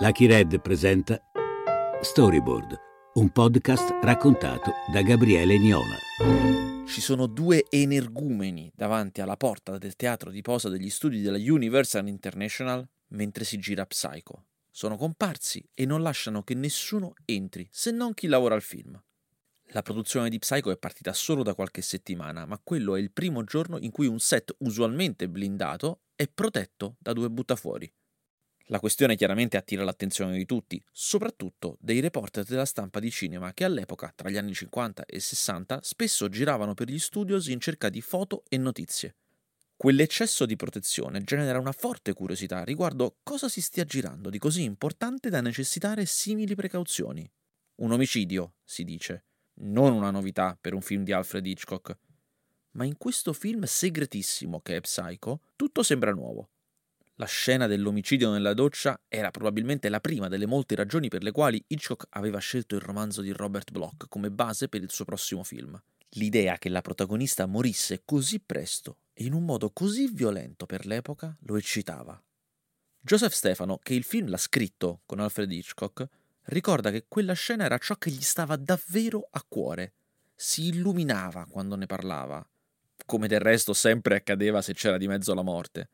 Lucky 0.00 0.26
Red 0.26 0.60
presenta 0.60 1.20
Storyboard, 2.00 2.78
un 3.14 3.30
podcast 3.30 3.98
raccontato 4.00 4.70
da 4.92 5.02
Gabriele 5.02 5.58
Niola. 5.58 5.96
Ci 6.86 7.00
sono 7.00 7.26
due 7.26 7.64
energumeni 7.68 8.70
davanti 8.72 9.20
alla 9.20 9.36
porta 9.36 9.76
del 9.76 9.96
teatro 9.96 10.30
di 10.30 10.40
posa 10.40 10.68
degli 10.68 10.88
studi 10.88 11.20
della 11.20 11.36
Universal 11.36 12.06
International 12.06 12.88
mentre 13.08 13.42
si 13.42 13.58
gira 13.58 13.86
Psycho. 13.86 14.44
Sono 14.70 14.96
comparsi 14.96 15.68
e 15.74 15.84
non 15.84 16.00
lasciano 16.00 16.44
che 16.44 16.54
nessuno 16.54 17.14
entri, 17.24 17.66
se 17.68 17.90
non 17.90 18.14
chi 18.14 18.28
lavora 18.28 18.54
al 18.54 18.62
film. 18.62 18.96
La 19.72 19.82
produzione 19.82 20.28
di 20.28 20.38
Psycho 20.38 20.70
è 20.70 20.76
partita 20.76 21.12
solo 21.12 21.42
da 21.42 21.56
qualche 21.56 21.82
settimana, 21.82 22.46
ma 22.46 22.60
quello 22.62 22.94
è 22.94 23.00
il 23.00 23.10
primo 23.10 23.42
giorno 23.42 23.78
in 23.80 23.90
cui 23.90 24.06
un 24.06 24.20
set 24.20 24.54
usualmente 24.58 25.28
blindato 25.28 26.02
è 26.14 26.28
protetto 26.28 26.94
da 27.00 27.12
due 27.12 27.28
buttafuori. 27.28 27.92
La 28.70 28.80
questione 28.80 29.16
chiaramente 29.16 29.56
attira 29.56 29.82
l'attenzione 29.82 30.36
di 30.36 30.44
tutti, 30.44 30.82
soprattutto 30.92 31.78
dei 31.80 32.00
reporter 32.00 32.44
della 32.44 32.66
stampa 32.66 33.00
di 33.00 33.10
cinema 33.10 33.54
che 33.54 33.64
all'epoca, 33.64 34.12
tra 34.14 34.28
gli 34.28 34.36
anni 34.36 34.52
50 34.52 35.06
e 35.06 35.20
60, 35.20 35.80
spesso 35.82 36.28
giravano 36.28 36.74
per 36.74 36.90
gli 36.90 36.98
studios 36.98 37.46
in 37.46 37.60
cerca 37.60 37.88
di 37.88 38.02
foto 38.02 38.42
e 38.46 38.58
notizie. 38.58 39.16
Quell'eccesso 39.74 40.44
di 40.44 40.56
protezione 40.56 41.22
genera 41.22 41.58
una 41.58 41.72
forte 41.72 42.12
curiosità 42.12 42.62
riguardo 42.62 43.16
cosa 43.22 43.48
si 43.48 43.62
stia 43.62 43.84
girando 43.84 44.28
di 44.28 44.38
così 44.38 44.64
importante 44.64 45.30
da 45.30 45.40
necessitare 45.40 46.04
simili 46.04 46.54
precauzioni. 46.54 47.26
Un 47.76 47.92
omicidio, 47.92 48.56
si 48.64 48.84
dice, 48.84 49.24
non 49.60 49.94
una 49.94 50.10
novità 50.10 50.58
per 50.60 50.74
un 50.74 50.82
film 50.82 51.04
di 51.04 51.12
Alfred 51.12 51.46
Hitchcock. 51.46 51.96
Ma 52.72 52.84
in 52.84 52.98
questo 52.98 53.32
film 53.32 53.62
segretissimo 53.62 54.60
che 54.60 54.76
è 54.76 54.80
Psycho, 54.82 55.40
tutto 55.56 55.82
sembra 55.82 56.12
nuovo. 56.12 56.50
La 57.20 57.26
scena 57.26 57.66
dell'omicidio 57.66 58.30
nella 58.30 58.54
doccia 58.54 59.00
era 59.08 59.32
probabilmente 59.32 59.88
la 59.88 59.98
prima 59.98 60.28
delle 60.28 60.46
molte 60.46 60.76
ragioni 60.76 61.08
per 61.08 61.24
le 61.24 61.32
quali 61.32 61.60
Hitchcock 61.66 62.06
aveva 62.10 62.38
scelto 62.38 62.76
il 62.76 62.80
romanzo 62.80 63.22
di 63.22 63.32
Robert 63.32 63.72
Bloch 63.72 64.06
come 64.08 64.30
base 64.30 64.68
per 64.68 64.82
il 64.82 64.90
suo 64.92 65.04
prossimo 65.04 65.42
film. 65.42 65.76
L'idea 66.10 66.58
che 66.58 66.68
la 66.68 66.80
protagonista 66.80 67.46
morisse 67.46 68.02
così 68.04 68.38
presto 68.38 68.98
e 69.14 69.24
in 69.24 69.32
un 69.32 69.44
modo 69.44 69.70
così 69.70 70.08
violento 70.12 70.64
per 70.64 70.86
l'epoca 70.86 71.36
lo 71.40 71.56
eccitava. 71.56 72.22
Joseph 73.00 73.32
Stefano, 73.32 73.80
che 73.82 73.94
il 73.94 74.04
film 74.04 74.28
l'ha 74.28 74.36
scritto 74.36 75.00
con 75.04 75.18
Alfred 75.18 75.50
Hitchcock, 75.50 76.08
ricorda 76.44 76.92
che 76.92 77.06
quella 77.08 77.32
scena 77.32 77.64
era 77.64 77.78
ciò 77.78 77.96
che 77.96 78.12
gli 78.12 78.22
stava 78.22 78.54
davvero 78.54 79.26
a 79.32 79.44
cuore. 79.46 79.94
Si 80.36 80.68
illuminava 80.68 81.48
quando 81.50 81.74
ne 81.74 81.86
parlava, 81.86 82.48
come 83.06 83.26
del 83.26 83.40
resto 83.40 83.72
sempre 83.72 84.14
accadeva 84.14 84.62
se 84.62 84.72
c'era 84.72 84.98
di 84.98 85.08
mezzo 85.08 85.34
la 85.34 85.42
morte 85.42 85.88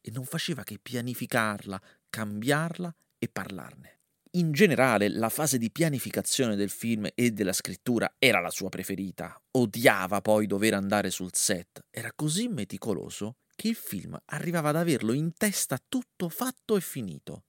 e 0.00 0.10
non 0.10 0.24
faceva 0.24 0.62
che 0.64 0.78
pianificarla, 0.78 1.80
cambiarla 2.08 2.94
e 3.18 3.28
parlarne. 3.28 3.98
In 4.34 4.52
generale, 4.52 5.08
la 5.08 5.28
fase 5.28 5.58
di 5.58 5.72
pianificazione 5.72 6.54
del 6.54 6.70
film 6.70 7.08
e 7.14 7.32
della 7.32 7.52
scrittura 7.52 8.14
era 8.16 8.38
la 8.38 8.50
sua 8.50 8.68
preferita. 8.68 9.40
Odiava 9.52 10.20
poi 10.20 10.46
dover 10.46 10.74
andare 10.74 11.10
sul 11.10 11.30
set. 11.34 11.84
Era 11.90 12.12
così 12.14 12.46
meticoloso 12.46 13.38
che 13.56 13.68
il 13.68 13.74
film 13.74 14.16
arrivava 14.26 14.68
ad 14.68 14.76
averlo 14.76 15.12
in 15.12 15.32
testa 15.34 15.82
tutto 15.86 16.28
fatto 16.28 16.76
e 16.76 16.80
finito. 16.80 17.44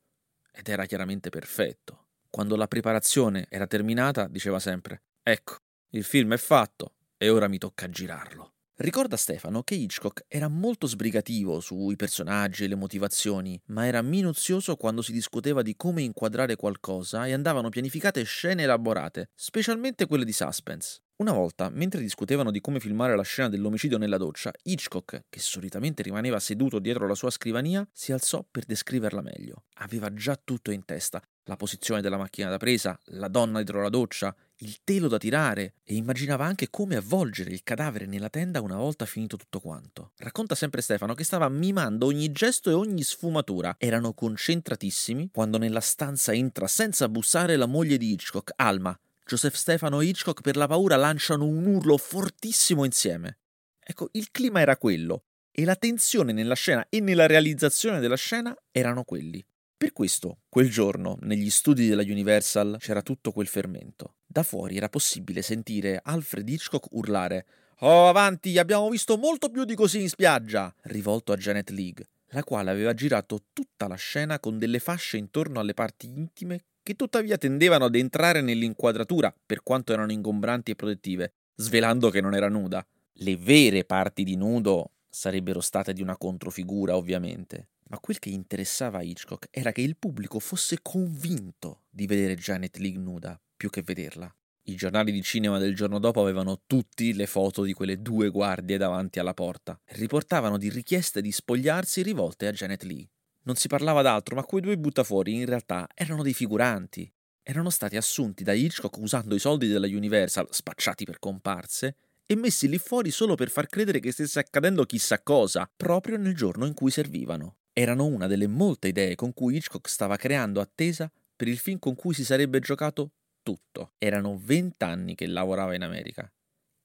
Ed 0.52 0.68
era 0.70 0.86
chiaramente 0.86 1.30
perfetto. 1.30 2.08
Quando 2.32 2.56
la 2.56 2.68
preparazione 2.68 3.46
era 3.50 3.68
terminata, 3.68 4.28
diceva 4.28 4.60
sempre: 4.60 5.04
Ecco, 5.22 5.58
il 5.90 6.04
film 6.04 6.34
è 6.34 6.38
fatto 6.38 6.96
e 7.16 7.30
ora 7.30 7.48
mi 7.48 7.60
tocca 7.60 7.88
girarlo. 7.90 8.51
Ricorda 8.82 9.16
Stefano 9.16 9.62
che 9.62 9.76
Hitchcock 9.76 10.26
era 10.28 10.48
molto 10.48 10.88
sbrigativo 10.88 11.60
sui 11.60 11.96
personaggi 11.96 12.64
e 12.64 12.68
le 12.68 12.74
motivazioni, 12.74 13.62
ma 13.66 13.86
era 13.86 14.02
minuzioso 14.02 14.76
quando 14.76 15.04
si 15.04 15.12
discuteva 15.12 15.62
di 15.62 15.76
come 15.76 16.02
inquadrare 16.02 16.56
qualcosa 16.56 17.28
e 17.28 17.34
andavano 17.34 17.70
pianificate 17.70 18.23
scene 18.23 18.64
elaborate, 18.64 19.30
specialmente 19.36 20.08
quelle 20.08 20.26
di 20.26 20.34
suspense. 20.34 21.02
Una 21.18 21.32
volta, 21.32 21.70
mentre 21.70 22.02
discutevano 22.02 22.50
di 22.50 22.60
come 22.60 22.80
filmare 22.80 23.16
la 23.16 23.22
scena 23.22 23.50
dell'omicidio 23.50 24.00
nella 24.00 24.17
doccia, 24.17 24.52
Hitchcock, 24.64 25.26
che 25.30 25.39
solitamente 25.39 26.02
rimaneva 26.02 26.39
seduto 26.39 26.80
dietro 26.80 27.05
la 27.05 27.14
sua 27.14 27.30
scrivania, 27.30 27.88
si 27.94 28.11
alzò 28.11 28.44
per 28.50 28.66
descriverla 28.66 29.22
meglio. 29.22 29.66
Aveva 29.76 30.11
già 30.11 30.36
tutto 30.44 30.72
in 30.72 30.84
testa, 30.86 31.22
la 31.52 31.58
posizione 31.58 32.00
della 32.00 32.17
macchina 32.17 32.50
da 32.50 32.58
presa, 32.58 32.98
la 33.08 33.28
donna 33.28 33.58
dietro 33.58 33.82
la 33.82 33.89
doccia, 33.89 34.34
il 34.60 34.80
telo 34.86 35.10
da 35.10 35.17
tirare 35.17 35.73
e 35.84 35.95
immaginava 35.95 36.45
anche 36.45 36.70
come 36.70 36.95
avvolgere 36.95 37.52
il 37.52 37.62
cadavere 37.64 38.06
nella 38.06 38.30
tenda 38.30 38.62
una 38.62 38.78
volta 38.78 39.06
finito 39.06 39.36
tutto 39.36 39.60
quanto. 39.60 40.14
Racconta 40.17 40.56
sempre 40.56 40.82
Stefano 40.82 41.14
che 41.14 41.26
stava 41.26 41.50
mimando 41.50 42.06
ogni 42.06 42.32
gesto 42.32 42.70
e 42.70 42.73
ogni 42.73 43.04
sfumatura. 43.04 43.76
Erano 43.78 44.14
concentratissimi 44.14 45.30
quando 45.34 45.58
nella 45.58 45.82
stanza 45.82 46.32
entra 46.32 46.67
senza 46.67 47.10
bussare 47.10 47.58
la 47.58 47.66
moglie 47.66 47.98
di 47.98 48.14
Hitchcock, 48.14 48.54
Alma. 48.56 48.98
Joseph 49.26 49.56
Stefano 49.56 50.00
e 50.00 50.06
Hitchcock 50.06 50.42
per 50.42 50.56
la 50.56 50.67
paura 50.67 50.95
lanciano 50.95 51.45
un 51.45 51.66
urlo 51.66 51.98
fortissimo 51.98 52.86
insieme. 52.86 53.40
Ecco, 53.78 54.08
il 54.14 54.32
clima 54.32 54.61
era 54.61 54.78
quello 54.78 55.26
e 55.52 55.66
la 55.66 55.76
tensione 55.76 56.32
nella 56.32 56.56
scena 56.56 56.86
e 56.88 57.02
nella 57.02 57.26
realizzazione 57.26 58.00
della 58.00 58.16
scena 58.16 58.56
erano 58.72 59.04
quelli. 59.04 59.44
Per 59.81 59.93
questo, 59.93 60.42
quel 60.47 60.69
giorno, 60.69 61.17
negli 61.21 61.49
studi 61.49 61.87
della 61.87 62.03
Universal 62.03 62.75
c'era 62.77 63.02
tutto 63.02 63.31
quel 63.31 63.47
fermento. 63.47 64.17
Da 64.27 64.43
fuori 64.43 64.77
era 64.77 64.89
possibile 64.89 65.42
sentire 65.42 65.99
Alfred 66.03 66.47
Hitchcock 66.47 66.86
urlare 66.92 67.47
Oh, 67.80 68.08
avanti, 68.08 68.59
abbiamo 68.59 68.87
visto 68.92 69.17
molto 69.17 69.49
più 69.49 69.65
di 69.65 69.73
così 69.73 70.02
in 70.02 70.08
spiaggia! 70.08 70.71
rivolto 70.83 71.31
a 71.31 71.36
Janet 71.36 71.71
League, 71.71 72.09
la 72.27 72.43
quale 72.43 72.69
aveva 72.69 72.93
girato 72.93 73.45
tutta 73.52 73.87
la 73.87 73.95
scena 73.95 74.39
con 74.39 74.59
delle 74.59 74.77
fasce 74.77 75.17
intorno 75.17 75.59
alle 75.59 75.73
parti 75.73 76.05
intime 76.05 76.65
che 76.83 76.95
tuttavia 76.95 77.39
tendevano 77.39 77.86
ad 77.86 77.95
entrare 77.95 78.42
nell'inquadratura, 78.42 79.33
per 79.43 79.63
quanto 79.63 79.93
erano 79.93 80.11
ingombranti 80.11 80.69
e 80.69 80.75
protettive, 80.75 81.33
svelando 81.55 82.11
che 82.11 82.21
non 82.21 82.36
era 82.36 82.49
nuda. 82.49 82.86
Le 83.13 83.36
vere 83.36 83.83
parti 83.83 84.23
di 84.23 84.36
nudo 84.36 84.92
sarebbero 85.09 85.59
state 85.59 85.92
di 85.92 86.03
una 86.03 86.17
controfigura, 86.17 86.95
ovviamente. 86.95 87.69
Ma 87.92 88.00
quel 88.00 88.20
che 88.20 88.30
interessava 88.30 89.02
Hitchcock 89.02 89.50
era 89.52 89.74
che 89.74 89.82
il 89.82 89.98
pubblico 89.98 90.40
fosse 90.40 90.78
convinto 90.82 91.82
di 91.90 92.08
vedere 92.08 92.38
Janet 92.38 92.78
Leigh 92.78 92.96
nuda 92.96 93.38
più 93.58 93.70
che 93.70 93.82
vederla. 93.82 94.34
I 94.64 94.76
giornali 94.76 95.12
di 95.12 95.22
cinema 95.22 95.58
del 95.58 95.76
giorno 95.76 96.00
dopo 96.00 96.22
avevano 96.22 96.62
tutti 96.66 97.14
le 97.14 97.28
foto 97.28 97.64
di 97.64 97.74
quelle 97.74 98.02
due 98.02 98.30
guardie 98.30 98.78
davanti 98.78 99.20
alla 99.20 99.34
porta. 99.34 99.78
Riportavano 99.88 100.58
di 100.58 100.70
richieste 100.70 101.22
di 101.22 101.34
spogliarsi 101.34 102.02
rivolte 102.02 102.48
a 102.48 102.54
Janet 102.54 102.84
Leigh. 102.84 103.10
Non 103.44 103.56
si 103.56 103.68
parlava 103.68 104.02
d'altro, 104.02 104.36
ma 104.36 104.46
quei 104.46 104.62
due 104.62 104.78
buttafuori 104.78 105.34
in 105.34 105.46
realtà 105.46 105.86
erano 105.94 106.23
dei 106.23 106.34
figuranti. 106.34 107.12
Erano 107.44 107.70
stati 107.70 107.98
assunti 107.98 108.46
da 108.46 108.54
Hitchcock 108.54 108.96
usando 109.00 109.36
i 109.36 109.40
soldi 109.40 109.68
della 109.68 109.88
Universal, 109.88 110.48
spacciati 110.50 111.04
per 111.04 111.20
comparse, 111.20 111.98
e 112.26 112.38
messi 112.38 112.70
lì 112.70 112.78
fuori 112.78 113.12
solo 113.12 113.36
per 113.36 113.50
far 113.50 113.68
credere 113.68 114.00
che 114.00 114.14
stesse 114.14 114.40
accadendo 114.40 114.86
chissà 114.86 115.22
cosa, 115.22 115.70
proprio 115.76 116.16
nel 116.16 116.36
giorno 116.36 116.66
in 116.66 116.73
cui 116.73 116.90
servivano 116.90 117.58
erano 117.73 118.05
una 118.05 118.27
delle 118.27 118.48
molte 118.48 118.89
idee 118.89 119.15
con 119.15 119.33
cui 119.33 119.55
Hitchcock 119.55 119.89
stava 119.89 120.17
creando 120.17 120.59
attesa 120.59 121.11
per 121.36 121.48
il 121.48 121.58
film 121.58 121.80
con 121.80 121.95
cui 121.95 122.14
si 122.14 122.23
sarebbe 122.23 122.59
giocato 122.59 123.11
tutto. 123.42 123.93
Erano 123.98 124.37
vent'anni 124.37 125.15
che 125.15 125.27
lavorava 125.27 125.73
in 125.73 125.83
America. 125.83 126.31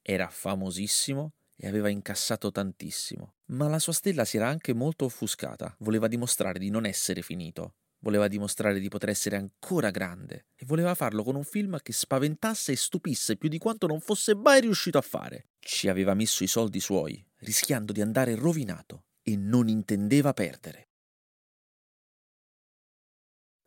Era 0.01 0.29
famosissimo 0.29 1.33
e 1.57 1.67
aveva 1.67 1.89
incassato 1.89 2.51
tantissimo. 2.51 3.35
Ma 3.47 3.69
la 3.69 3.79
sua 3.79 3.93
stella 3.93 4.25
si 4.25 4.37
era 4.37 4.49
anche 4.49 4.73
molto 4.73 5.05
offuscata. 5.05 5.75
Voleva 5.81 6.09
dimostrare 6.09 6.59
di 6.59 6.71
non 6.71 6.87
essere 6.87 7.23
finito. 7.23 7.75
Voleva 7.99 8.29
dimostrare 8.29 8.79
di 8.79 8.89
poter 8.89 9.09
essere 9.09 9.37
ancora 9.37 9.91
grande. 9.91 10.47
E 10.55 10.65
voleva 10.65 10.95
farlo 10.95 11.23
con 11.23 11.35
un 11.35 11.45
film 11.45 11.79
che 11.83 11.93
spaventasse 11.93 12.73
e 12.73 12.77
stupisse 12.77 13.37
più 13.37 13.49
di 13.49 13.59
quanto 13.59 13.87
non 13.87 14.01
fosse 14.01 14.35
mai 14.35 14.61
riuscito 14.61 14.99
a 14.99 15.03
fare. 15.03 15.49
Ci 15.59 15.89
aveva 15.89 16.15
messo 16.15 16.45
i 16.45 16.47
soldi 16.47 16.79
suoi, 16.79 17.23
rischiando 17.39 17.93
di 17.93 18.01
andare 18.01 18.37
rovinato 18.37 19.06
e 19.29 19.37
non 19.37 19.69
intendeva 19.69 20.33
perdere. 20.33 20.87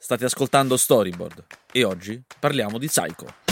State 0.02 0.24
ascoltando 0.24 0.78
Storyboard 0.78 1.46
e 1.74 1.84
oggi 1.84 2.24
parliamo 2.40 2.78
di 2.78 2.88
Psycho. 2.88 3.48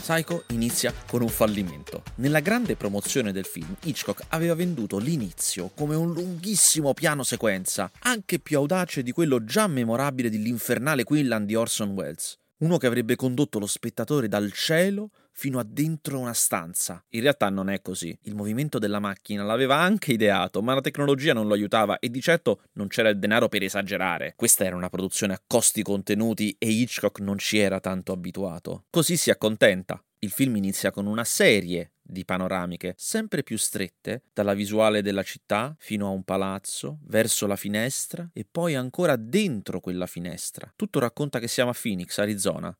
Psycho 0.00 0.44
inizia 0.50 0.94
con 1.06 1.20
un 1.20 1.28
fallimento. 1.28 2.02
Nella 2.14 2.40
grande 2.40 2.76
promozione 2.76 3.32
del 3.32 3.44
film, 3.44 3.74
Hitchcock 3.82 4.24
aveva 4.28 4.54
venduto 4.54 4.96
l'inizio 4.98 5.68
come 5.74 5.96
un 5.96 6.12
lunghissimo 6.14 6.94
piano 6.94 7.22
sequenza, 7.22 7.90
anche 8.00 8.38
più 8.38 8.56
audace 8.56 9.02
di 9.02 9.12
quello 9.12 9.44
già 9.44 9.66
memorabile 9.66 10.30
dell'infernale 10.30 11.04
Quinlan 11.04 11.44
di 11.44 11.54
Orson 11.54 11.90
Welles 11.90 12.38
uno 12.58 12.78
che 12.78 12.86
avrebbe 12.86 13.16
condotto 13.16 13.58
lo 13.58 13.66
spettatore 13.66 14.28
dal 14.28 14.52
cielo 14.52 15.10
fino 15.32 15.58
a 15.58 15.66
dentro 15.68 16.18
una 16.18 16.32
stanza. 16.32 17.04
In 17.10 17.20
realtà 17.20 17.50
non 17.50 17.68
è 17.68 17.82
così. 17.82 18.16
Il 18.22 18.34
movimento 18.34 18.78
della 18.78 19.00
macchina 19.00 19.44
l'aveva 19.44 19.76
anche 19.76 20.12
ideato, 20.12 20.62
ma 20.62 20.72
la 20.72 20.80
tecnologia 20.80 21.34
non 21.34 21.46
lo 21.46 21.52
aiutava 21.52 21.98
e 21.98 22.08
di 22.08 22.22
certo 22.22 22.62
non 22.72 22.88
c'era 22.88 23.10
il 23.10 23.18
denaro 23.18 23.48
per 23.48 23.62
esagerare. 23.62 24.32
Questa 24.34 24.64
era 24.64 24.76
una 24.76 24.88
produzione 24.88 25.34
a 25.34 25.42
costi 25.46 25.82
contenuti 25.82 26.56
e 26.58 26.68
Hitchcock 26.68 27.20
non 27.20 27.36
ci 27.36 27.58
era 27.58 27.80
tanto 27.80 28.12
abituato. 28.12 28.84
Così 28.88 29.18
si 29.18 29.30
accontenta. 29.30 30.02
Il 30.20 30.30
film 30.30 30.56
inizia 30.56 30.90
con 30.90 31.06
una 31.06 31.24
serie 31.24 31.90
di 32.06 32.24
panoramiche 32.24 32.94
sempre 32.96 33.42
più 33.42 33.58
strette, 33.58 34.22
dalla 34.32 34.54
visuale 34.54 35.02
della 35.02 35.22
città 35.22 35.74
fino 35.78 36.06
a 36.06 36.10
un 36.10 36.22
palazzo, 36.22 36.98
verso 37.04 37.46
la 37.46 37.56
finestra 37.56 38.28
e 38.32 38.46
poi 38.50 38.74
ancora 38.74 39.16
dentro 39.16 39.80
quella 39.80 40.06
finestra. 40.06 40.72
Tutto 40.76 40.98
racconta 40.98 41.38
che 41.38 41.48
siamo 41.48 41.70
a 41.70 41.76
Phoenix, 41.80 42.18
Arizona, 42.18 42.76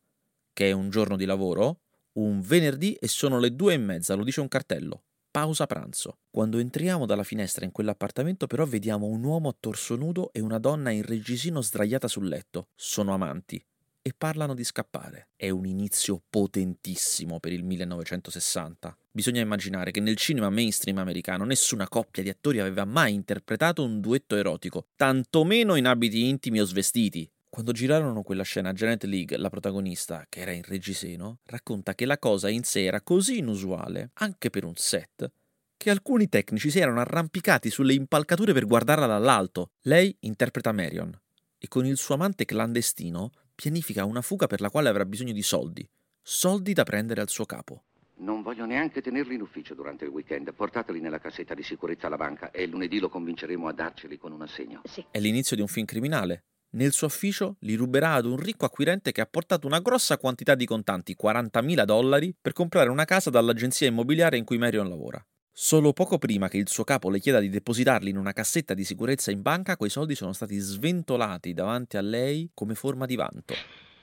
che 0.52 0.68
è 0.68 0.72
un 0.72 0.90
giorno 0.90 1.16
di 1.16 1.24
lavoro, 1.24 1.80
un 2.12 2.40
venerdì 2.40 2.94
e 2.94 3.08
sono 3.08 3.38
le 3.38 3.54
due 3.54 3.74
e 3.74 3.78
mezza, 3.78 4.14
lo 4.14 4.24
dice 4.24 4.40
un 4.40 4.48
cartello. 4.48 5.02
Pausa 5.30 5.66
pranzo. 5.66 6.20
Quando 6.30 6.58
entriamo 6.58 7.04
dalla 7.04 7.24
finestra 7.24 7.66
in 7.66 7.72
quell'appartamento 7.72 8.46
però 8.46 8.64
vediamo 8.64 9.06
un 9.06 9.22
uomo 9.22 9.50
a 9.50 9.56
torso 9.58 9.94
nudo 9.94 10.32
e 10.32 10.40
una 10.40 10.58
donna 10.58 10.90
in 10.90 11.02
reggisino 11.02 11.60
sdraiata 11.60 12.08
sul 12.08 12.26
letto. 12.26 12.68
Sono 12.74 13.12
amanti 13.12 13.62
e 14.06 14.14
parlano 14.16 14.54
di 14.54 14.62
scappare. 14.62 15.30
È 15.34 15.50
un 15.50 15.66
inizio 15.66 16.22
potentissimo 16.30 17.40
per 17.40 17.50
il 17.50 17.64
1960. 17.64 18.96
Bisogna 19.10 19.40
immaginare 19.40 19.90
che 19.90 19.98
nel 19.98 20.14
cinema 20.14 20.48
mainstream 20.48 20.98
americano 20.98 21.44
nessuna 21.44 21.88
coppia 21.88 22.22
di 22.22 22.28
attori 22.28 22.60
aveva 22.60 22.84
mai 22.84 23.14
interpretato 23.14 23.82
un 23.82 23.98
duetto 23.98 24.36
erotico, 24.36 24.86
tantomeno 24.94 25.74
in 25.74 25.86
abiti 25.86 26.28
intimi 26.28 26.60
o 26.60 26.64
svestiti. 26.64 27.28
Quando 27.50 27.72
girarono 27.72 28.22
quella 28.22 28.44
scena, 28.44 28.72
Janet 28.72 29.02
Leigh, 29.02 29.34
la 29.34 29.50
protagonista, 29.50 30.24
che 30.28 30.38
era 30.38 30.52
in 30.52 30.62
reggiseno, 30.62 31.40
racconta 31.46 31.96
che 31.96 32.06
la 32.06 32.20
cosa 32.20 32.48
in 32.48 32.62
sé 32.62 32.84
era 32.84 33.00
così 33.00 33.38
inusuale, 33.38 34.10
anche 34.14 34.50
per 34.50 34.64
un 34.64 34.76
set, 34.76 35.28
che 35.76 35.90
alcuni 35.90 36.28
tecnici 36.28 36.70
si 36.70 36.78
erano 36.78 37.00
arrampicati 37.00 37.70
sulle 37.70 37.94
impalcature 37.94 38.52
per 38.52 38.66
guardarla 38.66 39.06
dall'alto. 39.06 39.70
Lei 39.80 40.16
interpreta 40.20 40.70
Marion 40.70 41.12
e 41.58 41.66
con 41.66 41.84
il 41.86 41.96
suo 41.96 42.14
amante 42.14 42.44
clandestino 42.44 43.32
pianifica 43.56 44.04
una 44.04 44.20
fuga 44.20 44.46
per 44.46 44.60
la 44.60 44.70
quale 44.70 44.88
avrà 44.88 45.04
bisogno 45.04 45.32
di 45.32 45.42
soldi, 45.42 45.84
soldi 46.22 46.72
da 46.72 46.84
prendere 46.84 47.22
al 47.22 47.28
suo 47.28 47.46
capo. 47.46 47.84
Non 48.18 48.42
voglio 48.42 48.64
neanche 48.64 49.02
tenerli 49.02 49.34
in 49.34 49.40
ufficio 49.40 49.74
durante 49.74 50.04
il 50.04 50.10
weekend. 50.10 50.52
Portateli 50.54 51.00
nella 51.00 51.18
cassetta 51.18 51.54
di 51.54 51.62
sicurezza 51.62 52.06
alla 52.06 52.16
banca 52.16 52.50
e 52.50 52.66
lunedì 52.66 52.98
lo 52.98 53.08
convinceremo 53.08 53.66
a 53.68 53.72
darceli 53.72 54.16
con 54.16 54.32
un 54.32 54.42
assegno. 54.42 54.82
Sì. 54.84 55.04
È 55.10 55.18
l'inizio 55.18 55.56
di 55.56 55.62
un 55.62 55.68
film 55.68 55.84
criminale. 55.84 56.44
Nel 56.70 56.92
suo 56.92 57.06
ufficio 57.06 57.56
li 57.60 57.74
ruberà 57.74 58.14
ad 58.14 58.26
un 58.26 58.36
ricco 58.36 58.64
acquirente 58.64 59.12
che 59.12 59.20
ha 59.20 59.26
portato 59.26 59.66
una 59.66 59.80
grossa 59.80 60.18
quantità 60.18 60.54
di 60.54 60.66
contanti, 60.66 61.16
40.000 61.20 61.84
dollari, 61.84 62.34
per 62.40 62.52
comprare 62.52 62.90
una 62.90 63.04
casa 63.04 63.30
dall'agenzia 63.30 63.86
immobiliare 63.86 64.36
in 64.36 64.44
cui 64.44 64.58
Marion 64.58 64.88
lavora. 64.88 65.24
Solo 65.58 65.92
poco 65.92 66.18
prima 66.18 66.48
che 66.48 66.58
il 66.58 66.68
suo 66.68 66.84
capo 66.84 67.08
le 67.08 67.18
chieda 67.18 67.40
di 67.40 67.48
depositarli 67.48 68.10
in 68.10 68.18
una 68.18 68.32
cassetta 68.32 68.74
di 68.74 68.84
sicurezza 68.84 69.30
in 69.30 69.40
banca, 69.40 69.78
quei 69.78 69.88
soldi 69.88 70.14
sono 70.14 70.34
stati 70.34 70.58
sventolati 70.58 71.54
davanti 71.54 71.96
a 71.96 72.02
lei 72.02 72.50
come 72.52 72.74
forma 72.74 73.06
di 73.06 73.16
vanto. 73.16 73.54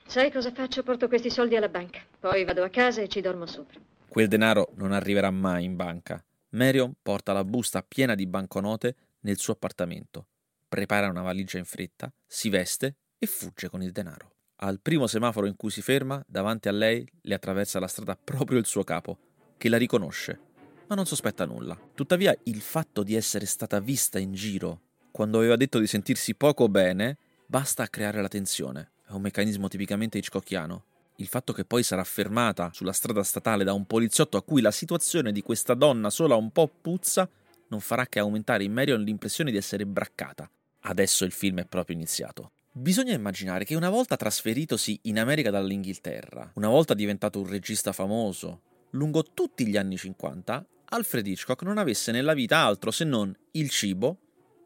Sai 0.07 0.31
cosa 0.31 0.51
faccio? 0.51 0.81
Porto 0.81 1.07
questi 1.07 1.29
soldi 1.29 1.55
alla 1.55 1.69
banca. 1.69 1.99
Poi 2.19 2.43
vado 2.43 2.63
a 2.63 2.69
casa 2.69 3.01
e 3.01 3.07
ci 3.07 3.21
dormo 3.21 3.45
sopra. 3.45 3.79
Quel 4.07 4.27
denaro 4.27 4.71
non 4.77 4.91
arriverà 4.91 5.29
mai 5.29 5.65
in 5.65 5.75
banca. 5.75 6.23
Marion 6.49 6.93
porta 7.01 7.33
la 7.33 7.43
busta 7.43 7.83
piena 7.83 8.15
di 8.15 8.25
banconote 8.25 8.95
nel 9.21 9.37
suo 9.37 9.53
appartamento 9.53 10.27
prepara 10.73 11.07
una 11.07 11.21
valigia 11.21 11.59
in 11.59 11.65
fretta, 11.65 12.11
si 12.25 12.49
veste 12.49 12.95
e 13.19 13.27
fugge 13.27 13.69
con 13.69 13.83
il 13.83 13.91
denaro. 13.91 14.31
Al 14.63 14.79
primo 14.79 15.05
semaforo 15.05 15.45
in 15.45 15.55
cui 15.55 15.69
si 15.69 15.83
ferma, 15.83 16.23
davanti 16.27 16.67
a 16.67 16.71
lei 16.71 17.07
le 17.21 17.35
attraversa 17.35 17.79
la 17.79 17.85
strada 17.85 18.17
proprio 18.17 18.57
il 18.57 18.65
suo 18.65 18.83
capo, 18.83 19.19
che 19.55 19.69
la 19.69 19.77
riconosce, 19.77 20.39
ma 20.87 20.95
non 20.95 21.05
sospetta 21.05 21.45
nulla. 21.45 21.77
Tuttavia, 21.93 22.35
il 22.43 22.61
fatto 22.61 23.03
di 23.03 23.15
essere 23.15 23.45
stata 23.45 23.79
vista 23.79 24.19
in 24.19 24.33
giro, 24.33 24.81
quando 25.11 25.37
aveva 25.37 25.55
detto 25.55 25.79
di 25.79 25.87
sentirsi 25.87 26.35
poco 26.35 26.69
bene, 26.69 27.17
basta 27.45 27.83
a 27.83 27.87
creare 27.87 28.21
la 28.21 28.27
tensione. 28.27 28.91
È 29.07 29.11
un 29.11 29.21
meccanismo 29.21 29.67
tipicamente 29.67 30.17
hitchcockiano. 30.17 30.85
Il 31.17 31.27
fatto 31.27 31.53
che 31.53 31.65
poi 31.65 31.83
sarà 31.83 32.03
fermata 32.03 32.71
sulla 32.73 32.93
strada 32.93 33.23
statale 33.23 33.63
da 33.63 33.73
un 33.73 33.85
poliziotto 33.85 34.37
a 34.37 34.43
cui 34.43 34.61
la 34.61 34.71
situazione 34.71 35.31
di 35.31 35.41
questa 35.41 35.75
donna 35.75 36.09
sola 36.09 36.35
un 36.35 36.51
po' 36.51 36.67
puzza 36.67 37.29
non 37.67 37.79
farà 37.79 38.07
che 38.07 38.19
aumentare 38.19 38.63
in 38.63 38.73
Marion 38.73 39.01
l'impressione 39.01 39.51
di 39.51 39.57
essere 39.57 39.85
braccata, 39.85 40.49
Adesso 40.85 41.23
il 41.23 41.31
film 41.31 41.59
è 41.59 41.65
proprio 41.65 41.95
iniziato. 41.95 42.51
Bisogna 42.71 43.13
immaginare 43.13 43.63
che 43.63 43.75
una 43.75 43.89
volta 43.89 44.17
trasferitosi 44.17 44.99
in 45.03 45.19
America 45.19 45.49
dall'Inghilterra, 45.49 46.51
una 46.55 46.67
volta 46.67 46.93
diventato 46.93 47.39
un 47.39 47.47
regista 47.47 47.93
famoso, 47.93 48.61
lungo 48.91 49.23
tutti 49.23 49.65
gli 49.65 49.77
anni 49.77 49.95
50, 49.95 50.65
Alfred 50.93 51.25
Hitchcock 51.25 51.63
non 51.63 51.79
avesse 51.79 52.11
nella 52.11 52.35
vita 52.35 52.59
altro 52.59 52.91
se 52.91 53.03
non 53.03 53.35
il 53.53 53.71
cibo, 53.71 54.19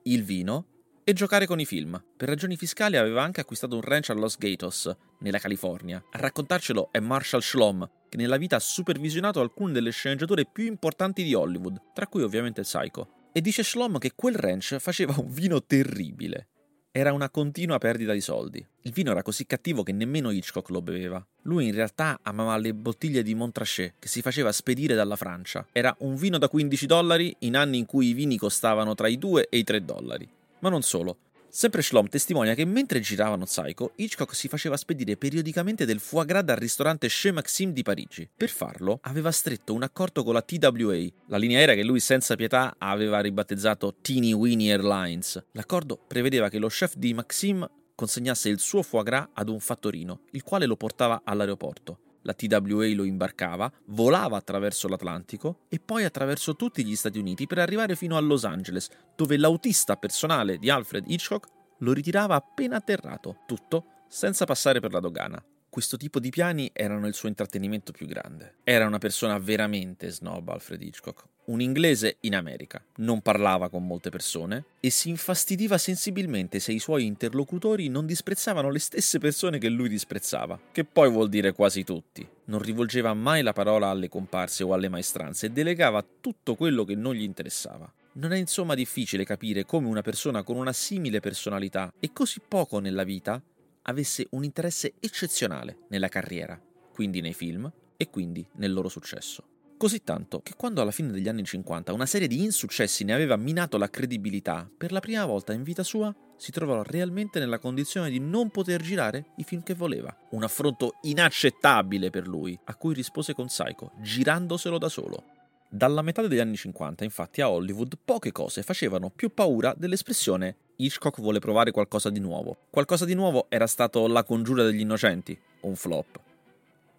il 0.03 0.25
vino 0.25 0.65
e 1.05 1.13
giocare 1.13 1.45
con 1.45 1.61
i 1.61 1.65
film. 1.65 2.03
Per 2.17 2.27
ragioni 2.27 2.57
fiscali 2.57 2.97
aveva 2.97 3.23
anche 3.23 3.39
acquistato 3.39 3.75
un 3.75 3.81
ranch 3.81 4.09
a 4.09 4.13
Los 4.13 4.37
Gatos, 4.37 4.93
nella 5.19 5.39
California. 5.39 6.03
A 6.11 6.17
raccontarcelo 6.17 6.89
è 6.91 6.99
Marshall 6.99 7.39
Schlom, 7.39 7.89
che 8.09 8.17
nella 8.17 8.35
vita 8.35 8.57
ha 8.57 8.59
supervisionato 8.59 9.39
alcune 9.39 9.71
delle 9.71 9.91
sceneggiature 9.91 10.45
più 10.45 10.65
importanti 10.65 11.23
di 11.23 11.33
Hollywood, 11.33 11.93
tra 11.93 12.07
cui 12.07 12.23
ovviamente 12.23 12.63
Psycho. 12.63 13.29
E 13.31 13.39
dice 13.39 13.63
Shlom 13.63 13.97
che 13.97 14.11
quel 14.13 14.35
ranch 14.35 14.79
faceva 14.79 15.15
un 15.19 15.31
vino 15.31 15.63
terribile. 15.63 16.49
Era 16.97 17.13
una 17.13 17.29
continua 17.29 17.77
perdita 17.77 18.11
di 18.11 18.21
soldi. 18.21 18.65
Il 18.81 18.91
vino 18.91 19.11
era 19.11 19.21
così 19.21 19.45
cattivo 19.45 19.83
che 19.83 19.91
nemmeno 19.91 20.31
Hitchcock 20.31 20.69
lo 20.69 20.81
beveva. 20.81 21.23
Lui 21.43 21.67
in 21.67 21.75
realtà 21.75 22.17
amava 22.23 22.57
le 22.57 22.73
bottiglie 22.73 23.21
di 23.21 23.35
Montrachet 23.35 23.93
che 23.99 24.07
si 24.07 24.23
faceva 24.23 24.51
spedire 24.51 24.95
dalla 24.95 25.15
Francia. 25.15 25.67
Era 25.71 25.95
un 25.99 26.15
vino 26.15 26.39
da 26.39 26.49
15 26.49 26.87
dollari 26.87 27.35
in 27.41 27.55
anni 27.55 27.77
in 27.77 27.85
cui 27.85 28.07
i 28.07 28.13
vini 28.13 28.39
costavano 28.39 28.95
tra 28.95 29.07
i 29.07 29.19
2 29.19 29.47
e 29.47 29.57
i 29.59 29.63
3 29.63 29.85
dollari. 29.85 30.27
Ma 30.57 30.69
non 30.69 30.81
solo. 30.81 31.17
Sempre 31.57 31.81
Schlom 31.81 32.07
testimonia 32.07 32.53
che 32.53 32.65
mentre 32.65 32.99
giravano 32.99 33.45
Psycho, 33.45 33.93
Hitchcock 33.95 34.35
si 34.35 34.47
faceva 34.47 34.77
spedire 34.77 35.17
periodicamente 35.17 35.87
del 35.87 35.99
foie 35.99 36.23
gras 36.23 36.43
dal 36.43 36.57
ristorante 36.57 37.07
Chez 37.07 37.33
Maxime 37.33 37.73
di 37.73 37.81
Parigi. 37.81 38.29
Per 38.37 38.49
farlo 38.49 38.99
aveva 39.01 39.31
stretto 39.31 39.73
un 39.73 39.81
accordo 39.81 40.23
con 40.23 40.35
la 40.35 40.43
TWA, 40.43 41.07
la 41.25 41.37
linea 41.37 41.57
aerea 41.57 41.73
che 41.73 41.83
lui 41.83 41.99
senza 41.99 42.35
pietà 42.35 42.75
aveva 42.77 43.21
ribattezzato 43.21 43.95
Teeny 43.99 44.33
Weeny 44.33 44.69
Airlines. 44.69 45.45
L'accordo 45.53 45.97
prevedeva 45.97 46.49
che 46.49 46.59
lo 46.59 46.67
chef 46.67 46.93
di 46.93 47.15
Maxime 47.15 47.67
consegnasse 47.95 48.49
il 48.49 48.59
suo 48.59 48.83
foie 48.83 49.01
gras 49.01 49.27
ad 49.33 49.49
un 49.49 49.59
fattorino, 49.59 50.19
il 50.33 50.43
quale 50.43 50.67
lo 50.67 50.75
portava 50.75 51.21
all'aeroporto. 51.23 52.01
La 52.27 52.33
TWA 52.33 52.93
lo 52.93 53.05
imbarcava, 53.05 53.71
volava 53.85 54.35
attraverso 54.35 54.89
l'Atlantico 54.89 55.61
e 55.69 55.79
poi 55.79 56.03
attraverso 56.03 56.57
tutti 56.57 56.83
gli 56.83 56.97
Stati 56.97 57.17
Uniti 57.17 57.47
per 57.47 57.59
arrivare 57.59 57.95
fino 57.95 58.17
a 58.17 58.19
Los 58.19 58.43
Angeles, 58.43 58.89
dove 59.15 59.37
l'autista 59.37 59.95
personale 59.95 60.57
di 60.57 60.69
Alfred 60.69 61.09
Hitchcock 61.09 61.47
lo 61.77 61.93
ritirava 61.93 62.35
appena 62.35 62.75
atterrato, 62.75 63.43
tutto 63.45 63.85
senza 64.09 64.43
passare 64.43 64.81
per 64.81 64.91
la 64.91 64.99
dogana. 64.99 65.41
Questo 65.69 65.95
tipo 65.95 66.19
di 66.19 66.29
piani 66.29 66.69
erano 66.73 67.07
il 67.07 67.13
suo 67.13 67.29
intrattenimento 67.29 67.93
più 67.93 68.05
grande. 68.07 68.55
Era 68.65 68.85
una 68.85 68.97
persona 68.97 69.37
veramente 69.37 70.09
snob 70.09 70.49
Alfred 70.49 70.81
Hitchcock, 70.81 71.23
un 71.47 71.61
inglese 71.61 72.17
in 72.21 72.35
America, 72.35 72.83
non 72.97 73.21
parlava 73.21 73.69
con 73.69 73.85
molte 73.85 74.09
persone 74.09 74.65
e 74.79 74.89
si 74.89 75.09
infastidiva 75.09 75.77
sensibilmente 75.77 76.59
se 76.59 76.71
i 76.71 76.79
suoi 76.79 77.05
interlocutori 77.05 77.87
non 77.87 78.05
disprezzavano 78.05 78.69
le 78.69 78.79
stesse 78.79 79.17
persone 79.19 79.57
che 79.57 79.69
lui 79.69 79.89
disprezzava, 79.89 80.59
che 80.71 80.83
poi 80.83 81.09
vuol 81.09 81.29
dire 81.29 81.53
quasi 81.53 81.83
tutti. 81.83 82.27
Non 82.45 82.59
rivolgeva 82.59 83.13
mai 83.13 83.43
la 83.43 83.53
parola 83.53 83.87
alle 83.87 84.09
comparse 84.09 84.63
o 84.63 84.73
alle 84.73 84.89
maestranze 84.89 85.45
e 85.45 85.51
delegava 85.51 86.05
tutto 86.19 86.55
quello 86.55 86.83
che 86.83 86.95
non 86.95 87.13
gli 87.13 87.23
interessava. 87.23 87.91
Non 88.13 88.33
è 88.33 88.37
insomma 88.37 88.73
difficile 88.73 89.23
capire 89.23 89.65
come 89.65 89.87
una 89.87 90.01
persona 90.01 90.43
con 90.43 90.57
una 90.57 90.73
simile 90.73 91.19
personalità 91.19 91.93
e 91.99 92.11
così 92.11 92.41
poco 92.45 92.79
nella 92.79 93.03
vita 93.03 93.41
avesse 93.83 94.27
un 94.31 94.43
interesse 94.43 94.93
eccezionale 94.99 95.77
nella 95.89 96.09
carriera, 96.09 96.59
quindi 96.91 97.21
nei 97.21 97.33
film 97.33 97.71
e 97.95 98.09
quindi 98.09 98.45
nel 98.55 98.73
loro 98.73 98.89
successo. 98.89 99.55
Così 99.77 100.03
tanto 100.03 100.41
che 100.41 100.53
quando 100.57 100.81
alla 100.81 100.89
fine 100.89 101.11
degli 101.11 101.29
anni 101.29 101.43
50 101.43 101.93
una 101.93 102.07
serie 102.07 102.27
di 102.27 102.41
insuccessi 102.41 103.03
ne 103.03 103.13
aveva 103.13 103.35
minato 103.35 103.77
la 103.77 103.91
credibilità, 103.91 104.67
per 104.75 104.91
la 104.91 104.99
prima 104.99 105.23
volta 105.23 105.53
in 105.53 105.61
vita 105.61 105.83
sua 105.83 106.11
si 106.35 106.51
trovò 106.51 106.81
realmente 106.81 107.37
nella 107.37 107.59
condizione 107.59 108.09
di 108.09 108.19
non 108.19 108.49
poter 108.49 108.81
girare 108.81 109.33
i 109.35 109.43
film 109.43 109.61
che 109.61 109.75
voleva. 109.75 110.15
Un 110.31 110.41
affronto 110.41 110.95
inaccettabile 111.03 112.09
per 112.09 112.27
lui, 112.27 112.59
a 112.63 112.73
cui 112.73 112.95
rispose 112.95 113.35
con 113.35 113.45
Psycho, 113.45 113.91
girandoselo 114.01 114.79
da 114.79 114.89
solo. 114.89 115.23
Dalla 115.69 116.01
metà 116.01 116.25
degli 116.25 116.39
anni 116.39 116.55
50, 116.55 117.03
infatti, 117.03 117.41
a 117.41 117.51
Hollywood 117.51 117.99
poche 118.03 118.31
cose 118.31 118.63
facevano 118.63 119.11
più 119.11 119.31
paura 119.31 119.75
dell'espressione 119.77 120.55
Hitchcock 120.77 121.21
vuole 121.21 121.37
provare 121.37 121.69
qualcosa 121.69 122.09
di 122.09 122.19
nuovo. 122.19 122.61
Qualcosa 122.71 123.05
di 123.05 123.13
nuovo 123.13 123.45
era 123.49 123.67
stato 123.67 124.07
La 124.07 124.23
congiura 124.23 124.63
degli 124.63 124.79
innocenti, 124.79 125.39
un 125.61 125.75
flop. 125.75 126.19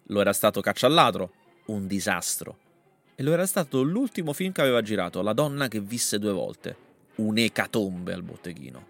Lo 0.03 0.21
era 0.21 0.31
stato 0.31 0.61
Caccia 0.61 0.87
al 0.87 0.93
ladro, 0.93 1.33
un 1.65 1.85
disastro 1.85 2.67
e 3.19 3.23
lo 3.23 3.33
era 3.33 3.45
stato 3.45 3.81
l'ultimo 3.81 4.31
film 4.31 4.53
che 4.53 4.61
aveva 4.61 4.81
girato, 4.81 5.21
La 5.21 5.33
donna 5.33 5.67
che 5.67 5.81
visse 5.81 6.19
due 6.19 6.31
volte. 6.31 6.73
Un'ecatombe 7.15 8.13
al 8.13 8.23
botteghino. 8.23 8.87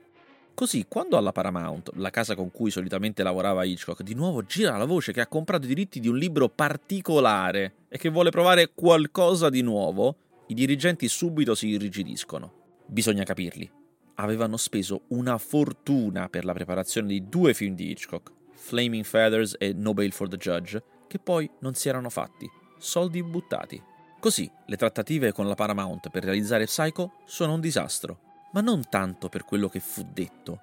Così, 0.54 0.86
quando 0.88 1.18
alla 1.18 1.32
Paramount, 1.32 1.94
la 1.96 2.12
casa 2.12 2.36
con 2.36 2.52
cui 2.52 2.70
solitamente 2.70 3.24
lavorava 3.24 3.64
Hitchcock, 3.64 4.04
di 4.04 4.14
nuovo 4.14 4.44
gira 4.44 4.78
la 4.78 4.86
voce 4.86 5.12
che 5.14 5.22
ha 5.22 5.26
comprato 5.26 5.66
i 5.66 5.70
diritti 5.70 6.00
di 6.00 6.08
un 6.08 6.16
libro 6.16 6.48
particolare 6.48 7.74
e 7.90 7.98
che 7.98 8.10
vuole 8.10 8.30
provare 8.30 8.70
qualcosa 8.76 9.50
di 9.50 9.64
nuovo, 9.64 10.16
i 10.46 10.54
dirigenti 10.54 11.08
subito 11.08 11.56
si 11.56 11.70
irrigidiscono. 11.70 12.54
Bisogna 12.86 13.24
capirli. 13.24 13.68
Avevano 14.16 14.58
speso 14.58 15.06
una 15.08 15.40
fortuna 15.40 16.30
per 16.30 16.46
la 16.46 16.54
preparazione 16.54 17.08
di 17.08 17.28
due 17.28 17.56
film 17.56 17.74
di 17.74 17.90
Hitchcock, 17.90 18.32
Flaming 18.54 19.06
Feathers 19.06 19.56
e 19.58 19.74
No 19.74 19.96
Bail 19.96 20.12
for 20.12 20.28
the 20.28 20.38
Judge, 20.38 20.84
che 21.08 21.18
poi 21.18 21.50
non 21.62 21.74
si 21.74 21.90
erano 21.90 22.12
fatti. 22.12 22.48
Soldi 22.78 23.24
buttati. 23.24 23.89
Così 24.20 24.52
le 24.66 24.76
trattative 24.76 25.32
con 25.32 25.48
la 25.48 25.56
Paramount 25.56 26.10
per 26.10 26.26
realizzare 26.26 26.66
Psycho 26.66 27.14
sono 27.26 27.54
un 27.54 27.62
disastro, 27.62 28.20
ma 28.52 28.60
non 28.60 28.84
tanto 28.90 29.30
per 29.30 29.46
quello 29.46 29.70
che 29.70 29.80
fu 29.80 30.06
detto, 30.12 30.60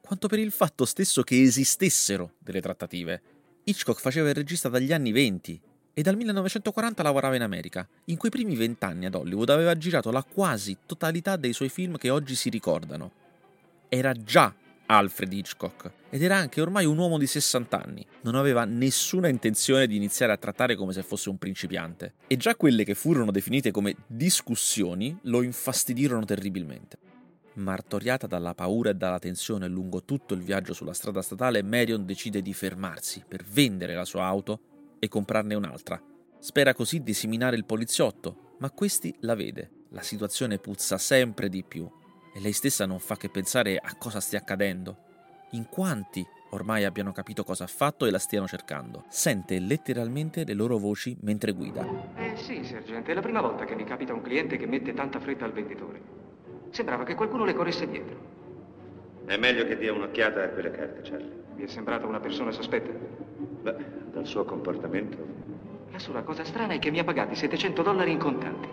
quanto 0.00 0.26
per 0.26 0.40
il 0.40 0.50
fatto 0.50 0.84
stesso 0.84 1.22
che 1.22 1.40
esistessero 1.40 2.32
delle 2.38 2.60
trattative. 2.60 3.22
Hitchcock 3.62 4.00
faceva 4.00 4.30
il 4.30 4.34
regista 4.34 4.68
dagli 4.68 4.92
anni 4.92 5.12
20 5.12 5.60
e 5.94 6.02
dal 6.02 6.16
1940 6.16 7.00
lavorava 7.04 7.36
in 7.36 7.42
America. 7.42 7.86
In 8.06 8.16
quei 8.16 8.32
primi 8.32 8.56
vent'anni 8.56 9.06
ad 9.06 9.14
Hollywood 9.14 9.50
aveva 9.50 9.76
girato 9.76 10.10
la 10.10 10.24
quasi 10.24 10.78
totalità 10.84 11.36
dei 11.36 11.52
suoi 11.52 11.68
film 11.68 11.98
che 11.98 12.10
oggi 12.10 12.34
si 12.34 12.48
ricordano. 12.48 13.12
Era 13.88 14.12
già 14.12 14.52
Alfred 14.90 15.30
Hitchcock 15.30 15.90
ed 16.08 16.22
era 16.22 16.36
anche 16.36 16.62
ormai 16.62 16.86
un 16.86 16.96
uomo 16.96 17.18
di 17.18 17.26
60 17.26 17.82
anni. 17.82 18.06
Non 18.22 18.34
aveva 18.34 18.64
nessuna 18.64 19.28
intenzione 19.28 19.86
di 19.86 19.96
iniziare 19.96 20.32
a 20.32 20.38
trattare 20.38 20.76
come 20.76 20.94
se 20.94 21.02
fosse 21.02 21.28
un 21.28 21.36
principiante. 21.36 22.14
E 22.26 22.36
già 22.36 22.56
quelle 22.56 22.84
che 22.84 22.94
furono 22.94 23.30
definite 23.30 23.70
come 23.70 23.96
discussioni 24.06 25.18
lo 25.22 25.42
infastidirono 25.42 26.24
terribilmente. 26.24 26.98
Martoriata 27.54 28.26
dalla 28.26 28.54
paura 28.54 28.90
e 28.90 28.94
dalla 28.94 29.18
tensione 29.18 29.68
lungo 29.68 30.04
tutto 30.04 30.32
il 30.32 30.40
viaggio 30.40 30.72
sulla 30.72 30.94
strada 30.94 31.20
statale, 31.20 31.62
Marion 31.62 32.06
decide 32.06 32.40
di 32.40 32.54
fermarsi 32.54 33.24
per 33.26 33.44
vendere 33.44 33.94
la 33.94 34.04
sua 34.06 34.24
auto 34.24 34.60
e 34.98 35.08
comprarne 35.08 35.54
un'altra. 35.54 36.00
Spera 36.38 36.72
così 36.72 37.02
di 37.02 37.12
seminare 37.12 37.56
il 37.56 37.64
poliziotto, 37.64 38.54
ma 38.60 38.70
questi 38.70 39.14
la 39.20 39.34
vede. 39.34 39.70
La 39.90 40.02
situazione 40.02 40.58
puzza 40.58 40.96
sempre 40.98 41.48
di 41.48 41.64
più 41.66 41.90
e 42.34 42.40
lei 42.40 42.52
stessa 42.52 42.86
non 42.86 42.98
fa 42.98 43.16
che 43.16 43.28
pensare 43.28 43.76
a 43.76 43.94
cosa 43.96 44.20
stia 44.20 44.38
accadendo. 44.38 44.96
In 45.52 45.66
quanti 45.68 46.26
ormai 46.50 46.84
abbiano 46.84 47.12
capito 47.12 47.44
cosa 47.44 47.64
ha 47.64 47.68
fatto 47.68 48.06
e 48.06 48.10
la 48.10 48.18
stiano 48.18 48.46
cercando. 48.46 49.04
Sente 49.08 49.58
letteralmente 49.58 50.44
le 50.44 50.54
loro 50.54 50.78
voci 50.78 51.16
mentre 51.22 51.52
guida. 51.52 51.86
Eh 52.16 52.36
sì, 52.36 52.64
sergente, 52.64 53.12
è 53.12 53.14
la 53.14 53.20
prima 53.20 53.40
volta 53.40 53.64
che 53.64 53.74
mi 53.74 53.84
capita 53.84 54.12
un 54.12 54.22
cliente 54.22 54.56
che 54.56 54.66
mette 54.66 54.94
tanta 54.94 55.20
fretta 55.20 55.44
al 55.44 55.52
venditore. 55.52 56.00
Sembrava 56.70 57.04
che 57.04 57.14
qualcuno 57.14 57.44
le 57.44 57.54
corresse 57.54 57.88
dietro. 57.88 58.36
È 59.24 59.36
meglio 59.36 59.66
che 59.66 59.76
dia 59.76 59.92
un'occhiata 59.92 60.42
a 60.42 60.48
quelle 60.48 60.70
carte, 60.70 61.00
Charlie. 61.02 61.44
Vi 61.54 61.64
è 61.64 61.66
sembrata 61.66 62.06
una 62.06 62.20
persona 62.20 62.50
sospetta? 62.50 62.90
Beh, 62.92 63.76
dal 64.12 64.26
suo 64.26 64.44
comportamento. 64.44 65.18
La 65.90 65.98
sola 65.98 66.22
cosa 66.22 66.44
strana 66.44 66.74
è 66.74 66.78
che 66.78 66.90
mi 66.90 66.98
ha 66.98 67.04
pagati 67.04 67.34
700 67.34 67.82
dollari 67.82 68.12
in 68.12 68.18
contanti. 68.18 68.68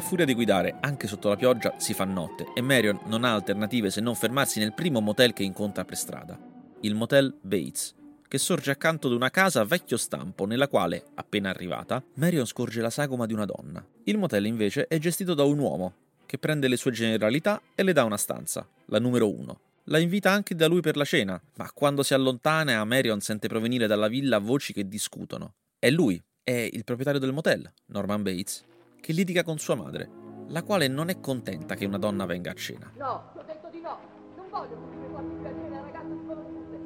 A 0.00 0.02
furia 0.02 0.24
di 0.24 0.32
guidare, 0.32 0.78
anche 0.80 1.06
sotto 1.06 1.28
la 1.28 1.36
pioggia, 1.36 1.74
si 1.76 1.92
fa 1.92 2.04
notte 2.04 2.46
e 2.54 2.62
Marion 2.62 3.00
non 3.04 3.22
ha 3.22 3.34
alternative 3.34 3.90
se 3.90 4.00
non 4.00 4.14
fermarsi 4.14 4.58
nel 4.58 4.72
primo 4.72 5.00
motel 5.00 5.34
che 5.34 5.42
incontra 5.42 5.84
per 5.84 5.98
strada, 5.98 6.38
il 6.80 6.94
motel 6.94 7.36
Bates, 7.38 7.94
che 8.26 8.38
sorge 8.38 8.70
accanto 8.70 9.08
ad 9.08 9.12
una 9.12 9.28
casa 9.28 9.62
vecchio 9.62 9.98
stampo 9.98 10.46
nella 10.46 10.68
quale, 10.68 11.04
appena 11.16 11.50
arrivata, 11.50 12.02
Marion 12.14 12.46
scorge 12.46 12.80
la 12.80 12.88
sagoma 12.88 13.26
di 13.26 13.34
una 13.34 13.44
donna. 13.44 13.86
Il 14.04 14.16
motel 14.16 14.46
invece 14.46 14.86
è 14.86 14.96
gestito 14.96 15.34
da 15.34 15.44
un 15.44 15.58
uomo, 15.58 15.92
che 16.24 16.38
prende 16.38 16.66
le 16.66 16.78
sue 16.78 16.92
generalità 16.92 17.60
e 17.74 17.82
le 17.82 17.92
dà 17.92 18.02
una 18.04 18.16
stanza, 18.16 18.66
la 18.86 18.98
numero 18.98 19.30
uno. 19.30 19.60
La 19.84 19.98
invita 19.98 20.30
anche 20.30 20.54
da 20.54 20.66
lui 20.66 20.80
per 20.80 20.96
la 20.96 21.04
cena, 21.04 21.38
ma 21.56 21.70
quando 21.74 22.02
si 22.02 22.14
allontana 22.14 22.82
Marion 22.84 23.20
sente 23.20 23.48
provenire 23.48 23.86
dalla 23.86 24.08
villa 24.08 24.38
voci 24.38 24.72
che 24.72 24.88
discutono. 24.88 25.56
È 25.78 25.90
lui, 25.90 26.18
è 26.42 26.52
il 26.72 26.84
proprietario 26.84 27.20
del 27.20 27.34
motel, 27.34 27.70
Norman 27.88 28.22
Bates, 28.22 28.64
che 29.00 29.12
litiga 29.12 29.42
con 29.42 29.58
sua 29.58 29.74
madre, 29.74 30.08
la 30.48 30.62
quale 30.62 30.88
non 30.88 31.08
è 31.08 31.20
contenta 31.20 31.74
che 31.74 31.86
una 31.86 31.98
donna 31.98 32.26
venga 32.26 32.50
a 32.50 32.54
cena. 32.54 32.92
No, 32.96 33.30
ti 33.32 33.38
ho 33.38 33.42
detto 33.42 33.68
di 33.68 33.80
no. 33.80 33.98
Non 34.36 34.48
voglio 34.50 34.76
che 34.76 34.96
mi 34.96 35.08
porti 35.08 35.36
qui 35.36 35.76
a 35.76 35.80
ragazze 35.80 36.14
sconosciute. 36.24 36.78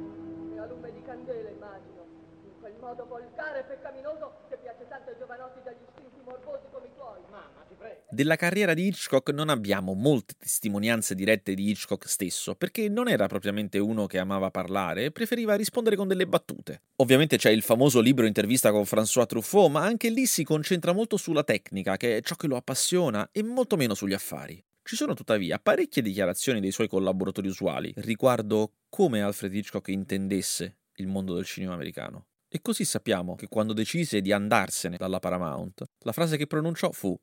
E 0.53 0.59
a 0.59 0.65
lume 0.65 0.91
di 0.91 1.01
candela, 1.03 1.49
immagino. 1.49 2.05
In 2.45 2.59
quel 2.59 2.75
modo 2.79 3.05
volgare 3.05 3.59
e 3.59 3.63
peccaminoso 3.63 4.31
che 4.49 4.57
piace 4.57 4.87
tanto 4.87 5.09
ai 5.09 5.17
giovanotti 5.17 5.59
dagli 5.63 5.83
istinti 5.87 6.21
morbosi 6.23 6.65
come 6.71 6.87
i 6.87 6.95
tuoi. 6.95 7.19
Mamma, 7.29 7.61
ti 7.67 7.75
prego. 7.75 8.04
Della 8.15 8.37
carriera 8.37 8.73
di 8.73 8.87
Hitchcock 8.87 9.33
non 9.33 9.49
abbiamo 9.49 9.93
molte 9.93 10.35
testimonianze 10.37 11.15
dirette 11.15 11.53
di 11.53 11.69
Hitchcock 11.69 12.07
stesso, 12.07 12.55
perché 12.55 12.87
non 12.87 13.09
era 13.09 13.27
propriamente 13.27 13.77
uno 13.77 14.05
che 14.05 14.19
amava 14.19 14.51
parlare 14.51 15.11
preferiva 15.11 15.55
rispondere 15.55 15.97
con 15.97 16.07
delle 16.07 16.25
battute. 16.25 16.83
Ovviamente 16.95 17.35
c'è 17.35 17.49
il 17.49 17.61
famoso 17.61 17.99
libro 17.99 18.25
intervista 18.25 18.71
con 18.71 18.83
François 18.83 19.25
Truffaut, 19.25 19.69
ma 19.69 19.83
anche 19.83 20.09
lì 20.09 20.27
si 20.27 20.45
concentra 20.45 20.93
molto 20.93 21.17
sulla 21.17 21.43
tecnica, 21.43 21.97
che 21.97 22.15
è 22.15 22.21
ciò 22.21 22.35
che 22.35 22.47
lo 22.47 22.55
appassiona, 22.55 23.27
e 23.33 23.43
molto 23.43 23.75
meno 23.75 23.93
sugli 23.93 24.13
affari. 24.13 24.63
Ci 24.81 24.95
sono 24.95 25.13
tuttavia 25.13 25.59
parecchie 25.59 26.01
dichiarazioni 26.01 26.61
dei 26.61 26.71
suoi 26.71 26.87
collaboratori 26.87 27.49
usuali 27.49 27.91
riguardo 27.97 28.75
come 28.87 29.23
Alfred 29.23 29.53
Hitchcock 29.53 29.89
intendesse 29.89 30.77
il 30.95 31.07
mondo 31.07 31.33
del 31.33 31.43
cinema 31.43 31.73
americano. 31.73 32.27
E 32.47 32.61
così 32.61 32.85
sappiamo 32.85 33.35
che 33.35 33.49
quando 33.49 33.73
decise 33.73 34.21
di 34.21 34.31
andarsene 34.31 34.95
dalla 34.95 35.19
Paramount, 35.19 35.83
la 36.03 36.13
frase 36.13 36.37
che 36.37 36.47
pronunciò 36.47 36.93
fu 36.93 37.19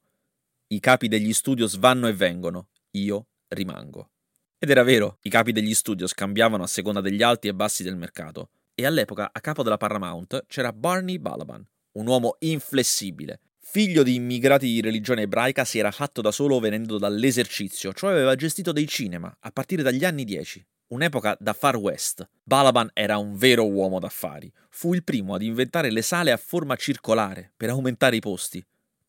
I 0.72 0.80
capi 0.80 1.06
degli 1.06 1.34
studios 1.34 1.76
vanno 1.76 2.08
e 2.08 2.14
vengono, 2.14 2.68
io 2.92 3.26
rimango. 3.48 4.12
Ed 4.58 4.70
era 4.70 4.82
vero, 4.82 5.18
i 5.24 5.28
capi 5.28 5.52
degli 5.52 5.74
studios 5.74 6.14
cambiavano 6.14 6.62
a 6.62 6.66
seconda 6.66 7.02
degli 7.02 7.20
alti 7.20 7.48
e 7.48 7.52
bassi 7.52 7.82
del 7.82 7.94
mercato. 7.94 8.48
E 8.74 8.86
all'epoca 8.86 9.28
a 9.34 9.40
capo 9.40 9.62
della 9.62 9.76
Paramount 9.76 10.46
c'era 10.46 10.72
Barney 10.72 11.18
Balaban, 11.18 11.62
un 11.98 12.06
uomo 12.06 12.36
inflessibile. 12.38 13.40
Figlio 13.60 14.02
di 14.02 14.14
immigrati 14.14 14.64
di 14.64 14.80
religione 14.80 15.22
ebraica, 15.22 15.66
si 15.66 15.78
era 15.78 15.90
fatto 15.90 16.22
da 16.22 16.32
solo 16.32 16.58
venendo 16.58 16.96
dall'esercizio, 16.96 17.92
cioè 17.92 18.12
aveva 18.12 18.34
gestito 18.34 18.72
dei 18.72 18.88
cinema 18.88 19.36
a 19.40 19.50
partire 19.50 19.82
dagli 19.82 20.06
anni 20.06 20.24
10 20.24 20.66
un'epoca 20.92 21.36
da 21.38 21.52
Far 21.52 21.76
West. 21.76 22.26
Balaban 22.42 22.90
era 22.94 23.18
un 23.18 23.36
vero 23.36 23.66
uomo 23.66 23.98
d'affari. 23.98 24.50
Fu 24.70 24.94
il 24.94 25.04
primo 25.04 25.34
ad 25.34 25.42
inventare 25.42 25.90
le 25.90 26.02
sale 26.02 26.32
a 26.32 26.36
forma 26.38 26.76
circolare 26.76 27.52
per 27.56 27.70
aumentare 27.70 28.16
i 28.16 28.20
posti 28.20 28.62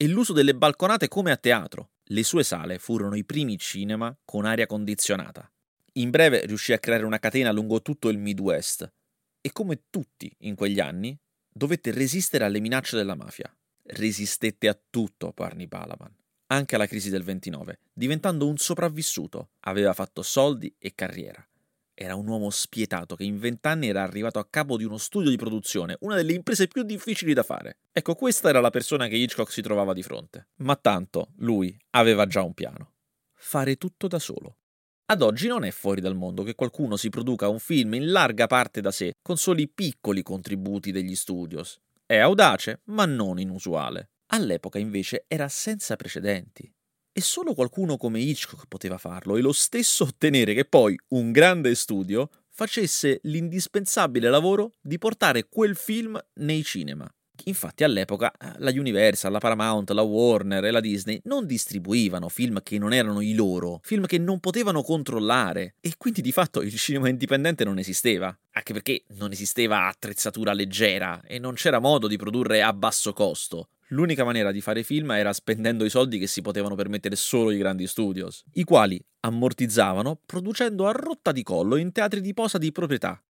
e 0.03 0.07
l'uso 0.09 0.33
delle 0.33 0.53
balconate 0.53 1.07
come 1.07 1.31
a 1.31 1.37
teatro. 1.37 1.91
Le 2.07 2.23
sue 2.23 2.43
sale 2.43 2.77
furono 2.77 3.15
i 3.15 3.23
primi 3.23 3.57
cinema 3.57 4.13
con 4.25 4.43
aria 4.43 4.65
condizionata. 4.65 5.49
In 5.93 6.09
breve 6.09 6.45
riuscì 6.45 6.73
a 6.73 6.77
creare 6.77 7.05
una 7.05 7.19
catena 7.19 7.53
lungo 7.53 7.81
tutto 7.81 8.09
il 8.09 8.17
Midwest 8.17 8.91
e 9.39 9.51
come 9.53 9.83
tutti 9.89 10.29
in 10.39 10.55
quegli 10.55 10.81
anni 10.81 11.17
dovette 11.49 11.91
resistere 11.91 12.43
alle 12.43 12.59
minacce 12.59 12.97
della 12.97 13.15
mafia. 13.15 13.49
Resistette 13.83 14.67
a 14.67 14.77
tutto 14.89 15.31
Barney 15.33 15.67
Balaban, 15.67 16.13
anche 16.47 16.75
alla 16.75 16.87
crisi 16.87 17.09
del 17.09 17.23
29, 17.23 17.79
diventando 17.93 18.45
un 18.45 18.57
sopravvissuto. 18.57 19.51
Aveva 19.61 19.93
fatto 19.93 20.21
soldi 20.21 20.75
e 20.79 20.95
carriera 20.95 21.47
era 21.95 22.15
un 22.15 22.27
uomo 22.27 22.49
spietato 22.49 23.15
che 23.15 23.23
in 23.23 23.37
vent'anni 23.37 23.87
era 23.87 24.01
arrivato 24.01 24.39
a 24.39 24.47
capo 24.49 24.77
di 24.77 24.83
uno 24.83 24.97
studio 24.97 25.29
di 25.29 25.37
produzione, 25.37 25.97
una 26.01 26.15
delle 26.15 26.33
imprese 26.33 26.67
più 26.67 26.83
difficili 26.83 27.33
da 27.33 27.43
fare. 27.43 27.77
Ecco, 27.91 28.15
questa 28.15 28.49
era 28.49 28.59
la 28.59 28.69
persona 28.69 29.07
che 29.07 29.15
Hitchcock 29.15 29.51
si 29.51 29.61
trovava 29.61 29.93
di 29.93 30.03
fronte. 30.03 30.47
Ma 30.57 30.75
tanto 30.75 31.29
lui 31.37 31.77
aveva 31.91 32.25
già 32.25 32.41
un 32.41 32.53
piano. 32.53 32.93
Fare 33.33 33.75
tutto 33.75 34.07
da 34.07 34.19
solo. 34.19 34.57
Ad 35.05 35.21
oggi 35.21 35.47
non 35.47 35.63
è 35.63 35.71
fuori 35.71 36.01
dal 36.01 36.15
mondo 36.15 36.43
che 36.43 36.55
qualcuno 36.55 36.95
si 36.95 37.09
produca 37.09 37.47
un 37.47 37.59
film 37.59 37.93
in 37.93 38.11
larga 38.11 38.47
parte 38.47 38.81
da 38.81 38.91
sé, 38.91 39.13
con 39.21 39.37
soli 39.37 39.67
piccoli 39.67 40.23
contributi 40.23 40.91
degli 40.91 41.15
studios. 41.15 41.79
È 42.05 42.17
audace, 42.17 42.81
ma 42.85 43.05
non 43.05 43.39
inusuale. 43.39 44.11
All'epoca 44.27 44.79
invece 44.79 45.25
era 45.27 45.47
senza 45.49 45.95
precedenti. 45.95 46.73
E 47.15 47.21
solo 47.21 47.53
qualcuno 47.53 47.95
come 47.95 48.19
Hitchcock 48.19 48.65
poteva 48.67 48.97
farlo 48.97 49.37
e 49.37 49.41
lo 49.41 49.51
stesso 49.51 50.05
ottenere 50.05 50.55
che 50.55 50.65
poi 50.65 50.99
un 51.09 51.31
grande 51.31 51.75
studio 51.75 52.27
facesse 52.49 53.19
l'indispensabile 53.23 54.31
lavoro 54.31 54.71
di 54.81 54.97
portare 54.97 55.47
quel 55.47 55.75
film 55.75 56.19
nei 56.35 56.63
cinema. 56.63 57.07
Infatti 57.45 57.83
all'epoca 57.83 58.31
eh, 58.31 58.53
la 58.57 58.71
Universal, 58.71 59.31
la 59.31 59.37
Paramount, 59.37 59.91
la 59.91 60.01
Warner 60.01 60.65
e 60.65 60.71
la 60.71 60.79
Disney 60.79 61.19
non 61.25 61.45
distribuivano 61.45 62.29
film 62.29 62.63
che 62.63 62.79
non 62.79 62.93
erano 62.93 63.21
i 63.21 63.33
loro, 63.33 63.79
film 63.83 64.07
che 64.07 64.17
non 64.17 64.39
potevano 64.39 64.81
controllare 64.81 65.75
e 65.81 65.93
quindi 65.97 66.21
di 66.21 66.31
fatto 66.31 66.61
il 66.61 66.75
cinema 66.75 67.09
indipendente 67.09 67.63
non 67.63 67.77
esisteva, 67.77 68.35
anche 68.53 68.73
perché 68.73 69.03
non 69.09 69.31
esisteva 69.31 69.87
attrezzatura 69.87 70.53
leggera 70.53 71.21
e 71.25 71.37
non 71.37 71.53
c'era 71.53 71.79
modo 71.79 72.07
di 72.07 72.17
produrre 72.17 72.61
a 72.61 72.73
basso 72.73 73.13
costo. 73.13 73.67
L'unica 73.87 74.23
maniera 74.23 74.51
di 74.51 74.61
fare 74.61 74.83
film 74.83 75.11
era 75.11 75.33
spendendo 75.33 75.83
i 75.83 75.89
soldi 75.89 76.17
che 76.17 76.27
si 76.27 76.41
potevano 76.41 76.75
permettere 76.75 77.15
solo 77.15 77.51
i 77.51 77.57
grandi 77.57 77.85
studios, 77.85 78.43
i 78.53 78.63
quali 78.63 79.03
ammortizzavano 79.21 80.19
producendo 80.25 80.87
a 80.87 80.91
rotta 80.91 81.31
di 81.31 81.43
collo 81.43 81.75
in 81.75 81.91
teatri 81.91 82.21
di 82.21 82.33
posa 82.33 82.57
di 82.57 82.71
proprietà. 82.71 83.21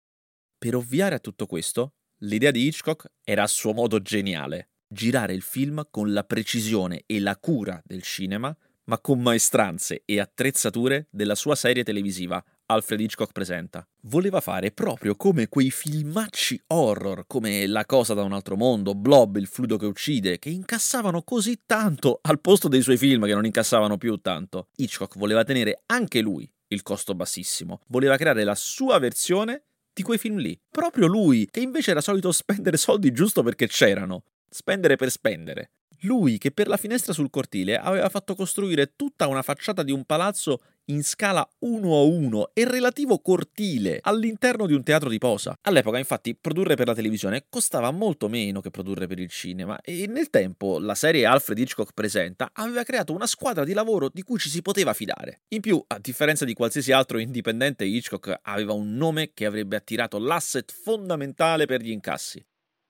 Per 0.57 0.75
ovviare 0.75 1.15
a 1.15 1.19
tutto 1.19 1.45
questo, 1.45 1.95
l'idea 2.19 2.51
di 2.51 2.65
Hitchcock 2.65 3.11
era 3.23 3.43
a 3.43 3.47
suo 3.47 3.73
modo 3.73 4.01
geniale, 4.01 4.69
girare 4.87 5.33
il 5.33 5.41
film 5.41 5.85
con 5.89 6.13
la 6.13 6.23
precisione 6.23 7.03
e 7.05 7.19
la 7.19 7.35
cura 7.37 7.81
del 7.83 8.03
cinema, 8.03 8.55
ma 8.85 8.99
con 8.99 9.21
maestranze 9.21 10.03
e 10.05 10.19
attrezzature 10.19 11.07
della 11.09 11.35
sua 11.35 11.55
serie 11.55 11.83
televisiva 11.83 12.43
Alfred 12.73 12.99
Hitchcock 13.01 13.31
presenta. 13.31 13.87
Voleva 14.07 14.41
fare 14.41 14.71
proprio 14.71 15.15
come 15.15 15.47
quei 15.47 15.69
filmacci 15.69 16.63
horror, 16.67 17.25
come 17.27 17.67
La 17.67 17.85
cosa 17.85 18.15
da 18.15 18.23
un 18.23 18.33
altro 18.33 18.55
mondo, 18.55 18.95
Blob, 18.95 19.37
il 19.37 19.45
fluido 19.45 19.77
che 19.77 19.85
uccide, 19.85 20.39
che 20.39 20.49
incassavano 20.49 21.21
così 21.21 21.59
tanto 21.67 22.19
al 22.23 22.41
posto 22.41 22.67
dei 22.67 22.81
suoi 22.81 22.97
film 22.97 23.25
che 23.25 23.33
non 23.33 23.45
incassavano 23.45 23.97
più 23.97 24.17
tanto. 24.17 24.69
Hitchcock 24.75 25.17
voleva 25.17 25.43
tenere 25.43 25.83
anche 25.85 26.21
lui 26.21 26.51
il 26.69 26.81
costo 26.81 27.13
bassissimo, 27.13 27.81
voleva 27.89 28.17
creare 28.17 28.43
la 28.43 28.55
sua 28.55 28.97
versione 28.97 29.65
di 29.93 30.01
quei 30.01 30.17
film 30.17 30.37
lì. 30.37 30.59
Proprio 30.69 31.05
lui, 31.05 31.47
che 31.51 31.59
invece 31.59 31.91
era 31.91 32.01
solito 32.01 32.31
spendere 32.31 32.77
soldi 32.77 33.11
giusto 33.11 33.43
perché 33.43 33.67
c'erano. 33.67 34.23
Spendere 34.49 34.95
per 34.95 35.11
spendere. 35.11 35.73
Lui 36.05 36.39
che 36.39 36.51
per 36.51 36.67
la 36.67 36.77
finestra 36.77 37.13
sul 37.13 37.29
cortile 37.29 37.77
aveva 37.77 38.09
fatto 38.09 38.35
costruire 38.35 38.93
tutta 38.95 39.27
una 39.27 39.41
facciata 39.43 39.83
di 39.83 39.91
un 39.91 40.03
palazzo 40.03 40.59
in 40.85 41.03
scala 41.03 41.47
1 41.59 41.95
a 41.95 42.01
1 42.01 42.49
e 42.53 42.65
relativo 42.65 43.19
cortile 43.19 43.99
all'interno 44.01 44.65
di 44.65 44.73
un 44.73 44.83
teatro 44.83 45.09
di 45.09 45.17
posa. 45.17 45.55
All'epoca, 45.61 45.97
infatti, 45.97 46.35
produrre 46.35 46.75
per 46.75 46.87
la 46.87 46.93
televisione 46.93 47.45
costava 47.49 47.91
molto 47.91 48.27
meno 48.27 48.61
che 48.61 48.71
produrre 48.71 49.07
per 49.07 49.19
il 49.19 49.29
cinema 49.29 49.79
e 49.81 50.07
nel 50.07 50.29
tempo 50.29 50.79
la 50.79 50.95
serie 50.95 51.25
Alfred 51.25 51.59
Hitchcock 51.59 51.93
Presenta 51.93 52.49
aveva 52.53 52.83
creato 52.83 53.13
una 53.13 53.27
squadra 53.27 53.63
di 53.63 53.73
lavoro 53.73 54.09
di 54.11 54.23
cui 54.23 54.39
ci 54.39 54.49
si 54.49 54.61
poteva 54.61 54.93
fidare. 54.93 55.41
In 55.49 55.61
più, 55.61 55.83
a 55.87 55.99
differenza 55.99 56.45
di 56.45 56.53
qualsiasi 56.53 56.91
altro 56.91 57.19
indipendente, 57.19 57.85
Hitchcock 57.85 58.39
aveva 58.41 58.73
un 58.73 58.95
nome 58.95 59.31
che 59.33 59.45
avrebbe 59.45 59.75
attirato 59.75 60.17
l'asset 60.17 60.71
fondamentale 60.71 61.65
per 61.65 61.81
gli 61.81 61.91
incassi: 61.91 62.43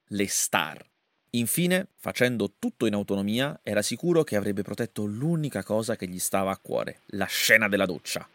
le 0.08 0.28
star. 0.28 0.92
Infine, 1.36 1.88
facendo 1.98 2.54
tutto 2.60 2.86
in 2.86 2.94
autonomia, 2.94 3.60
era 3.64 3.82
sicuro 3.82 4.24
che 4.24 4.36
avrebbe 4.36 4.62
protetto 4.62 5.04
l'unica 5.06 5.64
cosa 5.64 5.96
che 5.96 6.08
gli 6.08 6.20
stava 6.20 6.52
a 6.52 6.60
cuore, 6.62 7.00
la 7.08 7.26
scena 7.26 7.68
della 7.68 7.88
doccia. 7.88 8.28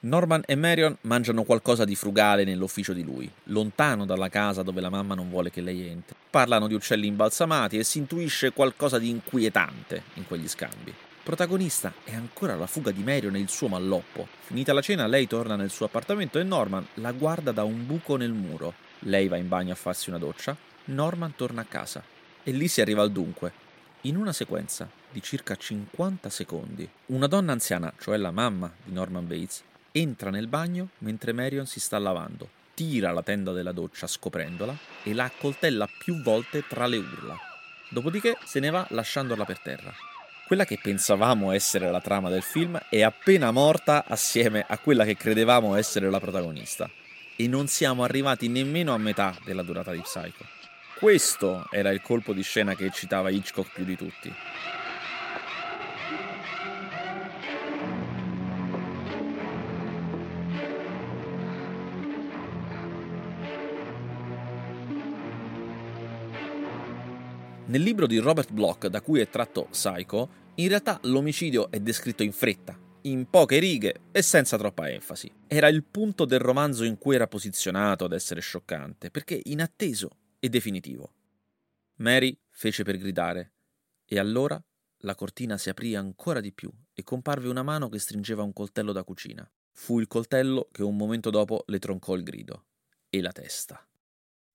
Norman 0.00 0.42
e 0.46 0.54
Marion 0.54 0.96
mangiano 1.00 1.42
qualcosa 1.42 1.84
di 1.84 1.96
frugale 1.96 2.44
nell'ufficio 2.44 2.92
di 2.92 3.02
lui, 3.02 3.28
lontano 3.44 4.04
dalla 4.04 4.28
casa 4.28 4.62
dove 4.62 4.80
la 4.80 4.88
mamma 4.88 5.16
non 5.16 5.30
vuole 5.30 5.50
che 5.50 5.60
lei 5.60 5.84
entri. 5.88 6.14
Parlano 6.30 6.68
di 6.68 6.74
uccelli 6.74 7.08
imbalsamati 7.08 7.76
e 7.76 7.82
si 7.82 7.98
intuisce 7.98 8.52
qualcosa 8.52 9.00
di 9.00 9.08
inquietante 9.08 10.04
in 10.14 10.24
quegli 10.24 10.46
scambi. 10.46 10.94
Protagonista 11.24 11.92
è 12.04 12.14
ancora 12.14 12.54
la 12.54 12.68
fuga 12.68 12.92
di 12.92 13.02
Marion 13.02 13.34
e 13.34 13.40
il 13.40 13.48
suo 13.48 13.66
malloppo. 13.66 14.28
Finita 14.42 14.72
la 14.72 14.80
cena, 14.80 15.08
lei 15.08 15.26
torna 15.26 15.56
nel 15.56 15.70
suo 15.70 15.86
appartamento 15.86 16.38
e 16.38 16.44
Norman 16.44 16.86
la 16.94 17.10
guarda 17.10 17.50
da 17.50 17.64
un 17.64 17.84
buco 17.84 18.14
nel 18.14 18.32
muro. 18.32 18.74
Lei 19.00 19.26
va 19.26 19.38
in 19.38 19.48
bagno 19.48 19.72
a 19.72 19.76
farsi 19.76 20.08
una 20.08 20.18
doccia, 20.18 20.56
Norman 20.86 21.34
torna 21.36 21.62
a 21.62 21.66
casa 21.66 22.02
e 22.42 22.50
lì 22.50 22.68
si 22.68 22.80
arriva 22.80 23.02
al 23.02 23.12
dunque. 23.12 23.52
In 24.02 24.16
una 24.16 24.32
sequenza 24.32 24.88
di 25.10 25.22
circa 25.22 25.54
50 25.54 26.28
secondi, 26.28 26.88
una 27.06 27.26
donna 27.26 27.52
anziana, 27.52 27.92
cioè 28.00 28.16
la 28.16 28.32
mamma 28.32 28.72
di 28.82 28.92
Norman 28.92 29.26
Bates, 29.26 29.62
entra 29.92 30.30
nel 30.30 30.48
bagno 30.48 30.88
mentre 30.98 31.32
Marion 31.32 31.66
si 31.66 31.78
sta 31.78 31.98
lavando, 31.98 32.48
tira 32.74 33.12
la 33.12 33.22
tenda 33.22 33.52
della 33.52 33.72
doccia 33.72 34.06
scoprendola 34.06 34.76
e 35.04 35.14
la 35.14 35.24
accoltella 35.24 35.88
più 35.98 36.20
volte 36.22 36.66
tra 36.66 36.86
le 36.86 36.96
urla. 36.96 37.36
Dopodiché 37.90 38.36
se 38.44 38.58
ne 38.58 38.70
va 38.70 38.86
lasciandola 38.90 39.44
per 39.44 39.60
terra. 39.60 39.92
Quella 40.46 40.64
che 40.64 40.78
pensavamo 40.82 41.52
essere 41.52 41.90
la 41.90 42.00
trama 42.00 42.28
del 42.28 42.42
film 42.42 42.78
è 42.88 43.02
appena 43.02 43.52
morta 43.52 44.04
assieme 44.06 44.64
a 44.66 44.78
quella 44.78 45.04
che 45.04 45.16
credevamo 45.16 45.76
essere 45.76 46.10
la 46.10 46.20
protagonista. 46.20 46.90
E 47.36 47.46
non 47.46 47.68
siamo 47.68 48.02
arrivati 48.02 48.48
nemmeno 48.48 48.92
a 48.92 48.98
metà 48.98 49.36
della 49.44 49.62
durata 49.62 49.92
di 49.92 50.00
Psycho. 50.00 50.60
Questo 51.02 51.66
era 51.72 51.90
il 51.90 52.00
colpo 52.00 52.32
di 52.32 52.42
scena 52.42 52.76
che 52.76 52.84
eccitava 52.84 53.28
Hitchcock 53.28 53.72
più 53.74 53.84
di 53.84 53.96
tutti. 53.96 54.32
Nel 67.66 67.82
libro 67.82 68.06
di 68.06 68.18
Robert 68.18 68.52
Bloch, 68.52 68.86
da 68.86 69.00
cui 69.00 69.18
è 69.18 69.28
tratto 69.28 69.64
Psycho, 69.72 70.28
in 70.54 70.68
realtà 70.68 71.00
l'omicidio 71.02 71.72
è 71.72 71.80
descritto 71.80 72.22
in 72.22 72.30
fretta, 72.30 72.78
in 73.02 73.28
poche 73.28 73.58
righe 73.58 74.02
e 74.12 74.22
senza 74.22 74.56
troppa 74.56 74.88
enfasi. 74.88 75.28
Era 75.48 75.66
il 75.66 75.82
punto 75.82 76.24
del 76.24 76.38
romanzo 76.38 76.84
in 76.84 76.96
cui 76.96 77.16
era 77.16 77.26
posizionato 77.26 78.04
ad 78.04 78.12
essere 78.12 78.40
scioccante, 78.40 79.10
perché 79.10 79.40
inatteso 79.42 80.10
e 80.44 80.48
definitivo. 80.48 81.14
Mary 81.98 82.36
fece 82.50 82.82
per 82.82 82.96
gridare, 82.96 83.52
e 84.04 84.18
allora 84.18 84.60
la 85.04 85.14
cortina 85.14 85.56
si 85.56 85.68
aprì 85.68 85.94
ancora 85.94 86.40
di 86.40 86.52
più 86.52 86.68
e 86.92 87.04
comparve 87.04 87.48
una 87.48 87.62
mano 87.62 87.88
che 87.88 88.00
stringeva 88.00 88.42
un 88.42 88.52
coltello 88.52 88.90
da 88.90 89.04
cucina. 89.04 89.48
Fu 89.70 90.00
il 90.00 90.08
coltello 90.08 90.68
che 90.72 90.82
un 90.82 90.96
momento 90.96 91.30
dopo 91.30 91.62
le 91.68 91.78
troncò 91.78 92.16
il 92.16 92.24
grido. 92.24 92.64
E 93.08 93.20
la 93.20 93.30
testa. 93.30 93.86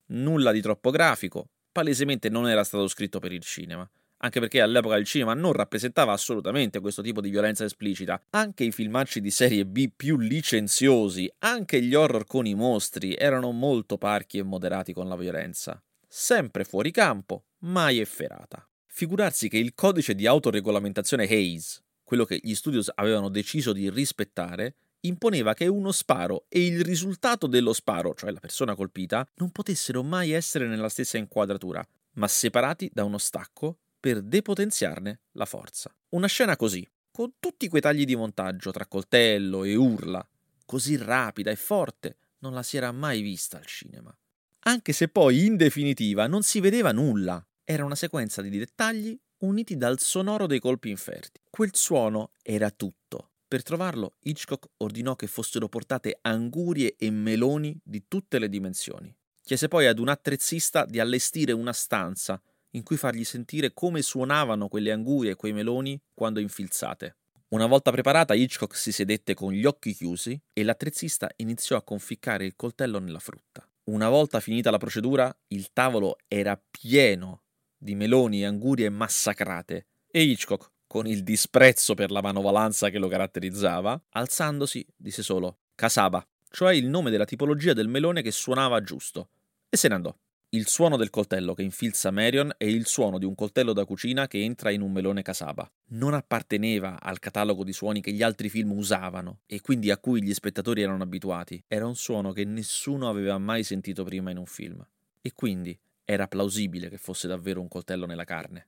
Nulla 0.07 0.51
di 0.51 0.59
troppo 0.59 0.89
grafico, 0.89 1.51
palesemente 1.71 2.27
non 2.27 2.49
era 2.49 2.65
stato 2.65 2.89
scritto 2.89 3.19
per 3.19 3.31
il 3.31 3.41
cinema, 3.41 3.89
anche 4.17 4.39
perché 4.39 4.62
all'epoca 4.62 4.95
il 4.95 5.06
cinema 5.06 5.34
non 5.34 5.53
rappresentava 5.53 6.12
assolutamente 6.12 6.80
questo 6.80 7.01
tipo 7.01 7.21
di 7.21 7.30
violenza 7.30 7.65
esplicita. 7.65 8.21
Anche 8.32 8.63
i 8.63 8.71
filmacci 8.71 9.21
di 9.21 9.32
serie 9.32 9.65
B 9.65 9.89
più 9.95 10.17
licenziosi, 10.17 11.32
anche 11.39 11.82
gli 11.82 11.93
horror 11.93 12.25
con 12.25 12.45
i 12.45 12.56
mostri, 12.56 13.15
erano 13.15 13.51
molto 13.51 13.97
parchi 13.97 14.38
e 14.38 14.43
moderati 14.43 14.93
con 14.93 15.08
la 15.08 15.15
violenza. 15.15 15.82
Sempre 16.08 16.63
fuori 16.63 16.91
campo, 16.91 17.43
mai 17.60 17.99
efferata. 17.99 18.67
Figurarsi 18.86 19.49
che 19.49 19.58
il 19.58 19.73
codice 19.75 20.15
di 20.15 20.25
autoregolamentazione 20.25 21.25
Hayes, 21.25 21.84
quello 22.03 22.25
che 22.25 22.39
gli 22.41 22.56
studios 22.56 22.91
avevano 22.95 23.30
deciso 23.30 23.73
di 23.73 23.89
rispettare, 23.89 24.75
imponeva 25.01 25.53
che 25.53 25.67
uno 25.67 25.91
sparo 25.91 26.45
e 26.49 26.65
il 26.65 26.82
risultato 26.84 27.45
dello 27.45 27.73
sparo, 27.73 28.15
cioè 28.15 28.32
la 28.32 28.39
persona 28.39 28.75
colpita, 28.75 29.27
non 29.36 29.51
potessero 29.51 30.01
mai 30.01 30.32
essere 30.32 30.67
nella 30.67 30.89
stessa 30.89 31.17
inquadratura, 31.17 31.86
ma 32.13 32.27
separati 32.27 32.89
da 32.91 33.03
uno 33.03 33.19
stacco 33.19 33.77
per 34.07 34.21
depotenziarne 34.21 35.19
la 35.33 35.43
forza. 35.43 35.93
Una 36.11 36.27
scena 36.27 36.55
così, 36.55 36.89
con 37.11 37.33
tutti 37.41 37.67
quei 37.67 37.81
tagli 37.81 38.05
di 38.05 38.15
montaggio 38.15 38.71
tra 38.71 38.85
coltello 38.85 39.65
e 39.65 39.75
urla, 39.75 40.25
così 40.65 40.95
rapida 40.95 41.51
e 41.51 41.57
forte, 41.57 42.15
non 42.39 42.53
la 42.53 42.63
si 42.63 42.77
era 42.77 42.93
mai 42.93 43.19
vista 43.19 43.57
al 43.57 43.65
cinema. 43.65 44.17
Anche 44.59 44.93
se 44.93 45.09
poi, 45.09 45.45
in 45.45 45.57
definitiva, 45.57 46.25
non 46.27 46.41
si 46.41 46.61
vedeva 46.61 46.93
nulla. 46.93 47.45
Era 47.65 47.83
una 47.83 47.95
sequenza 47.95 48.41
di 48.41 48.57
dettagli 48.57 49.19
uniti 49.39 49.75
dal 49.75 49.99
sonoro 49.99 50.47
dei 50.47 50.61
colpi 50.61 50.89
inferti. 50.89 51.41
Quel 51.49 51.71
suono 51.73 52.31
era 52.41 52.71
tutto. 52.71 53.31
Per 53.45 53.61
trovarlo, 53.61 54.15
Hitchcock 54.21 54.69
ordinò 54.77 55.17
che 55.17 55.27
fossero 55.27 55.67
portate 55.67 56.19
angurie 56.21 56.95
e 56.97 57.11
meloni 57.11 57.77
di 57.83 58.05
tutte 58.07 58.39
le 58.39 58.47
dimensioni. 58.47 59.13
Chiese 59.43 59.67
poi 59.67 59.85
ad 59.85 59.99
un 59.99 60.07
attrezzista 60.07 60.85
di 60.85 61.01
allestire 61.01 61.51
una 61.51 61.73
stanza 61.73 62.41
in 62.77 62.83
cui 62.83 62.95
fargli 62.95 63.23
sentire 63.23 63.73
come 63.73 64.01
suonavano 64.01 64.69
quelle 64.69 64.91
angurie 64.91 65.31
e 65.31 65.35
quei 65.35 65.51
meloni 65.51 65.99
quando 66.13 66.39
infilzate. 66.39 67.15
Una 67.49 67.65
volta 67.65 67.91
preparata, 67.91 68.33
Hitchcock 68.33 68.75
si 68.75 68.91
sedette 68.91 69.33
con 69.33 69.51
gli 69.51 69.65
occhi 69.65 69.93
chiusi 69.93 70.39
e 70.53 70.63
l'attrezzista 70.63 71.29
iniziò 71.37 71.75
a 71.75 71.83
conficcare 71.83 72.45
il 72.45 72.55
coltello 72.55 72.99
nella 72.99 73.19
frutta. 73.19 73.67
Una 73.85 74.09
volta 74.09 74.39
finita 74.39 74.69
la 74.69 74.77
procedura, 74.77 75.35
il 75.47 75.71
tavolo 75.71 76.17
era 76.27 76.61
pieno 76.69 77.43
di 77.77 77.95
meloni 77.95 78.41
e 78.41 78.45
angurie 78.45 78.89
massacrate 78.89 79.87
e 80.09 80.21
Hitchcock, 80.21 80.71
con 80.87 81.07
il 81.07 81.23
disprezzo 81.23 81.93
per 81.93 82.11
la 82.11 82.21
manovalanza 82.21 82.89
che 82.89 82.97
lo 82.97 83.07
caratterizzava, 83.07 84.01
alzandosi, 84.09 84.85
disse 84.95 85.23
solo 85.23 85.59
Casaba, 85.75 86.25
cioè 86.49 86.73
il 86.73 86.87
nome 86.87 87.11
della 87.11 87.25
tipologia 87.25 87.73
del 87.73 87.87
melone 87.87 88.21
che 88.21 88.31
suonava 88.31 88.81
giusto, 88.81 89.29
e 89.69 89.77
se 89.77 89.87
ne 89.87 89.95
andò. 89.95 90.17
Il 90.51 90.65
suono 90.69 90.95
del 90.95 91.10
coltello 91.10 91.53
che 91.53 91.62
infilza 91.62 92.10
Marion 92.10 92.53
è 92.55 92.63
il 92.63 92.86
suono 92.86 93.17
di 93.17 93.25
un 93.25 93.36
coltello 93.36 93.73
da 93.73 93.83
cucina 93.83 94.27
che 94.27 94.41
entra 94.41 94.71
in 94.71 94.79
un 94.79 94.93
melone 94.93 95.21
casaba. 95.21 95.69
Non 95.89 96.13
apparteneva 96.13 97.01
al 97.01 97.19
catalogo 97.19 97.65
di 97.65 97.73
suoni 97.73 97.99
che 97.99 98.13
gli 98.13 98.23
altri 98.23 98.47
film 98.47 98.71
usavano 98.71 99.39
e 99.45 99.60
quindi 99.60 99.91
a 99.91 99.97
cui 99.97 100.23
gli 100.23 100.33
spettatori 100.33 100.81
erano 100.81 101.03
abituati. 101.03 101.62
Era 101.67 101.86
un 101.86 101.97
suono 101.97 102.31
che 102.31 102.45
nessuno 102.45 103.10
aveva 103.10 103.38
mai 103.38 103.65
sentito 103.65 104.05
prima 104.05 104.31
in 104.31 104.38
un 104.38 104.45
film. 104.45 104.81
E 105.21 105.33
quindi 105.33 105.77
era 106.05 106.29
plausibile 106.29 106.88
che 106.88 106.97
fosse 106.97 107.27
davvero 107.27 107.60
un 107.60 107.67
coltello 107.67 108.05
nella 108.05 108.23
carne. 108.23 108.67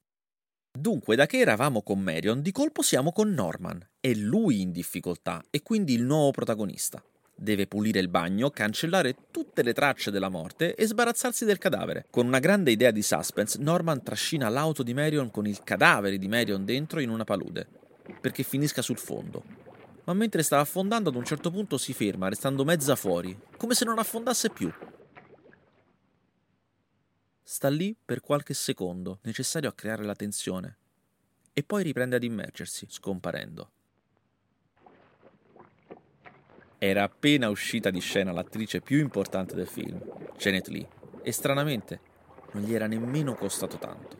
Dunque, 0.77 1.15
da 1.15 1.27
che 1.27 1.37
eravamo 1.37 1.81
con 1.81 2.01
Marion, 2.01 2.41
di 2.41 2.51
colpo 2.51 2.81
siamo 2.81 3.13
con 3.13 3.31
Norman. 3.31 3.81
È 4.01 4.13
lui 4.13 4.59
in 4.59 4.73
difficoltà 4.73 5.41
e 5.49 5.61
quindi 5.61 5.93
il 5.93 6.03
nuovo 6.03 6.31
protagonista. 6.31 7.01
Deve 7.41 7.67
pulire 7.67 8.01
il 8.01 8.09
bagno, 8.09 8.49
cancellare 8.49 9.15
tutte 9.31 9.63
le 9.63 9.71
tracce 9.71 10.11
della 10.11 10.27
morte 10.27 10.75
e 10.75 10.85
sbarazzarsi 10.85 11.45
del 11.45 11.57
cadavere. 11.57 12.05
Con 12.09 12.27
una 12.27 12.39
grande 12.39 12.69
idea 12.69 12.91
di 12.91 13.01
suspense, 13.01 13.59
Norman 13.61 14.03
trascina 14.03 14.49
l'auto 14.49 14.83
di 14.83 14.93
Marion 14.93 15.31
con 15.31 15.47
il 15.47 15.63
cadavere 15.63 16.17
di 16.17 16.27
Marion 16.27 16.65
dentro 16.65 16.99
in 16.99 17.09
una 17.09 17.23
palude, 17.23 17.65
perché 18.19 18.43
finisca 18.43 18.81
sul 18.81 18.97
fondo. 18.97 19.41
Ma 20.03 20.13
mentre 20.13 20.43
sta 20.43 20.59
affondando 20.59 21.07
ad 21.07 21.15
un 21.15 21.23
certo 21.23 21.49
punto 21.49 21.77
si 21.77 21.93
ferma, 21.93 22.27
restando 22.27 22.65
mezza 22.65 22.97
fuori, 22.97 23.39
come 23.55 23.73
se 23.73 23.85
non 23.85 23.99
affondasse 23.99 24.49
più. 24.49 24.69
Sta 27.41 27.69
lì 27.69 27.95
per 28.03 28.19
qualche 28.19 28.53
secondo, 28.53 29.19
necessario 29.21 29.69
a 29.69 29.73
creare 29.73 30.03
la 30.03 30.13
tensione, 30.13 30.77
e 31.53 31.63
poi 31.63 31.83
riprende 31.83 32.17
ad 32.17 32.23
immergersi, 32.23 32.85
scomparendo. 32.89 33.71
Era 36.81 37.03
appena 37.03 37.49
uscita 37.49 37.89
di 37.89 37.99
scena 37.99 38.31
l'attrice 38.31 38.79
più 38.79 38.99
importante 38.99 39.53
del 39.53 39.67
film, 39.67 40.01
Janet 40.37 40.67
Lee, 40.69 40.87
e 41.21 41.31
stranamente 41.33 41.99
non 42.53 42.63
gli 42.63 42.73
era 42.73 42.87
nemmeno 42.87 43.35
costato 43.35 43.77
tanto. 43.77 44.17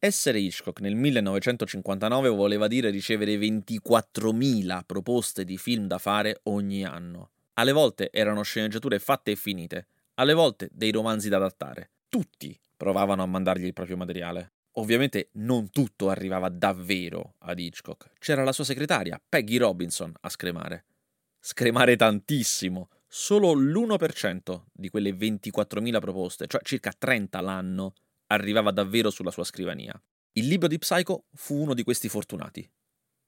Essere 0.00 0.40
Hitchcock 0.40 0.80
nel 0.80 0.96
1959 0.96 2.28
voleva 2.28 2.66
dire 2.66 2.90
ricevere 2.90 3.36
24.000 3.36 4.82
proposte 4.84 5.44
di 5.44 5.56
film 5.56 5.86
da 5.86 5.98
fare 5.98 6.40
ogni 6.42 6.84
anno. 6.84 7.30
Alle 7.54 7.72
volte 7.72 8.10
erano 8.10 8.42
sceneggiature 8.42 8.98
fatte 8.98 9.30
e 9.30 9.36
finite, 9.36 9.86
alle 10.14 10.34
volte 10.34 10.68
dei 10.72 10.90
romanzi 10.90 11.28
da 11.28 11.36
adattare. 11.36 11.92
Tutti 12.08 12.58
provavano 12.76 13.22
a 13.22 13.26
mandargli 13.26 13.64
il 13.64 13.72
proprio 13.72 13.96
materiale. 13.96 14.53
Ovviamente 14.76 15.28
non 15.34 15.70
tutto 15.70 16.08
arrivava 16.08 16.48
davvero 16.48 17.34
ad 17.38 17.58
Hitchcock. 17.58 18.10
C'era 18.18 18.42
la 18.42 18.52
sua 18.52 18.64
segretaria, 18.64 19.20
Peggy 19.26 19.56
Robinson, 19.56 20.12
a 20.20 20.28
scremare. 20.28 20.86
Scremare 21.38 21.94
tantissimo. 21.96 22.88
Solo 23.06 23.52
l'1% 23.52 24.62
di 24.72 24.88
quelle 24.88 25.10
24.000 25.10 26.00
proposte, 26.00 26.46
cioè 26.48 26.62
circa 26.64 26.92
30 26.96 27.40
l'anno, 27.40 27.92
arrivava 28.26 28.72
davvero 28.72 29.10
sulla 29.10 29.30
sua 29.30 29.44
scrivania. 29.44 29.94
Il 30.32 30.48
libro 30.48 30.66
di 30.66 30.78
Psycho 30.78 31.26
fu 31.34 31.54
uno 31.54 31.74
di 31.74 31.84
questi 31.84 32.08
fortunati. 32.08 32.68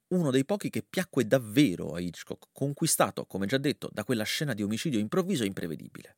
Uno 0.08 0.32
dei 0.32 0.44
pochi 0.44 0.70
che 0.70 0.82
piacque 0.82 1.26
davvero 1.26 1.92
a 1.92 2.00
Hitchcock, 2.00 2.48
conquistato, 2.52 3.26
come 3.26 3.46
già 3.46 3.58
detto, 3.58 3.88
da 3.92 4.02
quella 4.02 4.24
scena 4.24 4.54
di 4.54 4.64
omicidio 4.64 4.98
improvviso 4.98 5.44
e 5.44 5.46
imprevedibile. 5.46 6.16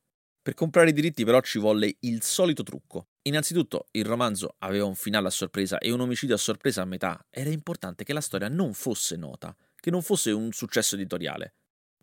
Per 0.48 0.56
comprare 0.56 0.88
i 0.88 0.94
diritti 0.94 1.26
però 1.26 1.42
ci 1.42 1.58
volle 1.58 1.96
il 2.00 2.22
solito 2.22 2.62
trucco. 2.62 3.08
Innanzitutto 3.24 3.88
il 3.90 4.06
romanzo 4.06 4.54
aveva 4.60 4.86
un 4.86 4.94
finale 4.94 5.26
a 5.26 5.30
sorpresa 5.30 5.76
e 5.76 5.90
un 5.90 6.00
omicidio 6.00 6.36
a 6.36 6.38
sorpresa 6.38 6.80
a 6.80 6.86
metà. 6.86 7.22
Era 7.28 7.50
importante 7.50 8.02
che 8.02 8.14
la 8.14 8.22
storia 8.22 8.48
non 8.48 8.72
fosse 8.72 9.16
nota, 9.16 9.54
che 9.78 9.90
non 9.90 10.00
fosse 10.00 10.30
un 10.30 10.50
successo 10.52 10.94
editoriale. 10.94 11.56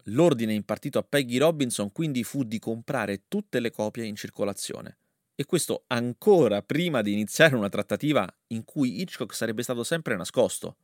L'ordine 0.09 0.53
impartito 0.53 0.99
a 0.99 1.01
Peggy 1.01 1.37
Robinson 1.39 1.91
quindi 1.91 2.23
fu 2.23 2.43
di 2.43 2.59
comprare 2.59 3.23
tutte 3.27 3.59
le 3.59 3.71
copie 3.71 4.05
in 4.05 4.15
circolazione. 4.15 4.99
E 5.33 5.45
questo 5.45 5.85
ancora 5.87 6.61
prima 6.61 7.01
di 7.01 7.13
iniziare 7.13 7.55
una 7.55 7.69
trattativa 7.69 8.31
in 8.49 8.63
cui 8.63 9.01
Hitchcock 9.01 9.33
sarebbe 9.33 9.63
stato 9.63 9.83
sempre 9.83 10.15
nascosto. 10.15 10.75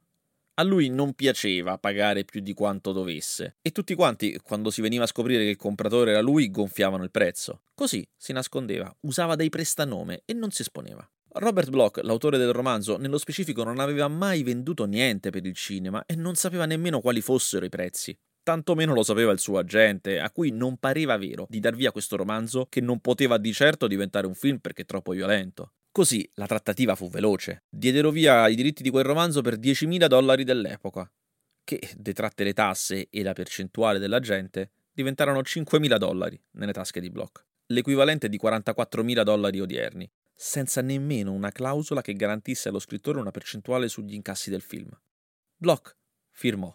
A 0.55 0.63
lui 0.63 0.89
non 0.89 1.13
piaceva 1.13 1.77
pagare 1.77 2.25
più 2.25 2.41
di 2.41 2.53
quanto 2.53 2.91
dovesse, 2.91 3.55
e 3.61 3.71
tutti 3.71 3.95
quanti, 3.95 4.37
quando 4.43 4.69
si 4.69 4.81
veniva 4.81 5.05
a 5.05 5.07
scoprire 5.07 5.43
che 5.43 5.51
il 5.51 5.55
compratore 5.55 6.11
era 6.11 6.19
lui, 6.19 6.51
gonfiavano 6.51 7.03
il 7.03 7.09
prezzo. 7.09 7.61
Così 7.73 8.05
si 8.17 8.33
nascondeva, 8.33 8.93
usava 9.01 9.35
dei 9.35 9.49
prestanome 9.49 10.23
e 10.25 10.33
non 10.33 10.51
si 10.51 10.61
esponeva. 10.61 11.09
Robert 11.33 11.69
Bloch, 11.69 12.01
l'autore 12.03 12.37
del 12.37 12.51
romanzo, 12.51 12.97
nello 12.97 13.17
specifico 13.17 13.63
non 13.63 13.79
aveva 13.79 14.09
mai 14.09 14.43
venduto 14.43 14.83
niente 14.83 15.29
per 15.29 15.45
il 15.45 15.55
cinema 15.55 16.03
e 16.05 16.15
non 16.15 16.35
sapeva 16.35 16.65
nemmeno 16.65 16.99
quali 16.99 17.21
fossero 17.21 17.65
i 17.65 17.69
prezzi. 17.69 18.15
Tanto 18.43 18.75
meno 18.75 18.93
lo 18.93 19.03
sapeva 19.03 19.31
il 19.31 19.39
suo 19.39 19.57
agente, 19.57 20.19
a 20.19 20.29
cui 20.31 20.51
non 20.51 20.77
pareva 20.77 21.15
vero 21.15 21.45
di 21.47 21.59
dar 21.59 21.75
via 21.75 21.93
questo 21.93 22.17
romanzo 22.17 22.65
che 22.69 22.81
non 22.81 22.99
poteva 22.99 23.37
di 23.37 23.53
certo 23.53 23.87
diventare 23.87 24.27
un 24.27 24.33
film 24.33 24.57
perché 24.57 24.83
troppo 24.83 25.11
violento. 25.11 25.71
Così 25.93 26.25
la 26.35 26.45
trattativa 26.45 26.95
fu 26.95 27.09
veloce. 27.09 27.65
Diedero 27.67 28.11
via 28.11 28.47
i 28.47 28.55
diritti 28.55 28.81
di 28.81 28.89
quel 28.89 29.03
romanzo 29.03 29.41
per 29.41 29.59
10.000 29.59 30.05
dollari 30.07 30.45
dell'epoca, 30.45 31.11
che, 31.65 31.81
detratte 31.97 32.45
le 32.45 32.53
tasse 32.53 33.09
e 33.09 33.23
la 33.23 33.33
percentuale 33.33 33.99
della 33.99 34.21
gente, 34.21 34.71
diventarono 34.93 35.41
5.000 35.41 35.97
dollari 35.97 36.41
nelle 36.51 36.71
tasche 36.71 37.01
di 37.01 37.09
Block, 37.09 37.45
l'equivalente 37.67 38.29
di 38.29 38.39
44.000 38.41 39.23
dollari 39.23 39.59
odierni, 39.59 40.09
senza 40.33 40.81
nemmeno 40.81 41.33
una 41.33 41.51
clausola 41.51 42.01
che 42.01 42.13
garantisse 42.13 42.69
allo 42.69 42.79
scrittore 42.79 43.19
una 43.19 43.31
percentuale 43.31 43.89
sugli 43.89 44.13
incassi 44.13 44.49
del 44.49 44.61
film. 44.61 44.97
Block 45.57 45.97
firmò. 46.29 46.73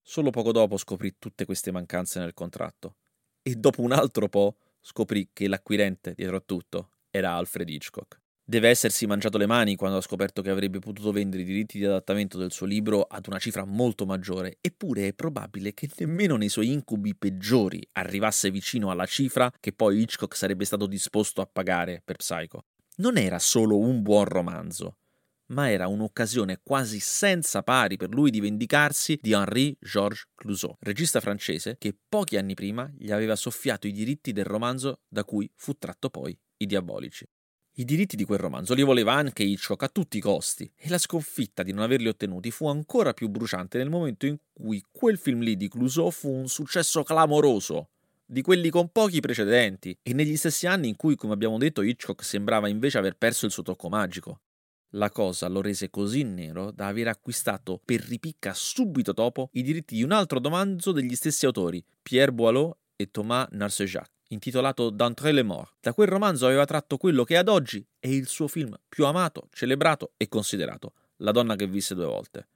Solo 0.00 0.30
poco 0.30 0.52
dopo 0.52 0.78
scoprì 0.78 1.16
tutte 1.18 1.44
queste 1.44 1.70
mancanze 1.70 2.18
nel 2.18 2.32
contratto 2.32 2.96
e 3.42 3.56
dopo 3.56 3.82
un 3.82 3.92
altro 3.92 4.30
po' 4.30 4.56
scoprì 4.80 5.28
che 5.34 5.48
l'acquirente 5.48 6.14
dietro 6.14 6.36
a 6.36 6.42
tutto 6.44 6.92
era 7.10 7.34
Alfred 7.34 7.68
Hitchcock. 7.68 8.21
Deve 8.52 8.68
essersi 8.68 9.06
mangiato 9.06 9.38
le 9.38 9.46
mani 9.46 9.76
quando 9.76 9.96
ha 9.96 10.02
scoperto 10.02 10.42
che 10.42 10.50
avrebbe 10.50 10.78
potuto 10.78 11.10
vendere 11.10 11.40
i 11.40 11.46
diritti 11.46 11.78
di 11.78 11.86
adattamento 11.86 12.36
del 12.36 12.52
suo 12.52 12.66
libro 12.66 13.00
ad 13.04 13.26
una 13.26 13.38
cifra 13.38 13.64
molto 13.64 14.04
maggiore, 14.04 14.58
eppure 14.60 15.06
è 15.06 15.14
probabile 15.14 15.72
che 15.72 15.88
nemmeno 15.96 16.36
nei 16.36 16.50
suoi 16.50 16.70
incubi 16.70 17.14
peggiori 17.14 17.82
arrivasse 17.92 18.50
vicino 18.50 18.90
alla 18.90 19.06
cifra 19.06 19.50
che 19.58 19.72
poi 19.72 20.02
Hitchcock 20.02 20.36
sarebbe 20.36 20.66
stato 20.66 20.86
disposto 20.86 21.40
a 21.40 21.48
pagare 21.50 22.02
per 22.04 22.16
Psycho. 22.16 22.66
Non 22.96 23.16
era 23.16 23.38
solo 23.38 23.78
un 23.78 24.02
buon 24.02 24.26
romanzo, 24.26 24.98
ma 25.46 25.70
era 25.70 25.86
un'occasione 25.86 26.60
quasi 26.62 27.00
senza 27.00 27.62
pari 27.62 27.96
per 27.96 28.10
lui 28.10 28.28
di 28.28 28.40
vendicarsi 28.40 29.18
di 29.18 29.32
Henri 29.32 29.74
Georges 29.80 30.26
Clouseau, 30.34 30.76
regista 30.80 31.20
francese 31.20 31.76
che 31.78 31.96
pochi 32.06 32.36
anni 32.36 32.52
prima 32.52 32.92
gli 32.98 33.12
aveva 33.12 33.34
soffiato 33.34 33.86
i 33.86 33.92
diritti 33.92 34.30
del 34.32 34.44
romanzo 34.44 35.00
da 35.08 35.24
cui 35.24 35.50
fu 35.56 35.72
tratto 35.78 36.10
poi 36.10 36.38
I 36.58 36.66
Diabolici. 36.66 37.26
I 37.76 37.86
diritti 37.86 38.16
di 38.16 38.24
quel 38.24 38.38
romanzo 38.38 38.74
li 38.74 38.82
voleva 38.82 39.14
anche 39.14 39.44
Hitchcock 39.44 39.82
a 39.84 39.88
tutti 39.88 40.18
i 40.18 40.20
costi 40.20 40.70
e 40.76 40.90
la 40.90 40.98
sconfitta 40.98 41.62
di 41.62 41.72
non 41.72 41.82
averli 41.82 42.06
ottenuti 42.06 42.50
fu 42.50 42.68
ancora 42.68 43.14
più 43.14 43.30
bruciante 43.30 43.78
nel 43.78 43.88
momento 43.88 44.26
in 44.26 44.36
cui 44.52 44.84
quel 44.90 45.16
film 45.16 45.40
lì 45.40 45.56
di 45.56 45.68
Clouseau 45.68 46.10
fu 46.10 46.30
un 46.30 46.48
successo 46.48 47.02
clamoroso, 47.02 47.88
di 48.26 48.42
quelli 48.42 48.68
con 48.68 48.90
pochi 48.90 49.20
precedenti, 49.20 49.98
e 50.02 50.12
negli 50.12 50.36
stessi 50.36 50.66
anni 50.66 50.88
in 50.88 50.96
cui, 50.96 51.16
come 51.16 51.32
abbiamo 51.32 51.56
detto, 51.56 51.80
Hitchcock 51.80 52.22
sembrava 52.22 52.68
invece 52.68 52.98
aver 52.98 53.16
perso 53.16 53.46
il 53.46 53.52
suo 53.52 53.62
tocco 53.62 53.88
magico. 53.88 54.42
La 54.90 55.08
cosa 55.08 55.48
lo 55.48 55.62
rese 55.62 55.88
così 55.88 56.24
nero 56.24 56.72
da 56.72 56.88
aver 56.88 57.08
acquistato 57.08 57.80
per 57.82 58.00
ripicca 58.00 58.52
subito 58.52 59.12
dopo 59.12 59.48
i 59.52 59.62
diritti 59.62 59.94
di 59.94 60.02
un 60.02 60.12
altro 60.12 60.40
romanzo 60.42 60.92
degli 60.92 61.14
stessi 61.14 61.46
autori, 61.46 61.82
Pierre 62.02 62.32
Boileau 62.32 62.76
e 62.96 63.10
Thomas 63.10 63.48
Narcejac 63.50 64.10
intitolato 64.32 64.90
D'entre 64.90 65.32
les 65.32 65.44
morts. 65.44 65.72
Da 65.80 65.92
quel 65.92 66.08
romanzo 66.08 66.46
aveva 66.46 66.64
tratto 66.64 66.96
quello 66.96 67.24
che 67.24 67.36
ad 67.36 67.48
oggi 67.48 67.84
è 67.98 68.08
il 68.08 68.26
suo 68.26 68.48
film 68.48 68.76
più 68.88 69.04
amato, 69.04 69.48
celebrato 69.52 70.12
e 70.16 70.28
considerato, 70.28 70.94
La 71.16 71.30
donna 71.30 71.54
che 71.54 71.66
visse 71.66 71.94
due 71.94 72.06
volte. 72.06 72.46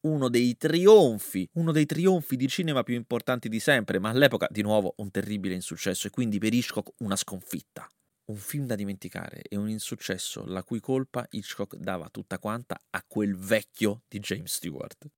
Uno 0.00 0.28
dei 0.28 0.56
trionfi, 0.56 1.48
uno 1.54 1.72
dei 1.72 1.86
trionfi 1.86 2.36
di 2.36 2.48
cinema 2.48 2.82
più 2.82 2.94
importanti 2.94 3.48
di 3.48 3.60
sempre, 3.60 3.98
ma 3.98 4.10
all'epoca 4.10 4.48
di 4.50 4.62
nuovo 4.62 4.94
un 4.96 5.10
terribile 5.10 5.54
insuccesso 5.54 6.06
e 6.06 6.10
quindi 6.10 6.38
per 6.38 6.52
Hitchcock 6.52 6.92
una 6.98 7.16
sconfitta. 7.16 7.88
Un 8.26 8.36
film 8.36 8.66
da 8.66 8.76
dimenticare 8.76 9.42
e 9.42 9.56
un 9.56 9.68
insuccesso 9.68 10.44
la 10.46 10.62
cui 10.62 10.80
colpa 10.80 11.26
Hitchcock 11.30 11.76
dava 11.76 12.08
tutta 12.10 12.38
quanta 12.38 12.80
a 12.90 13.04
quel 13.06 13.36
vecchio 13.36 14.02
di 14.08 14.20
James 14.20 14.52
Stewart. 14.52 15.10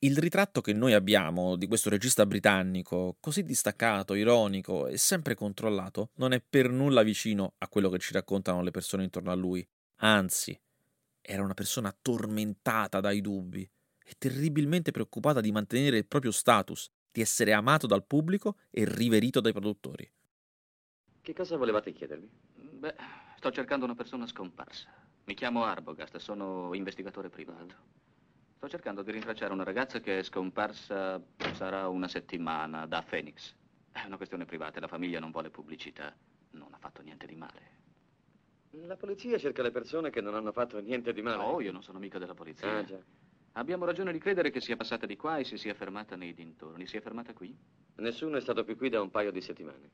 Il 0.00 0.16
ritratto 0.16 0.60
che 0.60 0.72
noi 0.72 0.92
abbiamo 0.92 1.56
di 1.56 1.66
questo 1.66 1.90
regista 1.90 2.24
britannico, 2.24 3.16
così 3.18 3.42
distaccato, 3.42 4.14
ironico 4.14 4.86
e 4.86 4.96
sempre 4.96 5.34
controllato, 5.34 6.10
non 6.14 6.32
è 6.32 6.40
per 6.40 6.70
nulla 6.70 7.02
vicino 7.02 7.54
a 7.58 7.66
quello 7.66 7.88
che 7.88 7.98
ci 7.98 8.12
raccontano 8.12 8.62
le 8.62 8.70
persone 8.70 9.02
intorno 9.02 9.32
a 9.32 9.34
lui. 9.34 9.66
Anzi, 9.96 10.56
era 11.20 11.42
una 11.42 11.54
persona 11.54 11.92
tormentata 12.00 13.00
dai 13.00 13.20
dubbi 13.20 13.68
e 14.04 14.14
terribilmente 14.16 14.92
preoccupata 14.92 15.40
di 15.40 15.50
mantenere 15.50 15.98
il 15.98 16.06
proprio 16.06 16.30
status, 16.30 16.88
di 17.10 17.20
essere 17.20 17.52
amato 17.52 17.88
dal 17.88 18.06
pubblico 18.06 18.58
e 18.70 18.84
riverito 18.84 19.40
dai 19.40 19.52
produttori. 19.52 20.08
Che 21.20 21.34
cosa 21.34 21.56
volevate 21.56 21.92
chiedermi? 21.92 22.30
Beh, 22.54 22.94
sto 23.36 23.50
cercando 23.50 23.84
una 23.84 23.96
persona 23.96 24.28
scomparsa. 24.28 24.86
Mi 25.24 25.34
chiamo 25.34 25.64
Arbogast, 25.64 26.18
sono 26.18 26.72
investigatore 26.72 27.28
privato. 27.30 28.06
Sto 28.58 28.68
cercando 28.68 29.02
di 29.02 29.12
rintracciare 29.12 29.52
una 29.52 29.62
ragazza 29.62 30.00
che 30.00 30.18
è 30.18 30.22
scomparsa 30.24 31.22
sarà 31.52 31.86
una 31.86 32.08
settimana 32.08 32.86
da 32.86 33.04
Phoenix. 33.08 33.54
È 33.92 34.04
una 34.04 34.16
questione 34.16 34.46
privata, 34.46 34.80
la 34.80 34.88
famiglia 34.88 35.20
non 35.20 35.30
vuole 35.30 35.48
pubblicità. 35.48 36.12
Non 36.50 36.74
ha 36.74 36.76
fatto 36.76 37.00
niente 37.00 37.28
di 37.28 37.36
male. 37.36 37.60
La 38.70 38.96
polizia 38.96 39.38
cerca 39.38 39.62
le 39.62 39.70
persone 39.70 40.10
che 40.10 40.20
non 40.20 40.34
hanno 40.34 40.50
fatto 40.50 40.80
niente 40.80 41.12
di 41.12 41.22
male. 41.22 41.36
No, 41.36 41.60
io 41.60 41.70
non 41.70 41.84
sono 41.84 42.00
mica 42.00 42.18
della 42.18 42.34
polizia. 42.34 42.78
Ah, 42.78 42.82
già. 42.82 42.98
Abbiamo 43.52 43.84
ragione 43.84 44.10
di 44.10 44.18
credere 44.18 44.50
che 44.50 44.60
sia 44.60 44.76
passata 44.76 45.06
di 45.06 45.14
qua 45.14 45.38
e 45.38 45.44
si 45.44 45.56
sia 45.56 45.74
fermata 45.74 46.16
nei 46.16 46.34
dintorni. 46.34 46.84
Si 46.84 46.96
è 46.96 47.00
fermata 47.00 47.32
qui? 47.34 47.56
Nessuno 47.98 48.38
è 48.38 48.40
stato 48.40 48.64
più 48.64 48.76
qui 48.76 48.88
da 48.88 49.00
un 49.00 49.12
paio 49.12 49.30
di 49.30 49.40
settimane. 49.40 49.88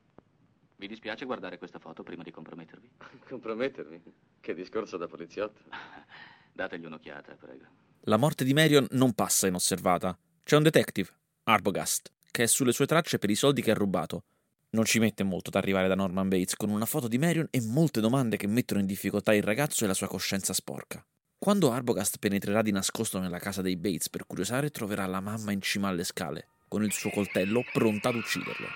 Vi 0.77 0.87
dispiace 0.87 1.27
guardare 1.27 1.59
questa 1.59 1.79
foto 1.79 2.03
prima 2.03 2.23
di 2.23 2.31
compromettervi? 2.31 2.91
Compromettermi? 3.29 4.03
Che 4.41 4.55
discorso 4.55 4.97
da 4.97 5.07
poliziotto. 5.07 5.61
Dategli 6.51 6.87
un'occhiata, 6.87 7.35
prego. 7.35 7.84
La 8.07 8.19
morte 8.19 8.45
di 8.45 8.53
Marion 8.53 8.87
non 8.91 9.15
passa 9.15 9.47
inosservata. 9.47 10.15
C'è 10.43 10.57
un 10.57 10.63
detective, 10.63 11.09
Arbogast, 11.45 12.13
che 12.31 12.43
è 12.43 12.47
sulle 12.47 12.73
sue 12.73 12.85
tracce 12.85 13.19
per 13.19 13.31
i 13.31 13.35
soldi 13.35 13.63
che 13.63 13.71
ha 13.71 13.75
rubato. 13.75 14.25
Non 14.73 14.85
ci 14.85 14.99
mette 14.99 15.23
molto 15.23 15.49
ad 15.49 15.55
arrivare 15.55 15.89
da 15.89 15.95
Norman 15.95 16.29
Bates 16.29 16.55
con 16.55 16.69
una 16.69 16.85
foto 16.85 17.09
di 17.09 17.17
Marion 17.17 17.47
e 17.49 17.63
molte 17.63 18.03
domande 18.03 18.37
che 18.37 18.47
mettono 18.47 18.81
in 18.81 18.87
difficoltà 18.87 19.33
il 19.33 19.43
ragazzo 19.43 19.85
e 19.85 19.87
la 19.87 19.95
sua 19.95 20.07
coscienza 20.07 20.53
sporca. 20.53 21.03
Quando 21.39 21.73
Arbogast 21.73 22.19
penetrerà 22.19 22.61
di 22.61 22.73
nascosto 22.73 23.19
nella 23.19 23.39
casa 23.39 23.63
dei 23.63 23.77
Bates 23.79 24.11
per 24.11 24.27
curiosare, 24.27 24.69
troverà 24.69 25.07
la 25.07 25.21
mamma 25.21 25.53
in 25.53 25.63
cima 25.63 25.89
alle 25.89 26.05
scale, 26.05 26.49
con 26.69 26.85
il 26.85 26.93
suo 26.93 27.09
coltello 27.09 27.65
pronta 27.73 28.11
ad 28.11 28.17
ucciderlo. 28.17 28.67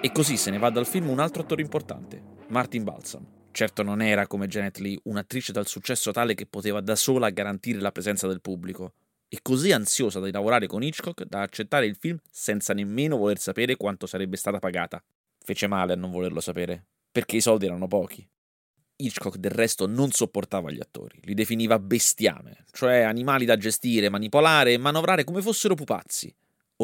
E 0.00 0.10
così 0.10 0.36
se 0.36 0.50
ne 0.50 0.58
va 0.58 0.70
dal 0.70 0.86
film 0.86 1.10
un 1.10 1.20
altro 1.20 1.42
attore 1.42 1.62
importante, 1.62 2.33
Martin 2.48 2.84
Balsam. 2.84 3.26
Certo 3.52 3.82
non 3.82 4.02
era 4.02 4.26
come 4.26 4.48
Janet 4.48 4.78
Lee 4.78 4.98
un'attrice 5.04 5.52
dal 5.52 5.66
successo 5.66 6.10
tale 6.10 6.34
che 6.34 6.46
poteva 6.46 6.80
da 6.80 6.94
sola 6.94 7.30
garantire 7.30 7.80
la 7.80 7.92
presenza 7.92 8.26
del 8.26 8.40
pubblico, 8.40 8.94
e 9.28 9.38
così 9.42 9.72
ansiosa 9.72 10.20
di 10.20 10.30
lavorare 10.30 10.66
con 10.66 10.82
Hitchcock 10.82 11.24
da 11.24 11.40
accettare 11.40 11.86
il 11.86 11.96
film 11.96 12.18
senza 12.30 12.74
nemmeno 12.74 13.16
voler 13.16 13.38
sapere 13.38 13.76
quanto 13.76 14.06
sarebbe 14.06 14.36
stata 14.36 14.58
pagata. 14.58 15.02
Fece 15.38 15.66
male 15.66 15.94
a 15.94 15.96
non 15.96 16.10
volerlo 16.10 16.40
sapere, 16.40 16.84
perché 17.10 17.36
i 17.36 17.40
soldi 17.40 17.66
erano 17.66 17.86
pochi. 17.86 18.28
Hitchcock 18.96 19.36
del 19.36 19.50
resto 19.50 19.86
non 19.86 20.10
sopportava 20.10 20.70
gli 20.70 20.80
attori, 20.80 21.18
li 21.22 21.34
definiva 21.34 21.78
bestiame, 21.78 22.64
cioè 22.72 23.00
animali 23.00 23.44
da 23.44 23.56
gestire, 23.56 24.10
manipolare 24.10 24.72
e 24.72 24.78
manovrare 24.78 25.24
come 25.24 25.42
fossero 25.42 25.74
pupazzi. 25.74 26.32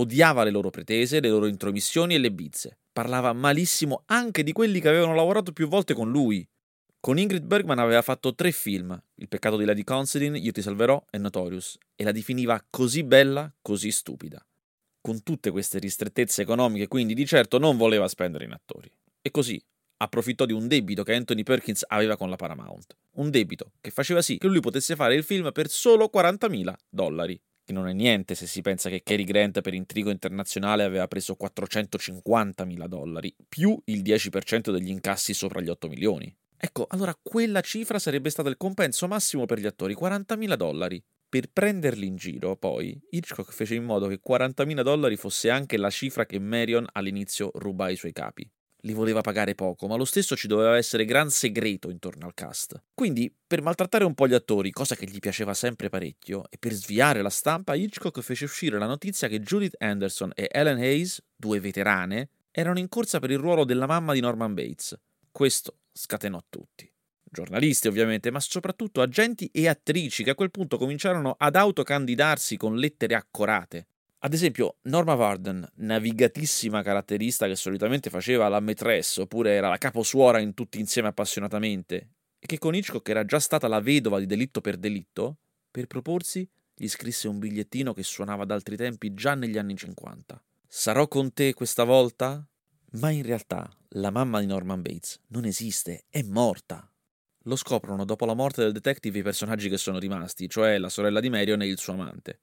Odiava 0.00 0.44
le 0.44 0.50
loro 0.50 0.70
pretese, 0.70 1.20
le 1.20 1.28
loro 1.28 1.46
intromissioni 1.46 2.14
e 2.14 2.18
le 2.18 2.32
bizze. 2.32 2.78
Parlava 2.90 3.34
malissimo 3.34 4.04
anche 4.06 4.42
di 4.42 4.52
quelli 4.52 4.80
che 4.80 4.88
avevano 4.88 5.14
lavorato 5.14 5.52
più 5.52 5.68
volte 5.68 5.92
con 5.92 6.10
lui. 6.10 6.48
Con 6.98 7.18
Ingrid 7.18 7.44
Bergman 7.44 7.78
aveva 7.78 8.00
fatto 8.00 8.34
tre 8.34 8.50
film, 8.50 8.98
Il 9.16 9.28
peccato 9.28 9.58
di 9.58 9.66
Lady 9.66 9.84
Considine, 9.84 10.38
Io 10.38 10.52
ti 10.52 10.62
salverò 10.62 11.04
e 11.10 11.18
Notorious, 11.18 11.76
e 11.94 12.04
la 12.04 12.12
definiva 12.12 12.64
così 12.70 13.04
bella, 13.04 13.54
così 13.60 13.90
stupida. 13.90 14.42
Con 15.02 15.22
tutte 15.22 15.50
queste 15.50 15.78
ristrettezze 15.78 16.40
economiche, 16.40 16.88
quindi, 16.88 17.12
di 17.12 17.26
certo 17.26 17.58
non 17.58 17.76
voleva 17.76 18.08
spendere 18.08 18.46
in 18.46 18.52
attori. 18.52 18.90
E 19.20 19.30
così, 19.30 19.62
approfittò 19.98 20.46
di 20.46 20.54
un 20.54 20.66
debito 20.66 21.02
che 21.02 21.14
Anthony 21.14 21.42
Perkins 21.42 21.84
aveva 21.86 22.16
con 22.16 22.30
la 22.30 22.36
Paramount. 22.36 22.96
Un 23.16 23.28
debito 23.28 23.72
che 23.82 23.90
faceva 23.90 24.22
sì 24.22 24.38
che 24.38 24.46
lui 24.46 24.60
potesse 24.60 24.96
fare 24.96 25.14
il 25.14 25.24
film 25.24 25.52
per 25.52 25.68
solo 25.68 26.08
40.000 26.10 26.74
dollari. 26.88 27.38
Che 27.70 27.76
non 27.76 27.86
è 27.86 27.92
niente 27.92 28.34
se 28.34 28.48
si 28.48 28.62
pensa 28.62 28.88
che 28.88 29.04
Cary 29.04 29.22
Grant 29.22 29.60
per 29.60 29.74
Intrigo 29.74 30.10
Internazionale 30.10 30.82
aveva 30.82 31.06
preso 31.06 31.36
450.000 31.40 32.86
dollari, 32.86 33.32
più 33.48 33.80
il 33.84 34.02
10% 34.02 34.72
degli 34.72 34.90
incassi 34.90 35.32
sopra 35.34 35.60
gli 35.60 35.68
8 35.68 35.86
milioni. 35.86 36.36
Ecco, 36.56 36.86
allora 36.88 37.16
quella 37.22 37.60
cifra 37.60 38.00
sarebbe 38.00 38.28
stata 38.28 38.48
il 38.48 38.56
compenso 38.56 39.06
massimo 39.06 39.46
per 39.46 39.60
gli 39.60 39.66
attori, 39.66 39.94
40.000 39.94 40.54
dollari. 40.56 41.00
Per 41.28 41.46
prenderli 41.52 42.08
in 42.08 42.16
giro, 42.16 42.56
poi, 42.56 43.00
Hitchcock 43.08 43.52
fece 43.52 43.76
in 43.76 43.84
modo 43.84 44.08
che 44.08 44.18
40.000 44.20 44.82
dollari 44.82 45.14
fosse 45.14 45.48
anche 45.48 45.76
la 45.76 45.90
cifra 45.90 46.26
che 46.26 46.40
Marion 46.40 46.88
all'inizio 46.90 47.52
rubò 47.54 47.84
ai 47.84 47.94
suoi 47.94 48.10
capi 48.10 48.50
li 48.82 48.92
voleva 48.92 49.20
pagare 49.20 49.54
poco, 49.54 49.86
ma 49.86 49.96
lo 49.96 50.04
stesso 50.04 50.36
ci 50.36 50.46
doveva 50.46 50.76
essere 50.76 51.04
gran 51.04 51.30
segreto 51.30 51.90
intorno 51.90 52.26
al 52.26 52.34
cast. 52.34 52.82
Quindi, 52.94 53.32
per 53.46 53.62
maltrattare 53.62 54.04
un 54.04 54.14
po' 54.14 54.26
gli 54.26 54.34
attori, 54.34 54.70
cosa 54.70 54.94
che 54.94 55.06
gli 55.06 55.18
piaceva 55.18 55.54
sempre 55.54 55.88
parecchio, 55.88 56.44
e 56.50 56.56
per 56.58 56.72
sviare 56.72 57.22
la 57.22 57.30
stampa, 57.30 57.74
Hitchcock 57.74 58.20
fece 58.20 58.44
uscire 58.44 58.78
la 58.78 58.86
notizia 58.86 59.28
che 59.28 59.40
Judith 59.40 59.76
Anderson 59.78 60.32
e 60.34 60.48
Ellen 60.50 60.78
Hayes, 60.78 61.22
due 61.34 61.60
veterane, 61.60 62.30
erano 62.50 62.78
in 62.78 62.88
corsa 62.88 63.18
per 63.18 63.30
il 63.30 63.38
ruolo 63.38 63.64
della 63.64 63.86
mamma 63.86 64.12
di 64.12 64.20
Norman 64.20 64.54
Bates. 64.54 64.98
Questo 65.30 65.78
scatenò 65.92 66.40
tutti. 66.48 66.90
Giornalisti 67.32 67.86
ovviamente, 67.86 68.32
ma 68.32 68.40
soprattutto 68.40 69.00
agenti 69.00 69.48
e 69.52 69.68
attrici 69.68 70.24
che 70.24 70.30
a 70.30 70.34
quel 70.34 70.50
punto 70.50 70.78
cominciarono 70.78 71.36
ad 71.38 71.54
autocandidarsi 71.54 72.56
con 72.56 72.76
lettere 72.76 73.14
accorate. 73.14 73.86
Ad 74.22 74.34
esempio, 74.34 74.76
Norma 74.82 75.14
Varden, 75.14 75.66
navigatissima 75.76 76.82
caratterista 76.82 77.46
che 77.46 77.56
solitamente 77.56 78.10
faceva 78.10 78.48
la 78.48 78.60
maîtresse 78.60 79.22
oppure 79.22 79.52
era 79.52 79.70
la 79.70 79.78
caposuora 79.78 80.40
in 80.40 80.52
tutti 80.52 80.78
insieme 80.78 81.08
appassionatamente, 81.08 82.10
e 82.38 82.46
che 82.46 82.58
con 82.58 82.74
Hitchcock 82.74 83.08
era 83.08 83.24
già 83.24 83.38
stata 83.38 83.66
la 83.66 83.80
vedova 83.80 84.18
di 84.18 84.26
delitto 84.26 84.60
per 84.60 84.76
delitto, 84.76 85.38
per 85.70 85.86
proporsi 85.86 86.46
gli 86.74 86.86
scrisse 86.86 87.28
un 87.28 87.38
bigliettino 87.38 87.94
che 87.94 88.02
suonava 88.02 88.42
ad 88.42 88.50
altri 88.50 88.76
tempi 88.76 89.14
già 89.14 89.34
negli 89.34 89.56
anni 89.56 89.74
50. 89.74 90.42
Sarò 90.66 91.08
con 91.08 91.32
te 91.32 91.54
questa 91.54 91.84
volta? 91.84 92.46
Ma 92.92 93.08
in 93.08 93.22
realtà 93.22 93.70
la 93.94 94.10
mamma 94.10 94.40
di 94.40 94.46
Norman 94.46 94.82
Bates 94.82 95.18
non 95.28 95.46
esiste, 95.46 96.04
è 96.10 96.22
morta. 96.24 96.86
Lo 97.44 97.56
scoprono 97.56 98.04
dopo 98.04 98.26
la 98.26 98.34
morte 98.34 98.62
del 98.62 98.72
detective 98.72 99.18
i 99.18 99.22
personaggi 99.22 99.70
che 99.70 99.78
sono 99.78 99.98
rimasti, 99.98 100.46
cioè 100.46 100.76
la 100.76 100.90
sorella 100.90 101.20
di 101.20 101.30
Marion 101.30 101.62
e 101.62 101.66
il 101.66 101.78
suo 101.78 101.94
amante. 101.94 102.40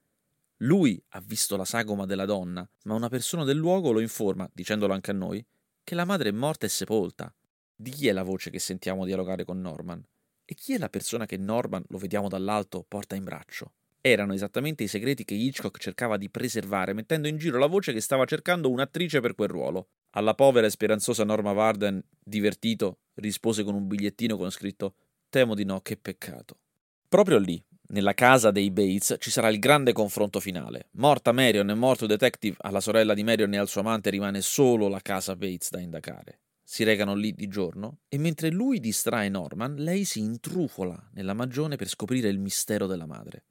Lui 0.62 1.00
ha 1.10 1.22
visto 1.22 1.56
la 1.56 1.66
sagoma 1.66 2.06
della 2.06 2.26
donna, 2.26 2.68
ma 2.86 2.96
una 2.96 3.10
persona 3.10 3.44
del 3.44 3.58
luogo 3.58 3.92
lo 3.92 4.00
informa, 4.00 4.50
dicendolo 4.52 4.94
anche 4.94 5.12
a 5.12 5.14
noi, 5.14 5.46
che 5.84 5.94
la 5.94 6.06
madre 6.06 6.30
è 6.30 6.32
morta 6.32 6.66
e 6.66 6.70
sepolta. 6.70 7.32
Di 7.76 7.92
chi 7.92 8.08
è 8.08 8.12
la 8.12 8.24
voce 8.24 8.50
che 8.50 8.58
sentiamo 8.58 9.06
dialogare 9.06 9.46
con 9.46 9.62
Norman? 9.62 10.04
E 10.44 10.56
chi 10.56 10.74
è 10.74 10.80
la 10.80 10.90
persona 10.90 11.28
che 11.28 11.38
Norman, 11.38 11.84
lo 11.90 12.00
vediamo 12.00 12.28
dall'alto, 12.28 12.84
porta 12.88 13.16
in 13.16 13.24
braccio? 13.24 13.74
Erano 14.02 14.34
esattamente 14.34 14.82
i 14.82 14.88
segreti 14.88 15.26
che 15.26 15.36
Hitchcock 15.36 15.78
cercava 15.78 16.18
di 16.18 16.30
preservare, 16.30 16.94
mettendo 16.94 17.28
in 17.28 17.38
giro 17.38 17.60
la 17.60 17.68
voce 17.68 17.94
che 17.94 18.02
stava 18.02 18.26
cercando 18.26 18.72
un'attrice 18.72 19.20
per 19.20 19.36
quel 19.36 19.50
ruolo. 19.50 19.90
Alla 20.12 20.34
povera 20.34 20.66
e 20.66 20.72
speranzosa 20.72 21.24
Norma 21.24 21.52
Varden, 21.52 22.02
divertito, 22.18 23.02
rispose 23.16 23.64
con 23.64 23.76
un 23.76 23.86
bigliettino 23.86 24.38
con 24.38 24.50
scritto 24.50 24.96
Temo 25.30 25.54
di 25.54 25.66
no, 25.66 25.82
che 25.82 25.98
peccato. 25.98 26.62
Proprio 27.08 27.38
lì, 27.38 27.64
nella 27.90 28.14
casa 28.14 28.52
dei 28.52 28.72
Bates 28.72 29.16
ci 29.20 29.32
sarà 29.32 29.50
il 29.50 29.60
grande 29.60 29.94
confronto 29.94 30.40
finale. 30.40 30.88
Morta 30.94 31.32
Marion 31.32 31.70
e 31.70 31.74
morto 31.74 32.06
detective, 32.06 32.58
alla 32.60 32.82
sorella 32.82 33.14
di 33.14 33.24
Marion 33.24 33.54
e 33.54 33.58
al 33.58 33.68
suo 33.68 33.82
amante 33.82 34.10
rimane 34.10 34.42
solo 34.42 34.88
la 34.88 35.02
casa 35.02 35.36
Bates 35.36 35.70
da 35.70 35.80
indagare. 35.80 36.40
Si 36.64 36.84
recano 36.84 37.16
lì 37.16 37.34
di 37.34 37.48
giorno 37.48 38.00
e 38.10 38.18
mentre 38.18 38.50
lui 38.52 38.80
distrae 38.80 39.30
Norman, 39.30 39.76
lei 39.76 40.04
si 40.04 40.20
intrufola 40.20 41.12
nella 41.14 41.34
magione 41.34 41.78
per 41.78 41.88
scoprire 41.88 42.28
il 42.28 42.40
mistero 42.40 42.88
della 42.88 43.06
madre. 43.06 43.46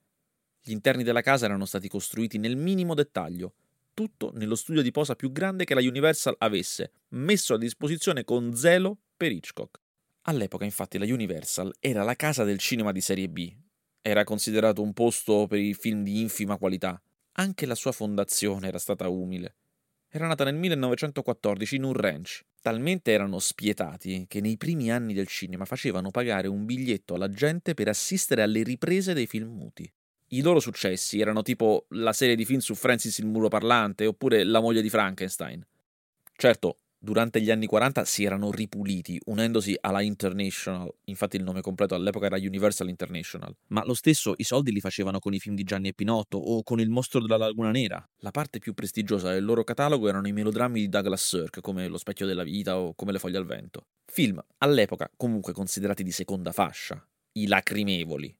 Gli 0.61 0.73
interni 0.73 1.03
della 1.03 1.23
casa 1.23 1.47
erano 1.47 1.65
stati 1.65 1.89
costruiti 1.89 2.37
nel 2.37 2.57
minimo 2.57 2.93
dettaglio, 2.93 3.55
tutto 3.95 4.33
nello 4.35 4.55
studio 4.55 4.83
di 4.83 4.91
posa 4.91 5.15
più 5.15 5.33
grande 5.33 5.65
che 5.65 5.73
la 5.73 5.81
Universal 5.81 6.35
avesse, 6.39 6.93
messo 7.11 7.55
a 7.55 7.59
disposizione 7.59 8.25
con 8.25 8.55
zelo 8.55 8.99
per 9.17 9.33
Hitchcock. 9.33 9.81
All'epoca, 10.29 10.65
infatti, 10.65 10.99
la 10.99 11.07
Universal 11.07 11.75
era 11.81 12.03
la 12.03 12.17
casa 12.17 12.45
del 12.45 12.59
cinema 12.59 12.93
di 12.93 13.01
serie 13.01 13.31
B, 13.31 13.51
era 14.09 14.23
considerato 14.23 14.83
un 14.83 14.93
posto 14.93 15.49
per 15.49 15.59
i 15.59 15.75
film 15.75 16.05
di 16.05 16.21
infima 16.21 16.57
qualità. 16.59 17.01
Anche 17.39 17.67
la 17.67 17.75
sua 17.75 17.91
fondazione 17.91 18.69
era 18.69 18.79
stata 18.79 19.09
umile. 19.09 19.57
Era 20.09 20.29
nata 20.29 20.45
nel 20.45 20.55
1914 20.55 21.75
in 21.75 21.83
un 21.83 21.93
ranch. 21.93 22.43
Talmente 22.63 23.11
erano 23.11 23.41
spietati 23.41 24.27
che 24.29 24.41
nei 24.41 24.57
primi 24.57 24.93
anni 24.93 25.13
del 25.13 25.27
cinema 25.27 25.65
facevano 25.65 26.13
pagare 26.13 26.47
un 26.47 26.65
biglietto 26.65 27.15
alla 27.15 27.29
gente 27.31 27.75
per 27.75 27.89
assistere 27.89 28.43
alle 28.43 28.63
riprese 28.63 29.13
dei 29.13 29.27
film 29.27 29.49
muti. 29.49 29.93
I 30.29 30.41
loro 30.41 30.61
successi 30.61 31.19
erano 31.19 31.43
tipo 31.43 31.87
la 31.91 32.13
serie 32.13 32.37
di 32.37 32.45
film 32.45 32.61
su 32.61 32.77
Francis 32.77 33.19
il 33.19 33.27
muro 33.27 33.49
parlante 33.49 34.07
oppure 34.07 34.45
La 34.45 34.61
moglie 34.61 34.83
di 34.83 34.89
Frankenstein. 34.89 35.67
Certo, 36.37 36.77
durante 37.07 37.41
gli 37.41 37.53
anni 37.53 37.67
40 37.67 38.05
si 38.05 38.25
erano 38.25 38.51
ripuliti, 38.51 39.21
unendosi 39.27 39.77
alla 39.81 40.03
International, 40.03 40.93
infatti 41.05 41.37
il 41.37 41.45
nome 41.45 41.61
completo 41.61 41.95
all'epoca 41.95 42.27
era 42.27 42.37
Universal 42.37 42.89
International, 42.89 43.55
ma 43.69 43.85
lo 43.85 43.95
stesso 43.95 44.35
i 44.39 44.43
soldi 44.43 44.73
li 44.73 44.81
facevano 44.81 45.21
con 45.21 45.33
i 45.33 45.39
film 45.39 45.55
di 45.55 45.63
Gianni 45.63 45.87
e 45.87 45.95
Pinotto 45.95 46.37
o 46.37 46.65
con 46.65 46.81
Il 46.81 46.91
mostro 46.91 47.21
della 47.21 47.37
laguna 47.37 47.71
nera. 47.71 48.05
La 48.17 48.33
parte 48.33 48.59
più 48.59 48.75
prestigiosa 48.75 49.31
del 49.31 49.45
loro 49.45 49.63
catalogo 49.63 50.09
erano 50.09 50.27
i 50.27 50.33
melodrammi 50.33 50.81
di 50.81 50.89
Douglas 50.89 51.25
Sirk, 51.25 51.61
come 51.61 51.87
Lo 51.87 51.97
specchio 51.97 52.27
della 52.27 52.43
vita 52.43 52.77
o 52.77 52.93
come 52.95 53.13
Le 53.13 53.21
foglie 53.21 53.39
al 53.39 53.47
vento. 53.47 53.87
Film, 54.05 54.45
all'epoca 54.59 55.09
comunque 55.17 55.53
considerati 55.53 56.03
di 56.03 56.11
seconda 56.11 56.51
fascia, 56.51 57.01
i 57.35 57.47
lacrimevoli. 57.47 58.37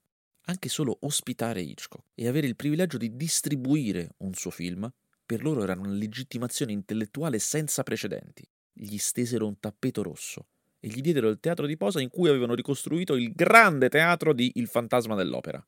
Anche 0.47 0.69
solo 0.69 0.97
ospitare 1.03 1.61
Hitchcock 1.61 2.07
e 2.17 2.27
avere 2.27 2.49
il 2.49 2.57
privilegio 2.57 2.99
di 2.99 3.15
distribuire 3.15 4.15
un 4.19 4.35
suo 4.35 4.51
film 4.51 4.93
per 5.25 5.45
loro 5.45 5.63
era 5.63 5.75
una 5.79 5.91
legittimazione 5.91 6.73
intellettuale 6.73 7.39
senza 7.39 7.85
precedenti 7.85 8.45
gli 8.79 8.99
stesero 8.99 9.47
un 9.47 9.59
tappeto 9.59 10.03
rosso 10.03 10.49
e 10.79 10.89
gli 10.89 11.01
diedero 11.01 11.31
il 11.31 11.41
teatro 11.41 11.67
di 11.67 11.77
posa 11.77 12.01
in 12.01 12.11
cui 12.11 12.29
avevano 12.29 12.55
ricostruito 12.55 13.15
il 13.15 13.33
grande 13.33 13.89
teatro 13.89 14.35
di 14.35 14.53
Il 14.57 14.67
fantasma 14.67 15.15
dell'opera. 15.15 15.65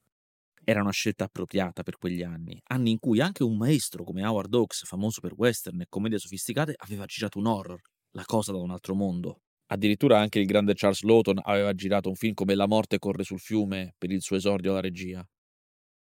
Era 0.62 0.82
una 0.82 0.92
scelta 0.92 1.24
appropriata 1.24 1.82
per 1.82 1.96
quegli 1.96 2.22
anni, 2.22 2.60
anni 2.66 2.90
in 2.90 2.98
cui 2.98 3.20
anche 3.20 3.42
un 3.42 3.56
maestro 3.56 4.04
come 4.04 4.26
Howard 4.26 4.52
Hawks, 4.52 4.84
famoso 4.84 5.22
per 5.22 5.32
western 5.34 5.80
e 5.80 5.86
commedie 5.88 6.18
sofisticate, 6.18 6.74
aveva 6.76 7.06
girato 7.06 7.38
un 7.38 7.46
horror, 7.46 7.80
la 8.10 8.24
cosa 8.26 8.52
da 8.52 8.58
un 8.58 8.70
altro 8.70 8.94
mondo. 8.94 9.40
Addirittura 9.68 10.20
anche 10.20 10.40
il 10.40 10.46
grande 10.46 10.74
Charles 10.74 11.02
Lawton 11.02 11.40
aveva 11.42 11.72
girato 11.72 12.10
un 12.10 12.14
film 12.14 12.34
come 12.34 12.54
La 12.54 12.66
morte 12.66 12.98
corre 12.98 13.24
sul 13.24 13.40
fiume 13.40 13.94
per 13.96 14.10
il 14.10 14.20
suo 14.20 14.36
esordio 14.36 14.72
alla 14.72 14.80
regia. 14.80 15.26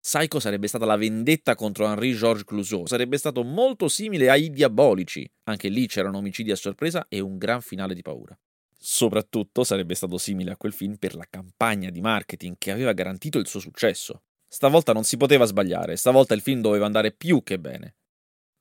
Psycho 0.03 0.41
sarebbe 0.41 0.67
stata 0.67 0.87
la 0.87 0.97
vendetta 0.97 1.55
contro 1.55 1.85
Henri-Georges 1.87 2.45
Clouseau, 2.45 2.87
sarebbe 2.87 3.19
stato 3.19 3.45
molto 3.45 3.87
simile 3.87 4.31
ai 4.31 4.51
Diabolici, 4.51 5.31
anche 5.45 5.69
lì 5.69 5.87
c'erano 5.87 6.19
omicidi 6.19 6.51
a 6.51 6.57
sorpresa 6.57 7.07
e 7.09 7.21
un 7.21 7.37
gran 7.37 7.61
finale 7.61 7.95
di 7.95 8.01
paura. 8.01 8.37
Soprattutto 8.79 9.63
sarebbe 9.63 9.95
stato 9.95 10.17
simile 10.17 10.53
a 10.53 10.57
quel 10.57 10.73
film 10.73 10.97
per 10.97 11.15
la 11.15 11.27
campagna 11.29 11.91
di 11.91 12.01
marketing 12.01 12.57
che 12.57 12.71
aveva 12.71 12.95
garantito 12.95 13.39
il 13.39 13.47
suo 13.47 13.61
successo. 13.61 14.23
Stavolta 14.49 14.95
non 14.95 15.05
si 15.05 15.19
poteva 15.19 15.45
sbagliare, 15.45 15.97
stavolta 15.97 16.33
il 16.33 16.41
film 16.41 16.63
doveva 16.63 16.87
andare 16.87 17.13
più 17.13 17.43
che 17.43 17.59
bene. 17.59 17.97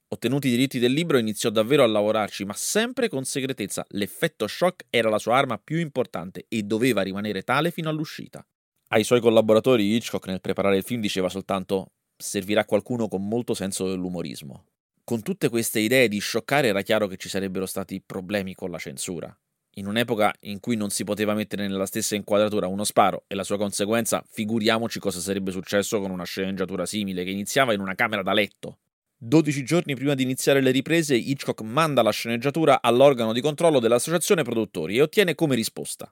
Ottenuti 0.09 0.47
i 0.47 0.51
diritti 0.51 0.77
del 0.77 0.91
libro 0.91 1.17
iniziò 1.17 1.49
davvero 1.49 1.83
a 1.83 1.87
lavorarci, 1.87 2.43
ma 2.43 2.53
sempre 2.53 3.07
con 3.07 3.23
segretezza. 3.23 3.85
L'effetto 3.91 4.45
shock 4.45 4.87
era 4.89 5.07
la 5.07 5.19
sua 5.19 5.37
arma 5.37 5.57
più 5.57 5.77
importante 5.77 6.45
e 6.49 6.63
doveva 6.63 7.01
rimanere 7.01 7.43
tale 7.43 7.71
fino 7.71 7.89
all'uscita. 7.89 8.45
Ai 8.91 9.03
suoi 9.03 9.21
collaboratori 9.21 9.93
Hitchcock 9.93 10.25
nel 10.25 10.41
preparare 10.41 10.77
il 10.77 10.83
film 10.83 10.99
diceva 10.99 11.29
soltanto 11.29 11.91
servirà 12.17 12.65
qualcuno 12.65 13.07
con 13.07 13.27
molto 13.27 13.53
senso 13.53 13.87
dell'umorismo. 13.87 14.63
Con 15.03 15.21
tutte 15.21 15.47
queste 15.49 15.79
idee 15.79 16.07
di 16.07 16.17
scioccare 16.17 16.69
era 16.69 16.81
chiaro 16.81 17.05
che 17.05 17.17
ci 17.17 17.29
sarebbero 17.29 17.67
stati 17.67 18.01
problemi 18.03 18.55
con 18.55 18.71
la 18.71 18.79
censura. 18.79 19.31
In 19.75 19.85
un'epoca 19.85 20.33
in 20.41 20.59
cui 20.59 20.75
non 20.75 20.89
si 20.89 21.03
poteva 21.03 21.35
mettere 21.35 21.67
nella 21.67 21.85
stessa 21.85 22.15
inquadratura 22.15 22.65
uno 22.65 22.83
sparo 22.83 23.25
e 23.27 23.35
la 23.35 23.43
sua 23.43 23.57
conseguenza, 23.57 24.23
figuriamoci 24.27 24.97
cosa 24.97 25.19
sarebbe 25.19 25.51
successo 25.51 25.99
con 25.99 26.09
una 26.09 26.25
sceneggiatura 26.25 26.87
simile 26.87 27.23
che 27.23 27.29
iniziava 27.29 27.73
in 27.73 27.81
una 27.81 27.93
camera 27.93 28.23
da 28.23 28.33
letto. 28.33 28.79
12 29.17 29.63
giorni 29.63 29.93
prima 29.93 30.15
di 30.15 30.23
iniziare 30.23 30.61
le 30.61 30.71
riprese, 30.71 31.15
Hitchcock 31.15 31.61
manda 31.61 32.01
la 32.01 32.09
sceneggiatura 32.09 32.81
all'organo 32.81 33.33
di 33.33 33.41
controllo 33.41 33.79
dell'associazione 33.79 34.41
produttori 34.41 34.97
e 34.97 35.03
ottiene 35.03 35.35
come 35.35 35.53
risposta 35.53 36.11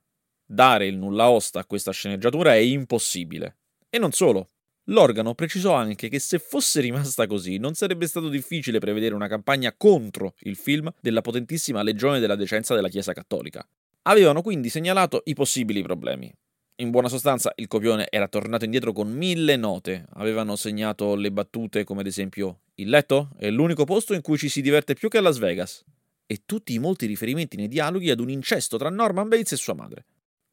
Dare 0.49 0.87
il 0.87 0.95
nulla 0.95 1.29
osta 1.29 1.59
a 1.59 1.65
questa 1.65 1.91
sceneggiatura 1.91 2.53
è 2.55 2.59
impossibile. 2.59 3.57
E 3.89 3.97
non 3.97 4.13
solo. 4.13 4.51
L'organo 4.85 5.35
precisò 5.35 5.73
anche 5.73 6.07
che 6.07 6.19
se 6.19 6.39
fosse 6.39 6.79
rimasta 6.79 7.27
così 7.27 7.57
non 7.57 7.73
sarebbe 7.73 8.07
stato 8.07 8.29
difficile 8.29 8.79
prevedere 8.79 9.13
una 9.13 9.27
campagna 9.27 9.73
contro 9.75 10.35
il 10.39 10.55
film 10.55 10.89
della 11.01 11.19
potentissima 11.19 11.83
Legione 11.83 12.21
della 12.21 12.37
Decenza 12.37 12.73
della 12.73 12.87
Chiesa 12.87 13.11
Cattolica. 13.11 13.67
Avevano 14.03 14.41
quindi 14.41 14.69
segnalato 14.69 15.23
i 15.25 15.33
possibili 15.33 15.81
problemi. 15.81 16.33
In 16.77 16.91
buona 16.91 17.09
sostanza, 17.09 17.51
il 17.57 17.67
copione 17.67 18.07
era 18.09 18.29
tornato 18.29 18.63
indietro 18.63 18.93
con 18.93 19.11
mille 19.11 19.57
note. 19.57 20.05
Avevano 20.13 20.55
segnato 20.55 21.15
le 21.15 21.31
battute 21.33 21.83
come 21.83 21.99
ad 21.99 22.07
esempio 22.07 22.59
il 22.75 22.87
letto 22.87 23.31
è 23.37 23.49
l'unico 23.49 23.83
posto 23.83 24.13
in 24.13 24.21
cui 24.21 24.37
ci 24.37 24.47
si 24.47 24.61
diverte 24.61 24.93
più 24.93 25.09
che 25.09 25.17
a 25.17 25.21
Las 25.21 25.39
Vegas. 25.39 25.83
E 26.25 26.43
tutti 26.45 26.73
i 26.73 26.79
molti 26.79 27.05
riferimenti 27.05 27.57
nei 27.57 27.67
dialoghi 27.67 28.09
ad 28.11 28.21
un 28.21 28.29
incesto 28.29 28.77
tra 28.77 28.89
Norman 28.89 29.27
Bates 29.27 29.51
e 29.51 29.57
sua 29.57 29.73
madre. 29.73 30.05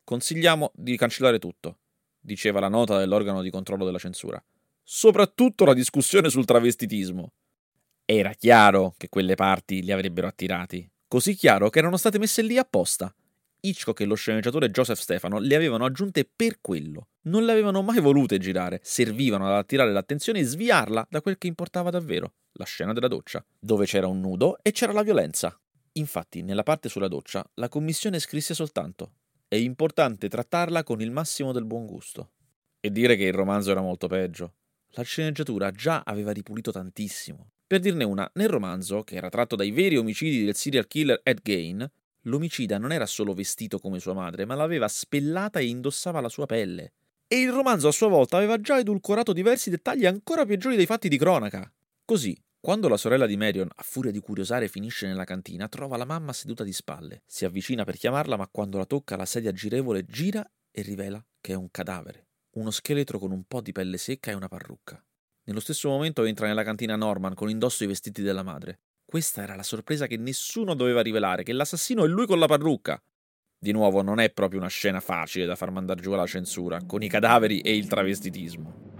Consigliamo 0.04 0.70
di 0.74 0.96
cancellare 0.96 1.38
tutto 1.38 1.78
diceva 2.24 2.58
la 2.58 2.68
nota 2.68 2.98
dell'organo 2.98 3.42
di 3.42 3.50
controllo 3.50 3.84
della 3.84 3.98
censura. 3.98 4.42
Soprattutto 4.82 5.64
la 5.64 5.74
discussione 5.74 6.30
sul 6.30 6.46
travestitismo. 6.46 7.32
Era 8.04 8.32
chiaro 8.32 8.94
che 8.96 9.08
quelle 9.08 9.34
parti 9.34 9.82
li 9.82 9.92
avrebbero 9.92 10.26
attirati, 10.26 10.90
così 11.06 11.34
chiaro 11.34 11.70
che 11.70 11.78
erano 11.78 11.96
state 11.96 12.18
messe 12.18 12.42
lì 12.42 12.58
apposta. 12.58 13.14
Hitchcock 13.60 14.00
e 14.00 14.04
lo 14.04 14.14
sceneggiatore 14.14 14.70
Joseph 14.70 14.98
Stefano 14.98 15.38
le 15.38 15.54
avevano 15.54 15.86
aggiunte 15.86 16.28
per 16.30 16.60
quello. 16.60 17.08
Non 17.22 17.44
le 17.44 17.52
avevano 17.52 17.80
mai 17.82 18.00
volute 18.00 18.38
girare, 18.38 18.80
servivano 18.82 19.46
ad 19.46 19.54
attirare 19.54 19.92
l'attenzione 19.92 20.40
e 20.40 20.44
sviarla 20.44 21.06
da 21.08 21.22
quel 21.22 21.38
che 21.38 21.46
importava 21.46 21.88
davvero, 21.88 22.34
la 22.52 22.64
scena 22.64 22.92
della 22.92 23.08
doccia, 23.08 23.42
dove 23.58 23.86
c'era 23.86 24.06
un 24.06 24.20
nudo 24.20 24.58
e 24.60 24.72
c'era 24.72 24.92
la 24.92 25.02
violenza. 25.02 25.58
Infatti, 25.92 26.42
nella 26.42 26.62
parte 26.62 26.90
sulla 26.90 27.08
doccia, 27.08 27.42
la 27.54 27.70
commissione 27.70 28.18
scrisse 28.18 28.52
soltanto 28.52 29.12
è 29.54 29.58
importante 29.58 30.28
trattarla 30.28 30.82
con 30.82 31.00
il 31.00 31.12
massimo 31.12 31.52
del 31.52 31.64
buon 31.64 31.86
gusto. 31.86 32.32
E 32.80 32.90
dire 32.90 33.14
che 33.14 33.22
il 33.22 33.32
romanzo 33.32 33.70
era 33.70 33.80
molto 33.80 34.08
peggio. 34.08 34.54
La 34.96 35.04
sceneggiatura 35.04 35.70
già 35.70 36.02
aveva 36.04 36.32
ripulito 36.32 36.72
tantissimo. 36.72 37.50
Per 37.64 37.78
dirne 37.78 38.02
una, 38.02 38.28
nel 38.34 38.48
romanzo, 38.48 39.02
che 39.02 39.14
era 39.14 39.28
tratto 39.28 39.54
dai 39.54 39.70
veri 39.70 39.96
omicidi 39.96 40.44
del 40.44 40.56
serial 40.56 40.88
killer 40.88 41.20
Ed 41.22 41.38
Gain, 41.40 41.88
l'omicida 42.22 42.78
non 42.78 42.90
era 42.90 43.06
solo 43.06 43.32
vestito 43.32 43.78
come 43.78 44.00
sua 44.00 44.12
madre, 44.12 44.44
ma 44.44 44.56
l'aveva 44.56 44.88
spellata 44.88 45.60
e 45.60 45.66
indossava 45.66 46.20
la 46.20 46.28
sua 46.28 46.46
pelle. 46.46 46.94
E 47.28 47.38
il 47.38 47.52
romanzo 47.52 47.86
a 47.86 47.92
sua 47.92 48.08
volta 48.08 48.36
aveva 48.36 48.60
già 48.60 48.80
edulcorato 48.80 49.32
diversi 49.32 49.70
dettagli 49.70 50.04
ancora 50.04 50.44
peggiori 50.44 50.74
dei 50.74 50.86
fatti 50.86 51.08
di 51.08 51.16
cronaca. 51.16 51.72
Così, 52.04 52.36
quando 52.64 52.88
la 52.88 52.96
sorella 52.96 53.26
di 53.26 53.36
Marion, 53.36 53.68
a 53.74 53.82
furia 53.82 54.10
di 54.10 54.20
curiosare, 54.20 54.68
finisce 54.68 55.06
nella 55.06 55.24
cantina, 55.24 55.68
trova 55.68 55.98
la 55.98 56.06
mamma 56.06 56.32
seduta 56.32 56.64
di 56.64 56.72
spalle. 56.72 57.22
Si 57.26 57.44
avvicina 57.44 57.84
per 57.84 57.98
chiamarla, 57.98 58.38
ma 58.38 58.48
quando 58.50 58.78
la 58.78 58.86
tocca 58.86 59.16
la 59.16 59.26
sedia 59.26 59.52
girevole 59.52 60.06
gira 60.06 60.42
e 60.70 60.80
rivela 60.80 61.22
che 61.42 61.52
è 61.52 61.56
un 61.56 61.70
cadavere. 61.70 62.28
Uno 62.52 62.70
scheletro 62.70 63.18
con 63.18 63.32
un 63.32 63.44
po' 63.44 63.60
di 63.60 63.70
pelle 63.72 63.98
secca 63.98 64.30
e 64.30 64.34
una 64.34 64.48
parrucca. 64.48 64.98
Nello 65.44 65.60
stesso 65.60 65.90
momento 65.90 66.24
entra 66.24 66.46
nella 66.46 66.64
cantina 66.64 66.96
Norman 66.96 67.34
con 67.34 67.50
indosso 67.50 67.84
i 67.84 67.86
vestiti 67.86 68.22
della 68.22 68.42
madre. 68.42 68.80
Questa 69.04 69.42
era 69.42 69.56
la 69.56 69.62
sorpresa 69.62 70.06
che 70.06 70.16
nessuno 70.16 70.72
doveva 70.72 71.02
rivelare, 71.02 71.42
che 71.42 71.52
l'assassino 71.52 72.02
è 72.02 72.08
lui 72.08 72.26
con 72.26 72.38
la 72.38 72.46
parrucca. 72.46 72.98
Di 73.58 73.72
nuovo, 73.72 74.00
non 74.00 74.20
è 74.20 74.32
proprio 74.32 74.60
una 74.60 74.70
scena 74.70 75.00
facile 75.00 75.44
da 75.44 75.54
far 75.54 75.70
mandare 75.70 76.00
giù 76.00 76.12
alla 76.12 76.24
censura, 76.24 76.82
con 76.86 77.02
i 77.02 77.10
cadaveri 77.10 77.60
e 77.60 77.76
il 77.76 77.88
travestitismo. 77.88 78.93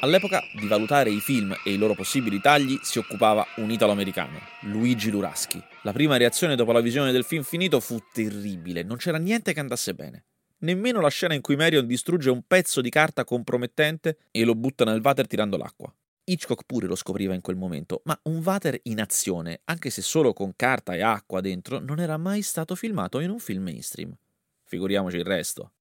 All'epoca 0.00 0.40
di 0.52 0.66
valutare 0.66 1.10
i 1.10 1.20
film 1.20 1.52
e 1.64 1.72
i 1.72 1.76
loro 1.76 1.94
possibili 1.94 2.40
tagli 2.40 2.78
si 2.82 2.98
occupava 2.98 3.46
un 3.56 3.70
italo-americano, 3.70 4.40
Luigi 4.62 5.10
Luraschi. 5.10 5.62
La 5.82 5.92
prima 5.92 6.16
reazione 6.16 6.54
dopo 6.54 6.72
la 6.72 6.80
visione 6.80 7.12
del 7.12 7.24
film 7.24 7.42
finito 7.42 7.80
fu 7.80 8.00
terribile, 8.12 8.82
non 8.82 8.96
c'era 8.98 9.18
niente 9.18 9.52
che 9.52 9.60
andasse 9.60 9.94
bene. 9.94 10.24
Nemmeno 10.58 11.00
la 11.00 11.10
scena 11.10 11.34
in 11.34 11.42
cui 11.42 11.56
Marion 11.56 11.86
distrugge 11.86 12.30
un 12.30 12.42
pezzo 12.46 12.80
di 12.80 12.88
carta 12.88 13.24
compromettente 13.24 14.18
e 14.30 14.44
lo 14.44 14.54
butta 14.54 14.84
nel 14.84 15.02
water 15.02 15.26
tirando 15.26 15.56
l'acqua. 15.56 15.94
Hitchcock 16.24 16.64
pure 16.64 16.86
lo 16.86 16.96
scopriva 16.96 17.34
in 17.34 17.40
quel 17.40 17.56
momento, 17.56 18.00
ma 18.04 18.18
un 18.24 18.42
water 18.42 18.80
in 18.84 19.00
azione, 19.00 19.60
anche 19.64 19.90
se 19.90 20.02
solo 20.02 20.32
con 20.32 20.54
carta 20.56 20.94
e 20.94 21.02
acqua 21.02 21.40
dentro, 21.40 21.78
non 21.78 22.00
era 22.00 22.16
mai 22.16 22.42
stato 22.42 22.74
filmato 22.74 23.20
in 23.20 23.30
un 23.30 23.38
film 23.38 23.64
mainstream. 23.64 24.16
Figuriamoci 24.64 25.18
il 25.18 25.24
resto. 25.24 25.72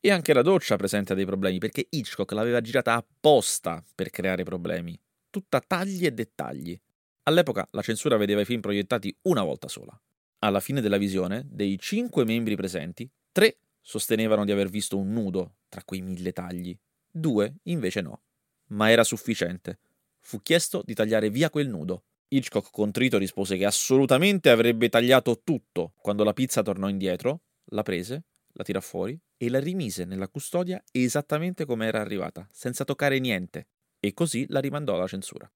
E 0.00 0.10
anche 0.10 0.34
la 0.34 0.42
doccia 0.42 0.76
presenta 0.76 1.14
dei 1.14 1.24
problemi 1.24 1.58
perché 1.58 1.86
Hitchcock 1.88 2.32
l'aveva 2.32 2.60
girata 2.60 2.94
apposta 2.94 3.82
per 3.94 4.10
creare 4.10 4.42
problemi, 4.42 4.98
tutta 5.30 5.60
tagli 5.60 6.04
e 6.04 6.12
dettagli. 6.12 6.78
All'epoca 7.22 7.66
la 7.70 7.80
censura 7.80 8.18
vedeva 8.18 8.42
i 8.42 8.44
film 8.44 8.60
proiettati 8.60 9.16
una 9.22 9.42
volta 9.42 9.68
sola. 9.68 9.98
Alla 10.40 10.60
fine 10.60 10.82
della 10.82 10.98
visione, 10.98 11.46
dei 11.46 11.78
cinque 11.78 12.24
membri 12.24 12.56
presenti, 12.56 13.10
tre 13.32 13.56
sostenevano 13.84 14.46
di 14.46 14.50
aver 14.50 14.70
visto 14.70 14.96
un 14.96 15.12
nudo 15.12 15.56
tra 15.68 15.84
quei 15.84 16.00
mille 16.00 16.32
tagli, 16.32 16.76
due 17.10 17.56
invece 17.64 18.00
no. 18.00 18.22
Ma 18.68 18.90
era 18.90 19.04
sufficiente. 19.04 19.78
Fu 20.20 20.40
chiesto 20.40 20.82
di 20.82 20.94
tagliare 20.94 21.28
via 21.28 21.50
quel 21.50 21.68
nudo. 21.68 22.06
Hitchcock 22.28 22.70
contrito 22.70 23.18
rispose 23.18 23.58
che 23.58 23.66
assolutamente 23.66 24.48
avrebbe 24.48 24.88
tagliato 24.88 25.42
tutto. 25.44 25.92
Quando 25.98 26.24
la 26.24 26.32
pizza 26.32 26.62
tornò 26.62 26.88
indietro, 26.88 27.42
la 27.66 27.82
prese 27.82 28.24
la 28.54 28.64
tirò 28.64 28.80
fuori 28.80 29.18
e 29.36 29.50
la 29.50 29.58
rimise 29.58 30.04
nella 30.04 30.28
custodia 30.28 30.82
esattamente 30.92 31.64
come 31.64 31.86
era 31.86 32.00
arrivata, 32.00 32.48
senza 32.50 32.84
toccare 32.84 33.18
niente, 33.18 33.68
e 34.00 34.14
così 34.14 34.46
la 34.48 34.60
rimandò 34.60 34.94
alla 34.94 35.06
censura. 35.06 35.50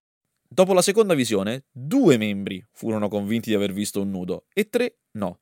Dopo 0.50 0.72
la 0.72 0.82
seconda 0.82 1.14
visione, 1.14 1.66
due 1.70 2.16
membri 2.16 2.64
furono 2.72 3.08
convinti 3.08 3.50
di 3.50 3.54
aver 3.54 3.72
visto 3.72 4.00
un 4.00 4.10
nudo 4.10 4.46
e 4.52 4.68
tre 4.68 4.98
no. 5.12 5.40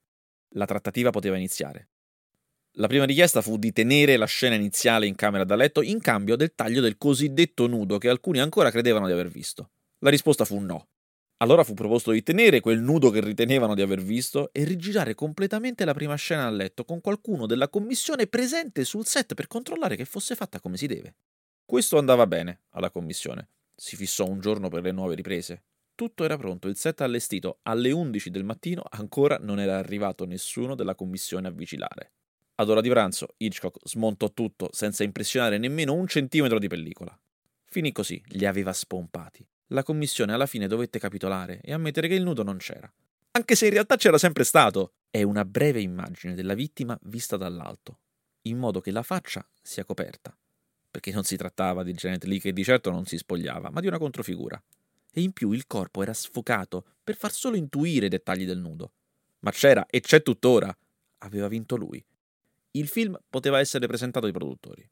La 0.51 0.67
trattativa 0.67 1.11
poteva 1.11 1.37
iniziare. 1.37 1.89
La 2.79 2.89
prima 2.89 3.07
richiesta 3.07 3.41
fu 3.41 3.57
di 3.57 3.73
tenere 3.73 4.19
la 4.19 4.27
scena 4.27 4.55
iniziale 4.55 5.07
in 5.07 5.15
camera 5.15 5.45
da 5.45 5.57
letto 5.57 5.81
in 5.81 5.99
cambio 5.99 6.37
del 6.37 6.55
taglio 6.55 6.83
del 6.83 6.99
cosiddetto 6.99 7.67
nudo 7.67 7.97
che 7.97 8.11
alcuni 8.11 8.39
ancora 8.39 8.71
credevano 8.71 9.07
di 9.07 9.13
aver 9.13 9.29
visto. 9.29 9.71
La 10.01 10.11
risposta 10.11 10.45
fu 10.45 10.59
no. 10.59 10.89
Allora 11.39 11.65
fu 11.65 11.73
proposto 11.73 12.11
di 12.11 12.23
tenere 12.23 12.61
quel 12.61 12.81
nudo 12.81 13.09
che 13.09 13.23
ritenevano 13.23 13.75
di 13.75 13.81
aver 13.81 14.03
visto 14.03 14.51
e 14.53 14.65
rigirare 14.65 15.15
completamente 15.15 15.87
la 15.87 15.95
prima 15.95 16.17
scena 16.17 16.45
a 16.45 16.51
letto 16.51 16.85
con 16.85 17.01
qualcuno 17.01 17.47
della 17.47 17.71
commissione 17.71 18.27
presente 18.27 18.85
sul 18.85 19.07
set 19.07 19.33
per 19.33 19.47
controllare 19.47 19.97
che 19.97 20.05
fosse 20.05 20.35
fatta 20.35 20.61
come 20.61 20.77
si 20.77 20.87
deve. 20.87 21.15
Questo 21.65 21.97
andava 21.97 22.27
bene 22.27 22.65
alla 22.73 22.91
commissione. 22.91 23.49
Si 23.75 23.97
fissò 23.97 24.29
un 24.29 24.41
giorno 24.41 24.69
per 24.69 24.83
le 24.83 24.93
nuove 24.93 25.15
riprese. 25.15 25.63
Tutto 25.95 26.25
era 26.25 26.37
pronto, 26.37 26.69
il 26.69 26.77
set 26.77 27.01
allestito. 27.01 27.61
Alle 27.63 27.91
11 27.91 28.29
del 28.29 28.45
mattino 28.45 28.83
ancora 28.91 29.39
non 29.41 29.61
era 29.61 29.79
arrivato 29.79 30.27
nessuno 30.27 30.75
della 30.75 30.95
commissione 30.95 31.49
a 31.49 31.51
vigilare. 31.51 32.11
Ad 32.57 32.69
ora 32.69 32.81
di 32.81 32.89
pranzo 32.89 33.35
Hitchcock 33.37 33.79
smontò 33.89 34.33
tutto 34.33 34.69
senza 34.73 35.05
impressionare 35.05 35.59
nemmeno 35.59 35.95
un 35.95 36.07
centimetro 36.07 36.59
di 36.59 36.69
pellicola. 36.69 37.19
Finì 37.65 37.93
così, 37.93 38.23
li 38.29 38.47
aveva 38.47 38.73
spompati 38.73 39.47
la 39.69 39.83
commissione 39.83 40.33
alla 40.33 40.47
fine 40.47 40.69
dovette 40.69 40.99
capitolare 40.99 41.61
e 41.63 41.73
ammettere 41.73 42.09
che 42.09 42.15
il 42.15 42.23
nudo 42.23 42.43
non 42.43 42.59
c'era. 42.59 42.93
Anche 43.33 43.55
se 43.57 43.67
in 43.67 43.73
realtà 43.73 43.97
c'era 43.97 44.19
sempre 44.19 44.45
stato. 44.45 44.93
È 45.11 45.23
una 45.23 45.45
breve 45.45 45.81
immagine 45.81 46.35
della 46.35 46.55
vittima 46.55 46.99
vista 47.05 47.37
dall'alto, 47.37 48.01
in 48.43 48.59
modo 48.59 48.81
che 48.81 48.91
la 48.91 49.03
faccia 49.03 49.47
sia 49.63 49.85
coperta, 49.85 50.37
perché 50.91 51.11
non 51.11 51.25
si 51.25 51.37
trattava 51.37 51.83
di 51.83 51.93
Janet 51.95 52.25
Lee 52.25 52.39
che 52.39 52.53
di 52.53 52.63
certo 52.63 52.91
non 52.91 53.07
si 53.07 53.17
spogliava, 53.17 53.71
ma 53.71 53.81
di 53.81 53.87
una 53.87 53.99
controfigura. 53.99 54.63
E 55.11 55.23
in 55.23 55.33
più 55.33 55.53
il 55.53 55.67
corpo 55.67 56.03
era 56.03 56.13
sfocato 56.13 56.85
per 57.03 57.17
far 57.17 57.33
solo 57.33 57.57
intuire 57.57 58.07
i 58.07 58.11
dettagli 58.11 58.45
del 58.45 58.59
nudo. 58.59 58.93
Ma 59.41 59.51
c'era 59.51 59.87
e 59.87 60.01
c'è 60.01 60.23
tuttora. 60.23 60.77
Aveva 61.19 61.49
vinto 61.49 61.77
lui. 61.77 62.05
Il 62.77 62.89
film 62.89 63.19
poteva 63.31 63.59
essere 63.59 63.87
presentato 63.87 64.27
ai 64.27 64.33
produttori. 64.33 64.87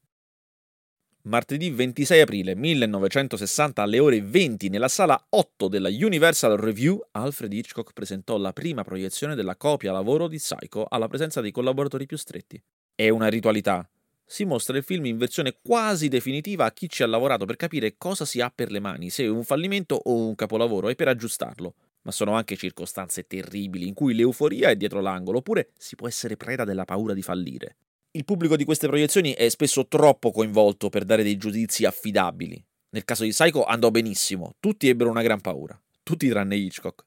Martedì 1.24 1.70
26 1.70 2.20
aprile 2.20 2.54
1960 2.54 3.82
alle 3.82 3.98
ore 3.98 4.22
20 4.22 4.70
nella 4.70 4.88
sala 4.88 5.22
8 5.28 5.68
della 5.68 5.90
Universal 5.90 6.56
Review, 6.56 6.98
Alfred 7.12 7.52
Hitchcock 7.52 7.92
presentò 7.92 8.38
la 8.38 8.54
prima 8.54 8.84
proiezione 8.84 9.34
della 9.34 9.56
copia 9.56 9.92
lavoro 9.92 10.28
di 10.28 10.38
Psycho 10.38 10.86
alla 10.88 11.08
presenza 11.08 11.42
dei 11.42 11.50
collaboratori 11.50 12.06
più 12.06 12.16
stretti. 12.16 12.62
È 12.94 13.10
una 13.10 13.28
ritualità. 13.28 13.86
Si 14.24 14.46
mostra 14.46 14.78
il 14.78 14.82
film 14.82 15.04
in 15.04 15.18
versione 15.18 15.58
quasi 15.60 16.08
definitiva 16.08 16.64
a 16.64 16.72
chi 16.72 16.88
ci 16.88 17.02
ha 17.02 17.06
lavorato 17.06 17.44
per 17.44 17.56
capire 17.56 17.96
cosa 17.98 18.24
si 18.24 18.40
ha 18.40 18.50
per 18.50 18.70
le 18.70 18.80
mani, 18.80 19.10
se 19.10 19.26
un 19.26 19.44
fallimento 19.44 19.94
o 19.94 20.26
un 20.26 20.34
capolavoro, 20.34 20.88
e 20.88 20.94
per 20.94 21.08
aggiustarlo. 21.08 21.74
Ma 22.04 22.12
sono 22.12 22.34
anche 22.34 22.56
circostanze 22.56 23.26
terribili 23.26 23.86
in 23.88 23.94
cui 23.94 24.14
l'euforia 24.14 24.70
è 24.70 24.76
dietro 24.76 25.00
l'angolo, 25.00 25.38
oppure 25.38 25.72
si 25.76 25.96
può 25.96 26.06
essere 26.08 26.36
preda 26.36 26.64
della 26.64 26.84
paura 26.84 27.12
di 27.14 27.22
fallire. 27.22 27.76
Il 28.12 28.24
pubblico 28.24 28.56
di 28.56 28.64
queste 28.64 28.86
proiezioni 28.86 29.32
è 29.32 29.48
spesso 29.48 29.88
troppo 29.88 30.30
coinvolto 30.30 30.88
per 30.88 31.04
dare 31.04 31.22
dei 31.22 31.36
giudizi 31.36 31.84
affidabili. 31.84 32.64
Nel 32.90 33.04
caso 33.04 33.24
di 33.24 33.30
Psycho 33.30 33.64
andò 33.64 33.90
benissimo, 33.90 34.54
tutti 34.60 34.88
ebbero 34.88 35.10
una 35.10 35.22
gran 35.22 35.40
paura. 35.40 35.76
tutti 36.04 36.28
tranne 36.28 36.54
Hitchcock. 36.56 37.04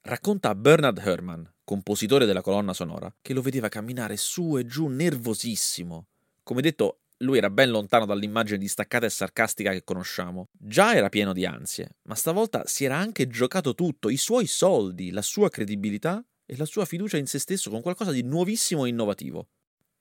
Racconta 0.00 0.54
Bernard 0.54 0.98
Herrmann, 0.98 1.44
compositore 1.62 2.24
della 2.24 2.40
colonna 2.40 2.72
sonora, 2.72 3.14
che 3.20 3.34
lo 3.34 3.42
vedeva 3.42 3.68
camminare 3.68 4.16
su 4.16 4.56
e 4.56 4.64
giù 4.64 4.88
nervosissimo. 4.88 6.06
Come 6.42 6.62
detto, 6.62 7.00
lui 7.18 7.38
era 7.38 7.50
ben 7.50 7.70
lontano 7.70 8.06
dall'immagine 8.06 8.58
distaccata 8.58 9.06
e 9.06 9.10
sarcastica 9.10 9.72
che 9.72 9.82
conosciamo. 9.82 10.48
Già 10.52 10.94
era 10.94 11.08
pieno 11.08 11.32
di 11.32 11.44
ansie, 11.44 11.96
ma 12.02 12.14
stavolta 12.14 12.66
si 12.66 12.84
era 12.84 12.96
anche 12.96 13.26
giocato 13.26 13.74
tutto, 13.74 14.08
i 14.08 14.16
suoi 14.16 14.46
soldi, 14.46 15.10
la 15.10 15.22
sua 15.22 15.48
credibilità 15.48 16.24
e 16.44 16.56
la 16.56 16.64
sua 16.64 16.84
fiducia 16.84 17.16
in 17.16 17.26
se 17.26 17.38
stesso 17.38 17.70
con 17.70 17.82
qualcosa 17.82 18.12
di 18.12 18.22
nuovissimo 18.22 18.84
e 18.84 18.88
innovativo. 18.90 19.48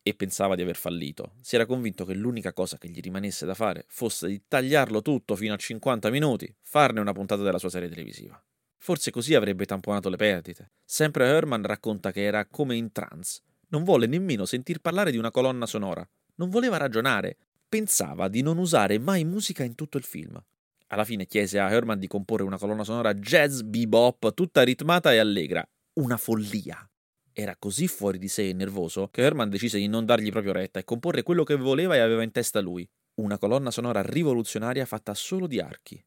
E 0.02 0.14
pensava 0.14 0.56
di 0.56 0.62
aver 0.62 0.78
fallito. 0.78 1.34
Si 1.42 1.56
era 1.56 1.66
convinto 1.66 2.06
che 2.06 2.14
l'unica 2.14 2.54
cosa 2.54 2.78
che 2.78 2.88
gli 2.88 3.02
rimanesse 3.02 3.46
da 3.46 3.54
fare 3.54 3.86
fosse 3.90 4.28
di 4.28 4.44
tagliarlo 4.48 5.02
tutto 5.02 5.36
fino 5.36 5.54
a 5.54 5.58
50 5.58 6.10
minuti, 6.10 6.54
farne 6.62 7.02
una 7.02 7.12
puntata 7.12 7.42
della 7.42 7.60
sua 7.60 7.70
serie 7.70 7.90
televisiva. 7.90 8.42
Forse 8.78 9.12
così 9.12 9.34
avrebbe 9.34 9.66
tamponato 9.66 10.08
le 10.08 10.16
perdite. 10.16 10.72
Sempre 10.86 11.26
Herman 11.26 11.64
racconta 11.64 12.12
che 12.12 12.24
era 12.24 12.46
come 12.46 12.78
in 12.78 12.92
trance. 12.92 13.42
Non 13.70 13.84
volle 13.84 14.06
nemmeno 14.06 14.46
sentir 14.46 14.80
parlare 14.80 15.12
di 15.12 15.18
una 15.18 15.32
colonna 15.32 15.66
sonora. 15.66 16.08
Non 16.40 16.50
voleva 16.50 16.78
ragionare. 16.78 17.38
Pensava 17.68 18.28
di 18.28 18.42
non 18.42 18.60
usare 18.60 19.00
mai 19.00 19.26
musica 19.26 19.64
in 19.64 19.74
tutto 19.74 19.98
il 19.98 20.04
film. 20.04 20.40
Alla 20.88 21.04
fine 21.04 21.26
chiese 21.26 21.60
a 21.60 21.70
Herman 21.70 21.98
di 21.98 22.08
comporre 22.08 22.44
una 22.44 22.60
colonna 22.60 22.84
sonora 22.84 23.14
jazz 23.16 23.62
bebop 23.62 24.34
tutta 24.36 24.62
ritmata 24.62 25.12
e 25.12 25.18
allegra. 25.18 25.68
Una 25.94 26.16
follia. 26.16 26.88
Era 27.34 27.56
così 27.58 27.88
fuori 27.88 28.20
di 28.20 28.28
sé 28.28 28.50
e 28.50 28.54
nervoso 28.54 29.10
che 29.10 29.22
Herman 29.22 29.50
decise 29.50 29.80
di 29.80 29.88
non 29.88 30.06
dargli 30.06 30.30
proprio 30.30 30.54
retta 30.54 30.80
e 30.80 30.84
comporre 30.84 31.24
quello 31.24 31.44
che 31.44 31.56
voleva 31.56 31.96
e 31.96 32.00
aveva 32.00 32.22
in 32.22 32.32
testa 32.32 32.62
lui. 32.62 32.88
Una 33.16 33.40
colonna 33.40 33.72
sonora 33.72 34.04
rivoluzionaria 34.04 34.86
fatta 34.86 35.16
solo 35.16 35.48
di 35.48 35.60
archi. 35.60 36.04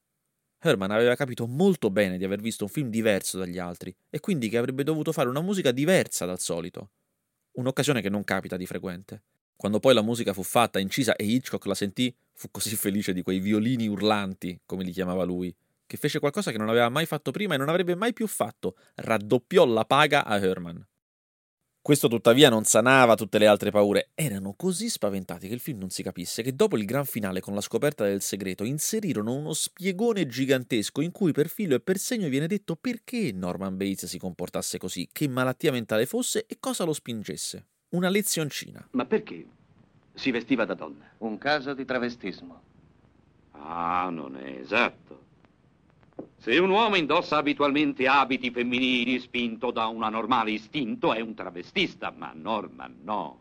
Herman 0.61 0.93
aveva 0.93 1.17
capito 1.17 1.49
molto 1.49 1.91
bene 1.91 2.19
di 2.19 2.25
aver 2.25 2.41
visto 2.41 2.65
un 2.65 2.71
film 2.71 2.89
diverso 2.89 3.37
dagli 3.37 3.59
altri 3.59 3.93
e 4.09 4.21
quindi 4.21 4.49
che 4.49 4.59
avrebbe 4.59 4.85
dovuto 4.85 5.11
fare 5.11 5.29
una 5.29 5.41
musica 5.41 5.73
diversa 5.73 6.25
dal 6.25 6.39
solito. 6.39 6.91
Un'occasione 7.53 8.01
che 8.01 8.09
non 8.09 8.23
capita 8.23 8.57
di 8.57 8.67
frequente. 8.67 9.23
Quando 9.61 9.79
poi 9.79 9.93
la 9.93 10.01
musica 10.01 10.33
fu 10.33 10.43
fatta, 10.43 10.79
incisa 10.79 11.17
e 11.17 11.25
Hitchcock 11.27 11.67
la 11.67 11.75
sentì, 11.75 12.11
fu 12.33 12.49
così 12.51 12.75
felice 12.77 13.13
di 13.13 13.21
quei 13.21 13.41
violini 13.41 13.89
urlanti, 13.89 14.59
come 14.65 14.85
li 14.85 14.91
chiamava 14.91 15.23
lui, 15.23 15.55
che 15.87 15.99
fece 15.99 16.19
qualcosa 16.19 16.51
che 16.51 16.57
non 16.57 16.71
aveva 16.71 16.89
mai 16.89 17.05
fatto 17.05 17.31
prima 17.31 17.53
e 17.57 17.59
non 17.59 17.69
avrebbe 17.69 17.95
mai 17.95 18.15
più 18.15 18.27
fatto, 18.27 18.79
raddoppiò 18.95 19.67
la 19.67 19.85
paga 19.85 20.25
a 20.25 20.39
Herman. 20.39 20.83
Questo 21.83 22.09
tuttavia 22.09 22.49
non 22.49 22.65
sanava 22.65 23.17
tutte 23.17 23.37
le 23.37 23.47
altre 23.47 23.71
paure. 23.71 24.13
Erano 24.15 24.55
così 24.57 24.89
spaventati 24.89 25.47
che 25.47 25.53
il 25.53 25.61
film 25.61 25.81
non 25.81 25.91
si 25.91 26.03
capisse 26.03 26.43
che 26.43 26.57
dopo 26.57 26.79
il 26.79 26.87
gran 26.87 27.05
finale 27.05 27.41
con 27.41 27.53
la 27.53 27.61
scoperta 27.61 28.05
del 28.05 28.23
segreto 28.23 28.65
inserirono 28.65 29.35
uno 29.35 29.53
spiegone 29.53 30.27
gigantesco 30.27 31.03
in 31.03 31.11
cui 31.11 31.33
per 31.33 31.51
filo 31.51 31.75
e 31.75 31.81
per 31.81 31.99
segno 31.99 32.31
viene 32.31 32.47
detto 32.47 32.77
perché 32.77 33.31
Norman 33.31 33.77
Bates 33.77 34.07
si 34.07 34.19
comportasse 34.19 34.79
così, 34.79 35.07
che 35.13 35.29
malattia 35.29 35.71
mentale 35.71 36.07
fosse 36.07 36.47
e 36.47 36.57
cosa 36.59 36.85
lo 36.85 36.95
spingesse. 36.95 37.67
Una 37.91 38.09
lezioncina. 38.09 38.87
Ma 38.93 39.05
perché? 39.05 39.45
Si 40.15 40.31
vestiva 40.31 40.65
da 40.65 40.75
donna. 40.75 41.11
Un 41.19 41.39
caso 41.39 41.75
di 41.75 41.85
travestismo. 41.85 42.61
Ah, 43.53 44.09
non 44.11 44.37
è 44.37 44.59
esatto. 44.61 45.29
Se 46.37 46.57
un 46.59 46.71
uomo 46.71 46.97
indossa 46.97 47.39
abitualmente 47.39 48.07
abiti 48.07 48.51
femminili 48.51 49.19
spinto 49.19 49.73
da 49.73 49.87
un 49.87 50.05
anormale 50.05 50.53
istinto 50.53 51.13
è 51.13 51.21
un 51.21 51.35
travestista, 51.35 52.13
ma 52.17 52.33
Norman 52.33 52.99
no. 53.03 53.41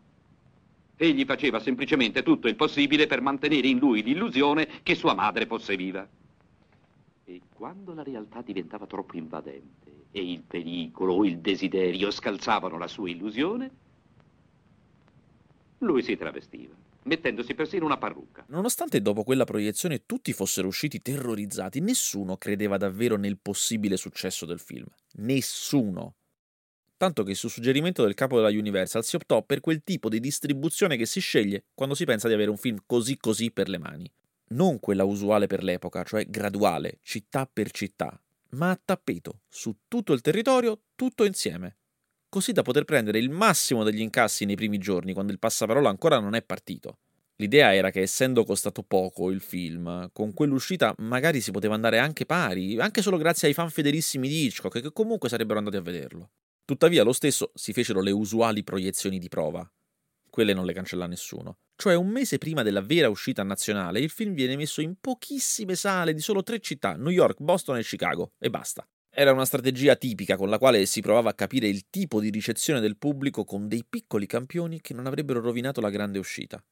Egli 0.96 1.24
faceva 1.24 1.60
semplicemente 1.60 2.22
tutto 2.22 2.48
il 2.48 2.56
possibile 2.56 3.06
per 3.06 3.20
mantenere 3.20 3.68
in 3.68 3.78
lui 3.78 4.02
l'illusione 4.02 4.68
che 4.82 4.96
sua 4.96 5.14
madre 5.14 5.46
fosse 5.46 5.76
viva. 5.76 6.06
E 7.24 7.40
quando 7.54 7.94
la 7.94 8.02
realtà 8.02 8.42
diventava 8.42 8.86
troppo 8.86 9.16
invadente 9.16 10.06
e 10.10 10.32
il 10.32 10.42
pericolo 10.42 11.14
o 11.14 11.24
il 11.24 11.38
desiderio 11.38 12.10
scalzavano 12.10 12.76
la 12.76 12.88
sua 12.88 13.08
illusione, 13.08 13.70
lui 15.80 16.02
si 16.02 16.16
travestiva 16.16 16.74
mettendosi 17.04 17.54
persino 17.54 17.84
una 17.84 17.96
parrucca. 17.96 18.44
Nonostante 18.48 19.00
dopo 19.00 19.22
quella 19.22 19.44
proiezione 19.44 20.04
tutti 20.04 20.32
fossero 20.32 20.68
usciti 20.68 21.00
terrorizzati, 21.00 21.80
nessuno 21.80 22.36
credeva 22.36 22.76
davvero 22.76 23.16
nel 23.16 23.38
possibile 23.38 23.96
successo 23.96 24.44
del 24.46 24.58
film. 24.58 24.86
Nessuno. 25.14 26.14
Tanto 26.96 27.22
che 27.22 27.34
su 27.34 27.48
suggerimento 27.48 28.04
del 28.04 28.14
capo 28.14 28.36
della 28.36 28.50
Universal 28.50 29.04
si 29.04 29.16
optò 29.16 29.42
per 29.42 29.60
quel 29.60 29.82
tipo 29.82 30.10
di 30.10 30.20
distribuzione 30.20 30.96
che 30.96 31.06
si 31.06 31.20
sceglie 31.20 31.64
quando 31.74 31.94
si 31.94 32.04
pensa 32.04 32.28
di 32.28 32.34
avere 32.34 32.50
un 32.50 32.58
film 32.58 32.78
così 32.84 33.16
così 33.16 33.50
per 33.50 33.68
le 33.70 33.78
mani. 33.78 34.10
Non 34.48 34.80
quella 34.80 35.04
usuale 35.04 35.46
per 35.46 35.62
l'epoca, 35.62 36.02
cioè 36.02 36.26
graduale, 36.26 36.98
città 37.02 37.48
per 37.50 37.70
città, 37.70 38.20
ma 38.50 38.70
a 38.70 38.80
tappeto, 38.84 39.40
su 39.48 39.74
tutto 39.88 40.12
il 40.12 40.20
territorio, 40.20 40.80
tutto 40.94 41.24
insieme 41.24 41.76
così 42.30 42.52
da 42.52 42.62
poter 42.62 42.84
prendere 42.84 43.18
il 43.18 43.28
massimo 43.28 43.84
degli 43.84 44.00
incassi 44.00 44.46
nei 44.46 44.56
primi 44.56 44.78
giorni, 44.78 45.12
quando 45.12 45.32
il 45.32 45.38
passaparola 45.38 45.90
ancora 45.90 46.18
non 46.18 46.34
è 46.34 46.42
partito. 46.42 47.00
L'idea 47.36 47.74
era 47.74 47.90
che 47.90 48.00
essendo 48.00 48.44
costato 48.44 48.82
poco 48.82 49.30
il 49.30 49.40
film, 49.40 50.10
con 50.12 50.32
quell'uscita 50.32 50.94
magari 50.98 51.40
si 51.40 51.50
poteva 51.50 51.74
andare 51.74 51.98
anche 51.98 52.26
pari, 52.26 52.78
anche 52.78 53.02
solo 53.02 53.16
grazie 53.16 53.48
ai 53.48 53.54
fan 53.54 53.70
fedelissimi 53.70 54.28
di 54.28 54.44
Hitchcock 54.44 54.80
che 54.80 54.92
comunque 54.92 55.28
sarebbero 55.28 55.58
andati 55.58 55.76
a 55.76 55.80
vederlo. 55.80 56.30
Tuttavia 56.64 57.02
lo 57.02 57.12
stesso 57.12 57.50
si 57.54 57.72
fecero 57.72 58.00
le 58.00 58.10
usuali 58.10 58.62
proiezioni 58.62 59.18
di 59.18 59.28
prova. 59.28 59.68
Quelle 60.28 60.52
non 60.52 60.66
le 60.66 60.72
cancella 60.72 61.06
nessuno. 61.06 61.56
Cioè 61.76 61.94
un 61.94 62.08
mese 62.08 62.36
prima 62.36 62.62
della 62.62 62.82
vera 62.82 63.08
uscita 63.08 63.42
nazionale 63.42 64.00
il 64.00 64.10
film 64.10 64.34
viene 64.34 64.54
messo 64.54 64.82
in 64.82 64.96
pochissime 65.00 65.74
sale 65.74 66.12
di 66.12 66.20
solo 66.20 66.42
tre 66.42 66.60
città, 66.60 66.94
New 66.94 67.08
York, 67.08 67.40
Boston 67.40 67.78
e 67.78 67.82
Chicago, 67.82 68.32
e 68.38 68.50
basta. 68.50 68.86
Era 69.20 69.32
una 69.32 69.44
strategia 69.44 69.96
tipica 69.96 70.38
con 70.38 70.48
la 70.48 70.56
quale 70.56 70.86
si 70.86 71.02
provava 71.02 71.28
a 71.28 71.34
capire 71.34 71.68
il 71.68 71.90
tipo 71.90 72.20
di 72.20 72.30
ricezione 72.30 72.80
del 72.80 72.96
pubblico 72.96 73.44
con 73.44 73.68
dei 73.68 73.84
piccoli 73.86 74.24
campioni 74.24 74.80
che 74.80 74.94
non 74.94 75.04
avrebbero 75.04 75.42
rovinato 75.42 75.82
la 75.82 75.90
grande 75.90 76.18
uscita, 76.18 76.64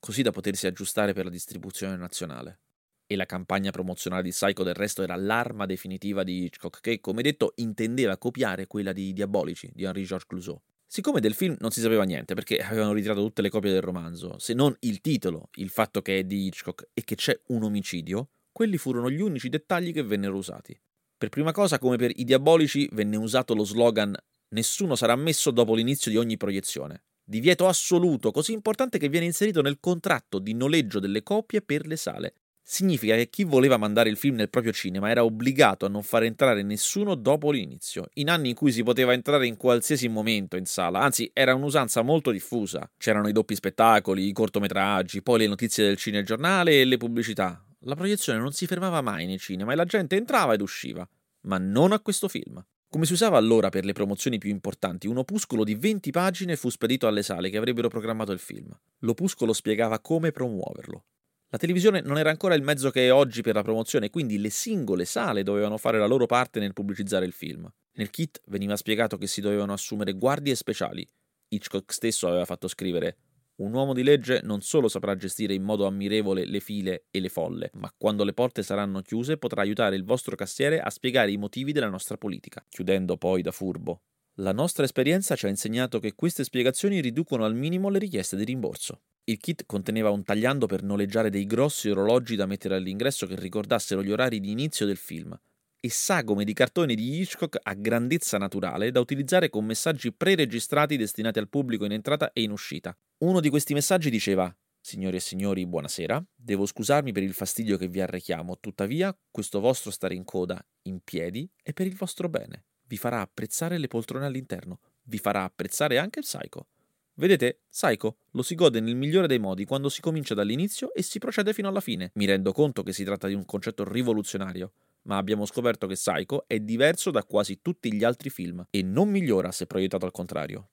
così 0.00 0.22
da 0.22 0.32
potersi 0.32 0.66
aggiustare 0.66 1.12
per 1.12 1.26
la 1.26 1.30
distribuzione 1.30 1.94
nazionale. 1.94 2.58
E 3.06 3.14
la 3.14 3.24
campagna 3.24 3.70
promozionale 3.70 4.24
di 4.24 4.30
Psycho 4.30 4.64
del 4.64 4.74
resto 4.74 5.04
era 5.04 5.14
l'arma 5.14 5.64
definitiva 5.64 6.24
di 6.24 6.42
Hitchcock, 6.42 6.80
che, 6.80 6.98
come 6.98 7.22
detto, 7.22 7.52
intendeva 7.58 8.18
copiare 8.18 8.66
quella 8.66 8.92
di 8.92 9.12
Diabolici 9.12 9.70
di 9.72 9.84
Henri-Georges 9.84 10.26
Clouseau. 10.26 10.60
Siccome 10.84 11.20
del 11.20 11.34
film 11.34 11.54
non 11.60 11.70
si 11.70 11.80
sapeva 11.80 12.02
niente, 12.02 12.34
perché 12.34 12.56
avevano 12.58 12.94
ritirato 12.94 13.20
tutte 13.20 13.42
le 13.42 13.48
copie 13.48 13.70
del 13.70 13.80
romanzo, 13.80 14.40
se 14.40 14.54
non 14.54 14.76
il 14.80 15.00
titolo, 15.00 15.50
il 15.52 15.70
fatto 15.70 16.02
che 16.02 16.18
è 16.18 16.24
di 16.24 16.46
Hitchcock 16.46 16.88
e 16.94 17.04
che 17.04 17.14
c'è 17.14 17.40
un 17.50 17.62
omicidio, 17.62 18.30
quelli 18.50 18.76
furono 18.76 19.08
gli 19.08 19.20
unici 19.20 19.48
dettagli 19.48 19.92
che 19.92 20.02
vennero 20.02 20.36
usati. 20.36 20.76
Per 21.22 21.30
prima 21.30 21.52
cosa, 21.52 21.78
come 21.78 21.96
per 21.96 22.10
i 22.16 22.24
diabolici, 22.24 22.88
venne 22.90 23.16
usato 23.16 23.54
lo 23.54 23.62
slogan 23.62 24.12
Nessuno 24.56 24.96
sarà 24.96 25.14
messo 25.14 25.52
dopo 25.52 25.72
l'inizio 25.72 26.10
di 26.10 26.16
ogni 26.16 26.36
proiezione. 26.36 27.04
Divieto 27.22 27.68
assoluto, 27.68 28.32
così 28.32 28.52
importante 28.52 28.98
che 28.98 29.08
viene 29.08 29.26
inserito 29.26 29.62
nel 29.62 29.78
contratto 29.78 30.40
di 30.40 30.52
noleggio 30.52 30.98
delle 30.98 31.22
copie 31.22 31.62
per 31.62 31.86
le 31.86 31.94
sale. 31.94 32.34
Significa 32.60 33.14
che 33.14 33.30
chi 33.30 33.44
voleva 33.44 33.76
mandare 33.76 34.08
il 34.08 34.16
film 34.16 34.34
nel 34.34 34.50
proprio 34.50 34.72
cinema 34.72 35.10
era 35.10 35.22
obbligato 35.22 35.86
a 35.86 35.88
non 35.88 36.02
far 36.02 36.24
entrare 36.24 36.64
nessuno 36.64 37.14
dopo 37.14 37.52
l'inizio, 37.52 38.08
in 38.14 38.28
anni 38.28 38.48
in 38.48 38.56
cui 38.56 38.72
si 38.72 38.82
poteva 38.82 39.12
entrare 39.12 39.46
in 39.46 39.56
qualsiasi 39.56 40.08
momento 40.08 40.56
in 40.56 40.64
sala, 40.64 41.02
anzi 41.02 41.30
era 41.32 41.54
un'usanza 41.54 42.02
molto 42.02 42.32
diffusa. 42.32 42.90
C'erano 42.98 43.28
i 43.28 43.32
doppi 43.32 43.54
spettacoli, 43.54 44.26
i 44.26 44.32
cortometraggi, 44.32 45.22
poi 45.22 45.38
le 45.38 45.46
notizie 45.46 45.84
del 45.84 45.96
cinegiornale 45.96 46.80
e 46.80 46.84
le 46.84 46.96
pubblicità. 46.96 47.64
La 47.84 47.96
proiezione 47.96 48.38
non 48.38 48.52
si 48.52 48.66
fermava 48.66 49.00
mai 49.00 49.26
nei 49.26 49.38
cinema 49.38 49.72
e 49.72 49.74
la 49.74 49.84
gente 49.84 50.14
entrava 50.14 50.54
ed 50.54 50.60
usciva, 50.60 51.08
ma 51.42 51.58
non 51.58 51.90
a 51.90 51.98
questo 51.98 52.28
film. 52.28 52.64
Come 52.88 53.06
si 53.06 53.12
usava 53.12 53.38
allora 53.38 53.70
per 53.70 53.84
le 53.84 53.92
promozioni 53.92 54.38
più 54.38 54.50
importanti, 54.50 55.08
un 55.08 55.16
opuscolo 55.16 55.64
di 55.64 55.74
20 55.74 56.12
pagine 56.12 56.54
fu 56.54 56.68
spedito 56.68 57.08
alle 57.08 57.24
sale 57.24 57.50
che 57.50 57.56
avrebbero 57.56 57.88
programmato 57.88 58.30
il 58.30 58.38
film. 58.38 58.70
L'opuscolo 58.98 59.52
spiegava 59.52 59.98
come 59.98 60.30
promuoverlo. 60.30 61.04
La 61.48 61.58
televisione 61.58 62.02
non 62.02 62.18
era 62.18 62.30
ancora 62.30 62.54
il 62.54 62.62
mezzo 62.62 62.90
che 62.90 63.06
è 63.06 63.12
oggi 63.12 63.42
per 63.42 63.54
la 63.54 63.62
promozione, 63.62 64.10
quindi 64.10 64.38
le 64.38 64.50
singole 64.50 65.04
sale 65.04 65.42
dovevano 65.42 65.76
fare 65.76 65.98
la 65.98 66.06
loro 66.06 66.26
parte 66.26 66.60
nel 66.60 66.74
pubblicizzare 66.74 67.26
il 67.26 67.32
film. 67.32 67.68
Nel 67.94 68.10
kit 68.10 68.40
veniva 68.46 68.76
spiegato 68.76 69.16
che 69.16 69.26
si 69.26 69.40
dovevano 69.40 69.72
assumere 69.72 70.12
guardie 70.12 70.54
speciali. 70.54 71.06
Hitchcock 71.48 71.92
stesso 71.92 72.28
aveva 72.28 72.44
fatto 72.44 72.68
scrivere 72.68 73.16
un 73.62 73.72
uomo 73.72 73.94
di 73.94 74.02
legge 74.02 74.40
non 74.42 74.60
solo 74.60 74.88
saprà 74.88 75.14
gestire 75.14 75.54
in 75.54 75.62
modo 75.62 75.86
ammirevole 75.86 76.44
le 76.44 76.60
file 76.60 77.04
e 77.10 77.20
le 77.20 77.28
folle, 77.28 77.70
ma 77.74 77.92
quando 77.96 78.24
le 78.24 78.32
porte 78.32 78.62
saranno 78.62 79.02
chiuse 79.02 79.36
potrà 79.36 79.62
aiutare 79.62 79.96
il 79.96 80.04
vostro 80.04 80.34
cassiere 80.36 80.80
a 80.80 80.90
spiegare 80.90 81.30
i 81.30 81.36
motivi 81.36 81.72
della 81.72 81.88
nostra 81.88 82.16
politica, 82.16 82.64
chiudendo 82.68 83.16
poi 83.16 83.40
da 83.40 83.52
furbo. 83.52 84.02
La 84.36 84.52
nostra 84.52 84.84
esperienza 84.84 85.36
ci 85.36 85.46
ha 85.46 85.48
insegnato 85.48 86.00
che 86.00 86.14
queste 86.14 86.42
spiegazioni 86.42 87.00
riducono 87.00 87.44
al 87.44 87.54
minimo 87.54 87.88
le 87.88 87.98
richieste 87.98 88.36
di 88.36 88.44
rimborso. 88.44 89.02
Il 89.24 89.38
kit 89.38 89.64
conteneva 89.66 90.10
un 90.10 90.24
tagliando 90.24 90.66
per 90.66 90.82
noleggiare 90.82 91.30
dei 91.30 91.46
grossi 91.46 91.88
orologi 91.88 92.34
da 92.34 92.46
mettere 92.46 92.74
all'ingresso 92.74 93.26
che 93.26 93.38
ricordassero 93.38 94.02
gli 94.02 94.10
orari 94.10 94.40
di 94.40 94.50
inizio 94.50 94.86
del 94.86 94.96
film, 94.96 95.38
e 95.84 95.90
sagome 95.90 96.44
di 96.44 96.52
cartone 96.52 96.94
di 96.94 97.18
Hitchcock 97.18 97.58
a 97.60 97.74
grandezza 97.74 98.38
naturale 98.38 98.92
da 98.92 99.00
utilizzare 99.00 99.50
con 99.50 99.64
messaggi 99.64 100.12
preregistrati 100.12 100.96
destinati 100.96 101.40
al 101.40 101.48
pubblico 101.48 101.84
in 101.84 101.90
entrata 101.90 102.32
e 102.32 102.42
in 102.42 102.52
uscita. 102.52 102.96
Uno 103.18 103.40
di 103.40 103.48
questi 103.48 103.74
messaggi 103.74 104.08
diceva 104.08 104.54
Signori 104.80 105.16
e 105.16 105.20
signori, 105.20 105.66
buonasera. 105.66 106.24
Devo 106.36 106.66
scusarmi 106.66 107.10
per 107.10 107.24
il 107.24 107.32
fastidio 107.32 107.76
che 107.76 107.88
vi 107.88 108.00
arrechiamo, 108.00 108.60
tuttavia 108.60 109.16
questo 109.28 109.58
vostro 109.58 109.90
stare 109.90 110.14
in 110.14 110.24
coda, 110.24 110.64
in 110.82 111.00
piedi, 111.02 111.50
è 111.60 111.72
per 111.72 111.88
il 111.88 111.96
vostro 111.96 112.28
bene. 112.28 112.66
Vi 112.86 112.96
farà 112.96 113.20
apprezzare 113.20 113.76
le 113.76 113.88
poltrone 113.88 114.26
all'interno, 114.26 114.78
vi 115.06 115.18
farà 115.18 115.42
apprezzare 115.42 115.98
anche 115.98 116.20
il 116.20 116.24
Psycho. 116.24 116.68
Vedete, 117.14 117.62
Psycho 117.68 118.18
lo 118.30 118.42
si 118.42 118.54
gode 118.54 118.78
nel 118.78 118.94
migliore 118.94 119.26
dei 119.26 119.40
modi 119.40 119.64
quando 119.64 119.88
si 119.88 120.00
comincia 120.00 120.34
dall'inizio 120.34 120.94
e 120.94 121.02
si 121.02 121.18
procede 121.18 121.52
fino 121.52 121.68
alla 121.68 121.80
fine. 121.80 122.12
Mi 122.14 122.24
rendo 122.24 122.52
conto 122.52 122.84
che 122.84 122.92
si 122.92 123.02
tratta 123.02 123.26
di 123.26 123.34
un 123.34 123.44
concetto 123.44 123.84
rivoluzionario, 123.84 124.72
ma 125.02 125.16
abbiamo 125.16 125.46
scoperto 125.46 125.86
che 125.86 125.94
Psycho 125.94 126.44
è 126.46 126.58
diverso 126.60 127.10
da 127.10 127.24
quasi 127.24 127.60
tutti 127.60 127.92
gli 127.92 128.04
altri 128.04 128.30
film 128.30 128.64
e 128.70 128.82
non 128.82 129.08
migliora 129.08 129.50
se 129.52 129.66
proiettato 129.66 130.04
al 130.04 130.12
contrario. 130.12 130.70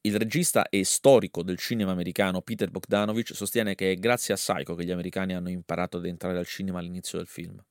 Il 0.00 0.16
regista 0.16 0.68
e 0.68 0.84
storico 0.84 1.42
del 1.42 1.58
cinema 1.58 1.90
americano 1.90 2.40
Peter 2.40 2.70
Bogdanovich 2.70 3.34
sostiene 3.34 3.74
che 3.74 3.92
è 3.92 3.96
grazie 3.96 4.32
a 4.32 4.36
Psycho 4.36 4.74
che 4.74 4.84
gli 4.84 4.92
americani 4.92 5.34
hanno 5.34 5.50
imparato 5.50 5.96
ad 5.96 6.06
entrare 6.06 6.38
al 6.38 6.46
cinema 6.46 6.78
all'inizio 6.78 7.18
del 7.18 7.26
film. 7.26 7.62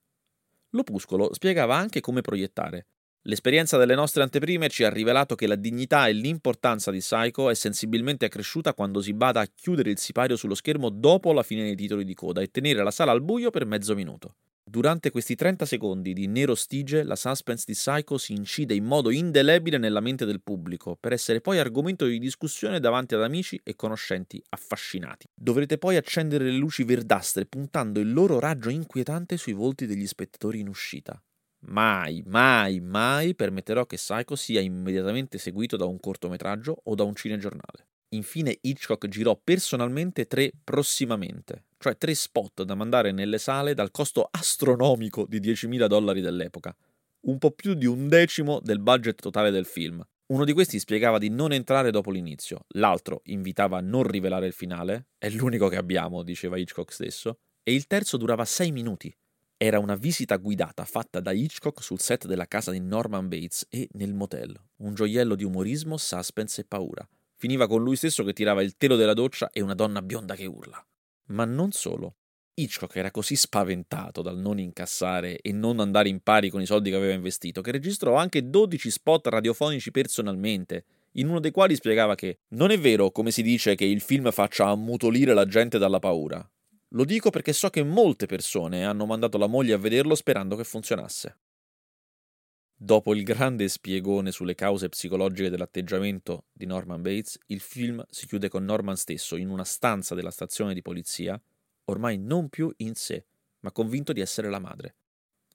L'opuscolo 0.71 1.33
spiegava 1.33 1.75
anche 1.75 2.01
come 2.01 2.21
proiettare. 2.21 2.87
L'esperienza 3.27 3.77
delle 3.77 3.95
nostre 3.95 4.23
anteprime 4.23 4.69
ci 4.69 4.83
ha 4.83 4.89
rivelato 4.89 5.35
che 5.35 5.47
la 5.47 5.55
dignità 5.55 6.07
e 6.07 6.13
l'importanza 6.13 6.91
di 6.91 6.99
Psycho 6.99 7.49
è 7.49 7.53
sensibilmente 7.55 8.25
accresciuta 8.25 8.73
quando 8.73 9.01
si 9.01 9.13
bada 9.13 9.41
a 9.41 9.47
chiudere 9.53 9.89
il 9.89 9.97
sipario 9.97 10.35
sullo 10.35 10.55
schermo 10.55 10.89
dopo 10.89 11.33
la 11.33 11.43
fine 11.43 11.63
dei 11.63 11.75
titoli 11.75 12.05
di 12.05 12.13
coda 12.13 12.41
e 12.41 12.51
tenere 12.51 12.83
la 12.83 12.91
sala 12.91 13.11
al 13.11 13.23
buio 13.23 13.49
per 13.49 13.65
mezzo 13.65 13.95
minuto. 13.95 14.35
Durante 14.69 15.11
questi 15.11 15.35
30 15.35 15.65
secondi 15.65 16.11
di 16.11 16.27
nero 16.27 16.53
stige, 16.53 17.03
la 17.03 17.15
suspense 17.15 17.63
di 17.65 17.71
Psycho 17.71 18.17
si 18.17 18.33
incide 18.33 18.73
in 18.73 18.83
modo 18.83 19.11
indelebile 19.11 19.77
nella 19.77 20.01
mente 20.01 20.25
del 20.25 20.41
pubblico, 20.41 20.97
per 20.99 21.13
essere 21.13 21.39
poi 21.39 21.57
argomento 21.57 22.05
di 22.05 22.19
discussione 22.19 22.81
davanti 22.81 23.15
ad 23.15 23.23
amici 23.23 23.57
e 23.63 23.77
conoscenti 23.77 24.43
affascinati. 24.49 25.25
Dovrete 25.33 25.77
poi 25.77 25.95
accendere 25.95 26.43
le 26.43 26.57
luci 26.57 26.83
verdastre 26.83 27.45
puntando 27.45 28.01
il 28.01 28.11
loro 28.11 28.39
raggio 28.39 28.67
inquietante 28.67 29.37
sui 29.37 29.53
volti 29.53 29.85
degli 29.85 30.05
spettatori 30.05 30.59
in 30.59 30.67
uscita. 30.67 31.17
Mai, 31.67 32.21
mai, 32.25 32.81
mai 32.81 33.35
permetterò 33.35 33.85
che 33.85 33.95
Psycho 33.95 34.35
sia 34.35 34.59
immediatamente 34.59 35.37
seguito 35.37 35.77
da 35.77 35.85
un 35.85 35.97
cortometraggio 35.97 36.77
o 36.83 36.93
da 36.93 37.03
un 37.03 37.15
cinegiornale. 37.15 37.87
Infine 38.09 38.57
Hitchcock 38.61 39.07
girò 39.07 39.37
personalmente 39.41 40.27
tre 40.27 40.51
prossimamente, 40.63 41.65
cioè 41.77 41.97
tre 41.97 42.15
spot 42.15 42.63
da 42.63 42.73
mandare 42.73 43.11
nelle 43.11 43.37
sale 43.37 43.73
dal 43.73 43.91
costo 43.91 44.27
astronomico 44.31 45.25
di 45.27 45.41
10.000 45.41 45.87
dollari 45.87 46.21
dell'epoca, 46.21 46.73
un 47.27 47.37
po' 47.37 47.51
più 47.51 47.73
di 47.73 47.85
un 47.85 48.07
decimo 48.07 48.61
del 48.61 48.79
budget 48.79 49.19
totale 49.19 49.51
del 49.51 49.65
film. 49.65 50.01
Uno 50.27 50.45
di 50.45 50.53
questi 50.53 50.79
spiegava 50.79 51.17
di 51.17 51.29
non 51.29 51.51
entrare 51.51 51.91
dopo 51.91 52.09
l'inizio, 52.09 52.65
l'altro 52.75 53.21
invitava 53.25 53.77
a 53.77 53.81
non 53.81 54.03
rivelare 54.03 54.47
il 54.47 54.53
finale, 54.53 55.07
è 55.17 55.29
l'unico 55.29 55.67
che 55.67 55.77
abbiamo, 55.77 56.23
diceva 56.23 56.57
Hitchcock 56.57 56.93
stesso, 56.93 57.39
e 57.61 57.73
il 57.73 57.87
terzo 57.87 58.15
durava 58.15 58.45
sei 58.45 58.71
minuti. 58.71 59.13
Era 59.57 59.79
una 59.79 59.95
visita 59.95 60.37
guidata 60.37 60.85
fatta 60.85 61.19
da 61.19 61.31
Hitchcock 61.31 61.83
sul 61.83 61.99
set 61.99 62.25
della 62.25 62.45
casa 62.45 62.71
di 62.71 62.79
Norman 62.79 63.27
Bates 63.27 63.65
e 63.69 63.89
nel 63.93 64.13
motel, 64.13 64.55
un 64.77 64.93
gioiello 64.93 65.35
di 65.35 65.43
umorismo, 65.43 65.97
suspense 65.97 66.61
e 66.61 66.65
paura. 66.65 67.05
Finiva 67.39 67.67
con 67.67 67.83
lui 67.83 67.95
stesso 67.95 68.23
che 68.23 68.33
tirava 68.33 68.63
il 68.63 68.77
telo 68.77 68.95
della 68.95 69.13
doccia 69.13 69.51
e 69.51 69.61
una 69.61 69.75
donna 69.75 70.01
bionda 70.01 70.33
che 70.33 70.47
urla. 70.47 70.83
Ma 71.27 71.45
non 71.45 71.71
solo. 71.71 72.15
Hitchcock 72.55 72.95
era 72.95 73.11
così 73.11 73.35
spaventato 73.35 74.23
dal 74.23 74.39
non 74.39 74.57
incassare 74.57 75.37
e 75.37 75.51
non 75.51 75.79
andare 75.79 76.09
in 76.09 76.21
pari 76.21 76.49
con 76.49 76.61
i 76.61 76.65
soldi 76.65 76.89
che 76.89 76.95
aveva 76.95 77.13
investito 77.13 77.61
che 77.61 77.69
registrò 77.69 78.15
anche 78.15 78.49
12 78.49 78.89
spot 78.89 79.27
radiofonici 79.27 79.91
personalmente, 79.91 80.85
in 81.13 81.29
uno 81.29 81.39
dei 81.39 81.51
quali 81.51 81.75
spiegava 81.75 82.15
che 82.15 82.39
non 82.49 82.71
è 82.71 82.79
vero, 82.79 83.11
come 83.11 83.29
si 83.29 83.43
dice, 83.43 83.75
che 83.75 83.85
il 83.85 84.01
film 84.01 84.31
faccia 84.31 84.69
ammutolire 84.69 85.35
la 85.35 85.45
gente 85.45 85.77
dalla 85.77 85.99
paura. 85.99 86.43
Lo 86.91 87.05
dico 87.05 87.29
perché 87.29 87.53
so 87.53 87.69
che 87.69 87.83
molte 87.83 88.25
persone 88.25 88.83
hanno 88.83 89.05
mandato 89.05 89.37
la 89.37 89.47
moglie 89.47 89.73
a 89.73 89.77
vederlo 89.77 90.15
sperando 90.15 90.55
che 90.55 90.63
funzionasse. 90.63 91.37
Dopo 92.79 93.15
il 93.15 93.23
grande 93.23 93.69
spiegone 93.69 94.29
sulle 94.29 94.53
cause 94.53 94.87
psicologiche 94.87 95.49
dell'atteggiamento 95.49 96.45
di 96.53 96.67
Norman 96.67 97.01
Bates, 97.01 97.39
il 97.47 97.59
film 97.59 98.05
si 98.07 98.27
chiude 98.27 98.49
con 98.49 98.65
Norman 98.65 98.95
stesso 98.95 99.35
in 99.35 99.49
una 99.49 99.63
stanza 99.63 100.13
della 100.13 100.29
stazione 100.29 100.75
di 100.75 100.83
polizia, 100.83 101.41
ormai 101.85 102.19
non 102.19 102.49
più 102.49 102.71
in 102.77 102.93
sé, 102.93 103.25
ma 103.61 103.71
convinto 103.71 104.13
di 104.13 104.21
essere 104.21 104.51
la 104.51 104.59
madre. 104.59 104.93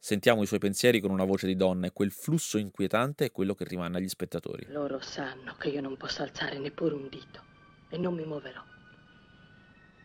Sentiamo 0.01 0.43
i 0.43 0.47
suoi 0.47 0.59
pensieri 0.59 0.99
con 0.99 1.13
una 1.13 1.23
voce 1.23 1.47
di 1.47 1.55
donna 1.55 1.87
e 1.87 1.93
quel 1.93 2.11
flusso 2.11 2.59
inquietante 2.59 3.27
è 3.27 3.31
quello 3.31 3.55
che 3.55 3.67
rimane 3.67 3.99
agli 3.99 4.09
spettatori. 4.09 4.67
Loro 4.71 4.99
sanno 4.99 5.55
che 5.55 5.69
io 5.69 5.81
non 5.81 5.97
posso 5.97 6.25
alzare 6.25 6.59
neppure 6.59 6.97
un 6.97 7.09
dito 7.09 7.41
e 7.89 7.99
non 7.99 8.15
mi 8.15 8.25
muoverò. 8.25 8.65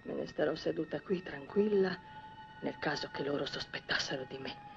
Me 0.04 0.14
ne 0.14 0.28
starò 0.28 0.54
seduta 0.54 1.02
qui 1.02 1.24
tranquilla 1.24 1.98
nel 2.62 2.78
caso 2.78 3.10
che 3.12 3.24
loro 3.24 3.48
sospettassero 3.48 4.28
di 4.30 4.38
me. 4.38 4.77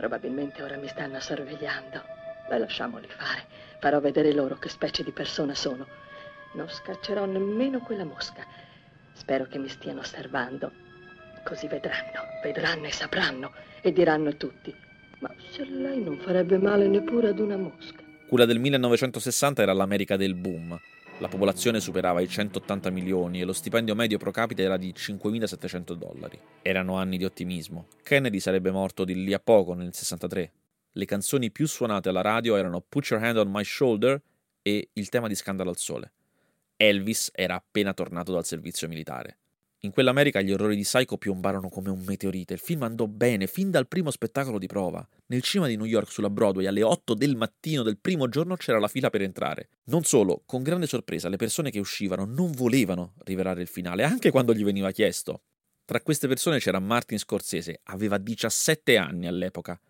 Probabilmente 0.00 0.62
ora 0.62 0.78
mi 0.78 0.88
stanno 0.88 1.20
sorvegliando. 1.20 2.02
Ma 2.48 2.56
lasciamoli 2.56 3.06
fare. 3.06 3.44
Farò 3.80 4.00
vedere 4.00 4.32
loro 4.32 4.56
che 4.56 4.70
specie 4.70 5.04
di 5.04 5.10
persona 5.10 5.54
sono. 5.54 5.86
Non 6.54 6.70
scaccerò 6.70 7.26
nemmeno 7.26 7.80
quella 7.80 8.04
mosca. 8.04 8.46
Spero 9.12 9.44
che 9.44 9.58
mi 9.58 9.68
stiano 9.68 10.00
osservando. 10.00 10.72
Così 11.44 11.68
vedranno, 11.68 12.22
vedranno 12.42 12.86
e 12.86 12.92
sapranno 12.92 13.52
e 13.82 13.92
diranno 13.92 14.34
tutti. 14.38 14.74
Ma 15.18 15.30
se 15.50 15.66
lei 15.66 16.02
non 16.02 16.16
farebbe 16.16 16.56
male 16.56 16.88
neppure 16.88 17.28
ad 17.28 17.38
una 17.38 17.58
mosca. 17.58 18.02
Quella 18.26 18.46
del 18.46 18.58
1960 18.58 19.60
era 19.60 19.74
l'America 19.74 20.16
del 20.16 20.34
boom. 20.34 20.80
La 21.20 21.28
popolazione 21.28 21.80
superava 21.80 22.22
i 22.22 22.28
180 22.28 22.88
milioni 22.88 23.42
e 23.42 23.44
lo 23.44 23.52
stipendio 23.52 23.94
medio 23.94 24.16
pro 24.16 24.30
capite 24.30 24.62
era 24.62 24.78
di 24.78 24.90
5.700 24.90 25.92
dollari. 25.92 26.40
Erano 26.62 26.96
anni 26.96 27.18
di 27.18 27.26
ottimismo. 27.26 27.88
Kennedy 28.02 28.40
sarebbe 28.40 28.70
morto 28.70 29.04
di 29.04 29.22
lì 29.22 29.34
a 29.34 29.38
poco, 29.38 29.74
nel 29.74 29.92
63. 29.92 30.52
Le 30.92 31.04
canzoni 31.04 31.50
più 31.50 31.66
suonate 31.66 32.08
alla 32.08 32.22
radio 32.22 32.56
erano 32.56 32.80
Put 32.80 33.10
Your 33.10 33.22
Hand 33.22 33.36
on 33.36 33.50
My 33.50 33.62
Shoulder 33.62 34.18
e 34.62 34.88
il 34.94 35.08
tema 35.10 35.28
di 35.28 35.34
Scandalo 35.34 35.68
al 35.68 35.76
Sole. 35.76 36.10
Elvis 36.74 37.30
era 37.34 37.54
appena 37.54 37.92
tornato 37.92 38.32
dal 38.32 38.46
servizio 38.46 38.88
militare. 38.88 39.39
In 39.82 39.92
quell'America 39.92 40.42
gli 40.42 40.52
orrori 40.52 40.76
di 40.76 40.82
Psycho 40.82 41.16
piombarono 41.16 41.70
come 41.70 41.88
un 41.88 42.02
meteorite. 42.04 42.52
Il 42.52 42.58
film 42.58 42.82
andò 42.82 43.06
bene 43.06 43.46
fin 43.46 43.70
dal 43.70 43.88
primo 43.88 44.10
spettacolo 44.10 44.58
di 44.58 44.66
prova. 44.66 45.06
Nel 45.28 45.40
cinema 45.40 45.68
di 45.68 45.76
New 45.76 45.86
York 45.86 46.10
sulla 46.10 46.28
Broadway 46.28 46.66
alle 46.66 46.82
8 46.82 47.14
del 47.14 47.34
mattino 47.34 47.82
del 47.82 47.96
primo 47.96 48.28
giorno 48.28 48.56
c'era 48.56 48.78
la 48.78 48.88
fila 48.88 49.08
per 49.08 49.22
entrare. 49.22 49.70
Non 49.84 50.02
solo, 50.02 50.42
con 50.44 50.62
grande 50.62 50.86
sorpresa 50.86 51.30
le 51.30 51.38
persone 51.38 51.70
che 51.70 51.78
uscivano 51.78 52.26
non 52.26 52.50
volevano 52.50 53.14
rivelare 53.24 53.62
il 53.62 53.68
finale, 53.68 54.04
anche 54.04 54.30
quando 54.30 54.52
gli 54.52 54.64
veniva 54.64 54.90
chiesto. 54.90 55.44
Tra 55.86 56.02
queste 56.02 56.28
persone 56.28 56.58
c'era 56.58 56.78
Martin 56.78 57.18
Scorsese, 57.18 57.80
aveva 57.84 58.18
17 58.18 58.98
anni 58.98 59.28
all'epoca 59.28 59.80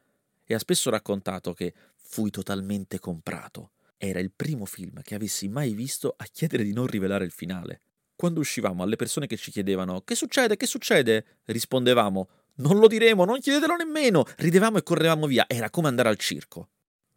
e 0.44 0.54
ha 0.54 0.58
spesso 0.60 0.90
raccontato 0.90 1.52
che 1.52 1.74
fui 1.96 2.30
totalmente 2.30 3.00
comprato. 3.00 3.72
Era 3.96 4.20
il 4.20 4.30
primo 4.30 4.66
film 4.66 5.02
che 5.02 5.16
avessi 5.16 5.48
mai 5.48 5.74
visto 5.74 6.14
a 6.16 6.26
chiedere 6.30 6.62
di 6.62 6.72
non 6.72 6.86
rivelare 6.86 7.24
il 7.24 7.32
finale. 7.32 7.80
Quando 8.20 8.40
uscivamo 8.40 8.82
alle 8.82 8.96
persone 8.96 9.26
che 9.26 9.38
ci 9.38 9.50
chiedevano 9.50 10.02
che 10.02 10.14
succede, 10.14 10.58
che 10.58 10.66
succede, 10.66 11.24
rispondevamo 11.46 12.28
non 12.56 12.78
lo 12.78 12.86
diremo, 12.86 13.24
non 13.24 13.40
chiedetelo 13.40 13.76
nemmeno, 13.76 14.26
ridevamo 14.36 14.76
e 14.76 14.82
correvamo 14.82 15.26
via, 15.26 15.46
era 15.48 15.70
come 15.70 15.88
andare 15.88 16.10
al 16.10 16.18
circo. 16.18 16.68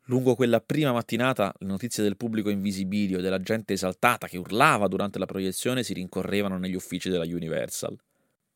Lungo 0.04 0.34
quella 0.36 0.62
prima 0.62 0.94
mattinata 0.94 1.54
le 1.60 1.68
notizie 1.68 2.04
del 2.04 2.16
pubblico 2.16 2.50
in 2.50 2.62
visibilio 2.62 3.20
e 3.20 3.22
della 3.22 3.42
gente 3.42 3.74
esaltata 3.74 4.30
che 4.30 4.38
urlava 4.38 4.88
durante 4.88 5.20
la 5.20 5.26
proiezione 5.26 5.84
si 5.84 5.92
rincorrevano 5.92 6.58
negli 6.58 6.76
uffici 6.76 7.10
della 7.10 7.26
Universal. 7.26 8.00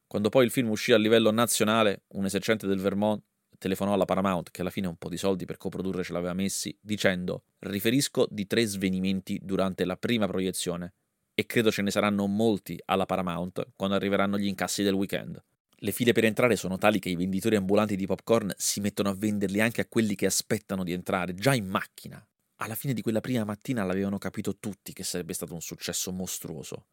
Quando 0.07 0.29
poi 0.29 0.45
il 0.45 0.51
film 0.51 0.69
uscì 0.69 0.93
a 0.93 0.97
livello 0.97 1.31
nazionale, 1.31 2.03
un 2.13 2.23
esercente 2.23 2.65
del 2.65 2.79
Vermont 2.79 3.21
telefonò 3.57 3.91
alla 3.91 4.05
Paramount, 4.05 4.51
che 4.51 4.61
alla 4.61 4.69
fine 4.69 4.87
un 4.87 4.95
po' 4.95 5.09
di 5.09 5.17
soldi 5.17 5.43
per 5.43 5.57
coprodurre 5.57 6.01
ce 6.01 6.13
l'aveva 6.13 6.33
messi, 6.33 6.73
dicendo 6.79 7.43
riferisco 7.59 8.25
di 8.29 8.47
tre 8.47 8.65
svenimenti 8.65 9.37
durante 9.43 9.83
la 9.83 9.97
prima 9.97 10.27
proiezione 10.27 10.93
e 11.39 11.45
credo 11.45 11.69
ce 11.69 11.83
ne 11.83 11.91
saranno 11.91 12.25
molti 12.25 12.81
alla 12.85 13.05
Paramount 13.05 13.73
quando 13.75 13.95
arriveranno 13.95 14.39
gli 14.39 14.47
incassi 14.47 14.81
del 14.81 14.95
weekend. 14.95 15.39
Le 15.75 15.91
file 15.91 16.11
per 16.11 16.25
entrare 16.25 16.55
sono 16.55 16.79
tali 16.79 16.97
che 16.97 17.09
i 17.09 17.15
venditori 17.15 17.55
ambulanti 17.55 17.95
di 17.95 18.07
popcorn 18.07 18.51
si 18.57 18.79
mettono 18.79 19.09
a 19.09 19.13
venderli 19.13 19.61
anche 19.61 19.81
a 19.81 19.85
quelli 19.85 20.15
che 20.15 20.25
aspettano 20.25 20.83
di 20.83 20.93
entrare, 20.93 21.35
già 21.35 21.53
in 21.53 21.67
macchina. 21.67 22.27
Alla 22.55 22.73
fine 22.73 22.93
di 22.93 23.03
quella 23.03 23.21
prima 23.21 23.43
mattina 23.43 23.83
l'avevano 23.83 24.17
capito 24.17 24.57
tutti 24.57 24.93
che 24.93 25.03
sarebbe 25.03 25.33
stato 25.33 25.53
un 25.53 25.61
successo 25.61 26.11
mostruoso. 26.11 26.85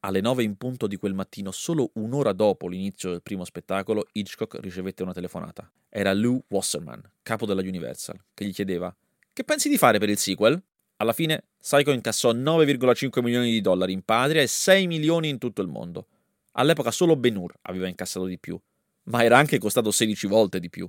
Alle 0.00 0.20
nove 0.20 0.42
in 0.42 0.56
punto 0.56 0.88
di 0.88 0.96
quel 0.96 1.14
mattino, 1.14 1.52
solo 1.52 1.92
un'ora 1.94 2.32
dopo 2.32 2.66
l'inizio 2.66 3.10
del 3.10 3.22
primo 3.22 3.44
spettacolo, 3.44 4.08
Hitchcock 4.10 4.58
ricevette 4.58 5.04
una 5.04 5.12
telefonata. 5.12 5.70
Era 5.88 6.12
Lou 6.12 6.42
Wasserman, 6.48 7.08
capo 7.22 7.46
della 7.46 7.60
Universal, 7.60 8.20
che 8.34 8.46
gli 8.46 8.52
chiedeva: 8.52 8.92
Che 9.32 9.44
pensi 9.44 9.68
di 9.68 9.78
fare 9.78 10.00
per 10.00 10.08
il 10.08 10.18
sequel? 10.18 10.60
Alla 11.02 11.12
fine, 11.12 11.46
Psycho 11.60 11.90
incassò 11.90 12.32
9,5 12.32 13.22
milioni 13.22 13.50
di 13.50 13.60
dollari 13.60 13.92
in 13.92 14.04
patria 14.04 14.40
e 14.40 14.46
6 14.46 14.86
milioni 14.86 15.28
in 15.28 15.38
tutto 15.38 15.60
il 15.60 15.66
mondo. 15.66 16.06
All'epoca 16.52 16.92
solo 16.92 17.16
Ben 17.16 17.34
Hur 17.34 17.52
aveva 17.62 17.88
incassato 17.88 18.26
di 18.26 18.38
più, 18.38 18.56
ma 19.04 19.24
era 19.24 19.36
anche 19.36 19.58
costato 19.58 19.90
16 19.90 20.28
volte 20.28 20.60
di 20.60 20.70
più. 20.70 20.88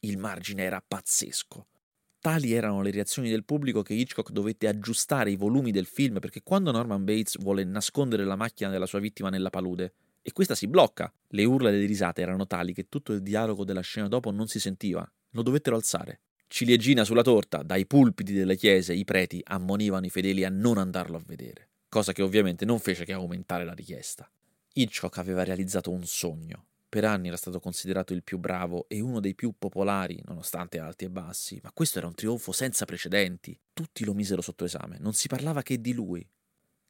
Il 0.00 0.18
margine 0.18 0.64
era 0.64 0.82
pazzesco. 0.84 1.68
Tali 2.18 2.52
erano 2.52 2.82
le 2.82 2.90
reazioni 2.90 3.30
del 3.30 3.44
pubblico 3.44 3.82
che 3.82 3.94
Hitchcock 3.94 4.32
dovette 4.32 4.66
aggiustare 4.66 5.30
i 5.30 5.36
volumi 5.36 5.70
del 5.70 5.86
film 5.86 6.18
perché 6.18 6.42
quando 6.42 6.72
Norman 6.72 7.04
Bates 7.04 7.38
vuole 7.38 7.62
nascondere 7.62 8.24
la 8.24 8.34
macchina 8.34 8.70
della 8.70 8.86
sua 8.86 8.98
vittima 8.98 9.30
nella 9.30 9.50
palude, 9.50 9.94
e 10.20 10.32
questa 10.32 10.56
si 10.56 10.66
blocca. 10.66 11.12
Le 11.28 11.44
urla 11.44 11.68
e 11.68 11.74
le 11.74 11.86
risate 11.86 12.22
erano 12.22 12.48
tali 12.48 12.74
che 12.74 12.88
tutto 12.88 13.12
il 13.12 13.22
dialogo 13.22 13.62
della 13.64 13.82
scena 13.82 14.08
dopo 14.08 14.32
non 14.32 14.48
si 14.48 14.58
sentiva. 14.58 15.08
Lo 15.30 15.42
dovettero 15.42 15.76
alzare. 15.76 16.22
Ciliegina 16.54 17.02
sulla 17.02 17.22
torta, 17.22 17.64
dai 17.64 17.84
pulpiti 17.84 18.32
delle 18.32 18.54
chiese 18.54 18.94
i 18.94 19.02
preti 19.02 19.40
ammonivano 19.42 20.06
i 20.06 20.08
fedeli 20.08 20.44
a 20.44 20.48
non 20.50 20.78
andarlo 20.78 21.16
a 21.16 21.22
vedere, 21.26 21.70
cosa 21.88 22.12
che 22.12 22.22
ovviamente 22.22 22.64
non 22.64 22.78
fece 22.78 23.04
che 23.04 23.12
aumentare 23.12 23.64
la 23.64 23.72
richiesta. 23.72 24.30
Hitchcock 24.72 25.18
aveva 25.18 25.42
realizzato 25.42 25.90
un 25.90 26.04
sogno. 26.06 26.66
Per 26.88 27.04
anni 27.04 27.26
era 27.26 27.36
stato 27.36 27.58
considerato 27.58 28.12
il 28.12 28.22
più 28.22 28.38
bravo 28.38 28.84
e 28.86 29.00
uno 29.00 29.18
dei 29.18 29.34
più 29.34 29.54
popolari, 29.58 30.22
nonostante 30.26 30.78
alti 30.78 31.06
e 31.06 31.10
bassi, 31.10 31.58
ma 31.60 31.72
questo 31.72 31.98
era 31.98 32.06
un 32.06 32.14
trionfo 32.14 32.52
senza 32.52 32.84
precedenti. 32.84 33.58
Tutti 33.72 34.04
lo 34.04 34.14
misero 34.14 34.40
sotto 34.40 34.64
esame, 34.64 34.98
non 35.00 35.12
si 35.12 35.26
parlava 35.26 35.62
che 35.62 35.80
di 35.80 35.92
lui. 35.92 36.24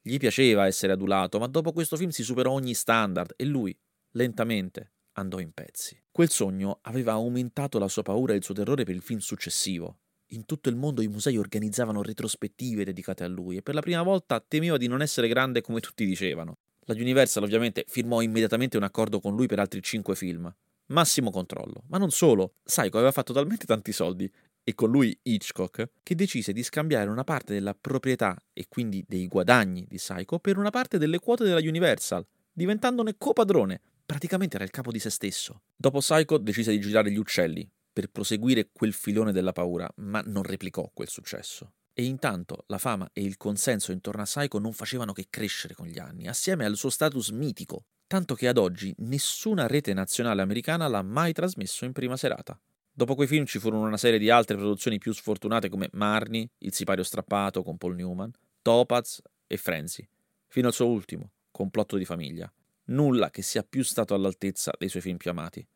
Gli 0.02 0.18
piaceva 0.18 0.66
essere 0.66 0.92
adulato, 0.92 1.38
ma 1.38 1.46
dopo 1.46 1.72
questo 1.72 1.96
film 1.96 2.10
si 2.10 2.22
superò 2.22 2.52
ogni 2.52 2.74
standard 2.74 3.32
e 3.34 3.46
lui, 3.46 3.74
lentamente, 4.10 4.92
andò 5.14 5.40
in 5.40 5.52
pezzi. 5.52 6.00
Quel 6.10 6.30
sogno 6.30 6.78
aveva 6.82 7.12
aumentato 7.12 7.78
la 7.78 7.88
sua 7.88 8.02
paura 8.02 8.32
e 8.32 8.36
il 8.36 8.44
suo 8.44 8.54
terrore 8.54 8.84
per 8.84 8.94
il 8.94 9.02
film 9.02 9.18
successivo. 9.18 9.98
In 10.28 10.46
tutto 10.46 10.68
il 10.68 10.76
mondo 10.76 11.02
i 11.02 11.08
musei 11.08 11.36
organizzavano 11.36 12.02
retrospettive 12.02 12.84
dedicate 12.84 13.24
a 13.24 13.28
lui 13.28 13.56
e 13.56 13.62
per 13.62 13.74
la 13.74 13.80
prima 13.80 14.02
volta 14.02 14.40
temeva 14.40 14.76
di 14.76 14.86
non 14.86 15.02
essere 15.02 15.28
grande 15.28 15.60
come 15.60 15.80
tutti 15.80 16.04
dicevano. 16.04 16.58
La 16.86 16.94
Universal 16.94 17.42
ovviamente 17.42 17.84
firmò 17.88 18.20
immediatamente 18.20 18.76
un 18.76 18.82
accordo 18.82 19.20
con 19.20 19.34
lui 19.34 19.46
per 19.46 19.58
altri 19.58 19.82
cinque 19.82 20.14
film. 20.14 20.52
Massimo 20.86 21.30
controllo. 21.30 21.84
Ma 21.88 21.98
non 21.98 22.10
solo, 22.10 22.56
Psycho 22.62 22.96
aveva 22.96 23.12
fatto 23.12 23.32
talmente 23.32 23.64
tanti 23.64 23.92
soldi 23.92 24.30
e 24.62 24.74
con 24.74 24.90
lui 24.90 25.16
Hitchcock, 25.22 25.90
che 26.02 26.14
decise 26.14 26.52
di 26.52 26.62
scambiare 26.62 27.10
una 27.10 27.24
parte 27.24 27.52
della 27.52 27.74
proprietà 27.74 28.36
e 28.52 28.66
quindi 28.68 29.04
dei 29.06 29.28
guadagni 29.28 29.86
di 29.88 29.96
Psycho 29.96 30.38
per 30.38 30.58
una 30.58 30.70
parte 30.70 30.98
delle 30.98 31.18
quote 31.18 31.44
della 31.44 31.58
Universal, 31.58 32.26
diventandone 32.52 33.16
copadrone. 33.16 33.80
Praticamente 34.06 34.56
era 34.56 34.64
il 34.64 34.70
capo 34.70 34.90
di 34.90 34.98
se 34.98 35.08
stesso. 35.08 35.62
Dopo 35.74 35.98
Psycho 35.98 36.36
decise 36.36 36.70
di 36.70 36.80
girare 36.80 37.10
Gli 37.10 37.16
Uccelli 37.16 37.68
per 37.90 38.08
proseguire 38.08 38.68
quel 38.70 38.92
filone 38.92 39.32
della 39.32 39.52
paura, 39.52 39.90
ma 39.96 40.20
non 40.26 40.42
replicò 40.42 40.90
quel 40.92 41.08
successo. 41.08 41.74
E 41.94 42.04
intanto 42.04 42.64
la 42.66 42.78
fama 42.78 43.08
e 43.12 43.22
il 43.22 43.36
consenso 43.36 43.92
intorno 43.92 44.22
a 44.22 44.24
Psycho 44.24 44.58
non 44.58 44.72
facevano 44.72 45.12
che 45.12 45.28
crescere 45.30 45.74
con 45.74 45.86
gli 45.86 45.98
anni, 45.98 46.26
assieme 46.26 46.64
al 46.66 46.76
suo 46.76 46.90
status 46.90 47.30
mitico, 47.30 47.84
tanto 48.06 48.34
che 48.34 48.48
ad 48.48 48.58
oggi 48.58 48.92
nessuna 48.98 49.66
rete 49.66 49.94
nazionale 49.94 50.42
americana 50.42 50.88
l'ha 50.88 51.02
mai 51.02 51.32
trasmesso 51.32 51.84
in 51.84 51.92
prima 51.92 52.16
serata. 52.16 52.60
Dopo 52.92 53.14
quei 53.14 53.28
film 53.28 53.46
ci 53.46 53.58
furono 53.58 53.86
una 53.86 53.96
serie 53.96 54.18
di 54.18 54.28
altre 54.28 54.56
produzioni 54.56 54.98
più 54.98 55.12
sfortunate 55.12 55.68
come 55.68 55.88
Marnie, 55.92 56.50
Il 56.58 56.74
sipario 56.74 57.04
strappato 57.04 57.62
con 57.62 57.78
Paul 57.78 57.94
Newman, 57.94 58.30
Topaz 58.60 59.22
e 59.46 59.56
Frenzy, 59.56 60.06
fino 60.48 60.66
al 60.66 60.74
suo 60.74 60.88
ultimo, 60.88 61.30
Complotto 61.50 61.96
di 61.96 62.04
famiglia. 62.04 62.52
Nulla 62.86 63.30
che 63.30 63.42
sia 63.42 63.62
più 63.62 63.82
stato 63.82 64.14
all'altezza 64.14 64.72
dei 64.78 64.88
suoi 64.88 65.02
film 65.02 65.16
più 65.16 65.30
amati. 65.30 65.66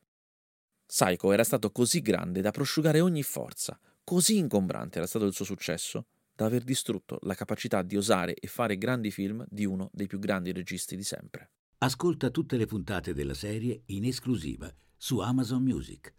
Psycho 0.87 1.33
era 1.33 1.45
stato 1.45 1.71
così 1.71 2.01
grande 2.01 2.41
da 2.41 2.51
prosciugare 2.51 3.01
ogni 3.01 3.23
forza, 3.23 3.79
così 4.05 4.39
ingombrante 4.39 4.99
era 4.99 5.07
stato 5.07 5.25
il 5.25 5.33
suo 5.33 5.45
successo, 5.45 6.07
da 6.35 6.47
aver 6.47 6.63
distrutto 6.63 7.19
la 7.23 7.35
capacità 7.35 7.83
di 7.83 7.97
osare 7.97 8.35
e 8.35 8.47
fare 8.47 8.79
grandi 8.79 9.11
film 9.11 9.45
di 9.49 9.65
uno 9.65 9.91
dei 9.93 10.07
più 10.07 10.19
grandi 10.19 10.53
registi 10.53 10.97
di 10.97 11.03
sempre. 11.03 11.51
Ascolta 11.79 12.31
tutte 12.31 12.57
le 12.57 12.67
puntate 12.67 13.13
della 13.13 13.35
serie 13.35 13.83
in 13.87 14.05
esclusiva 14.05 14.73
su 14.97 15.19
Amazon 15.19 15.63
Music 15.63 16.15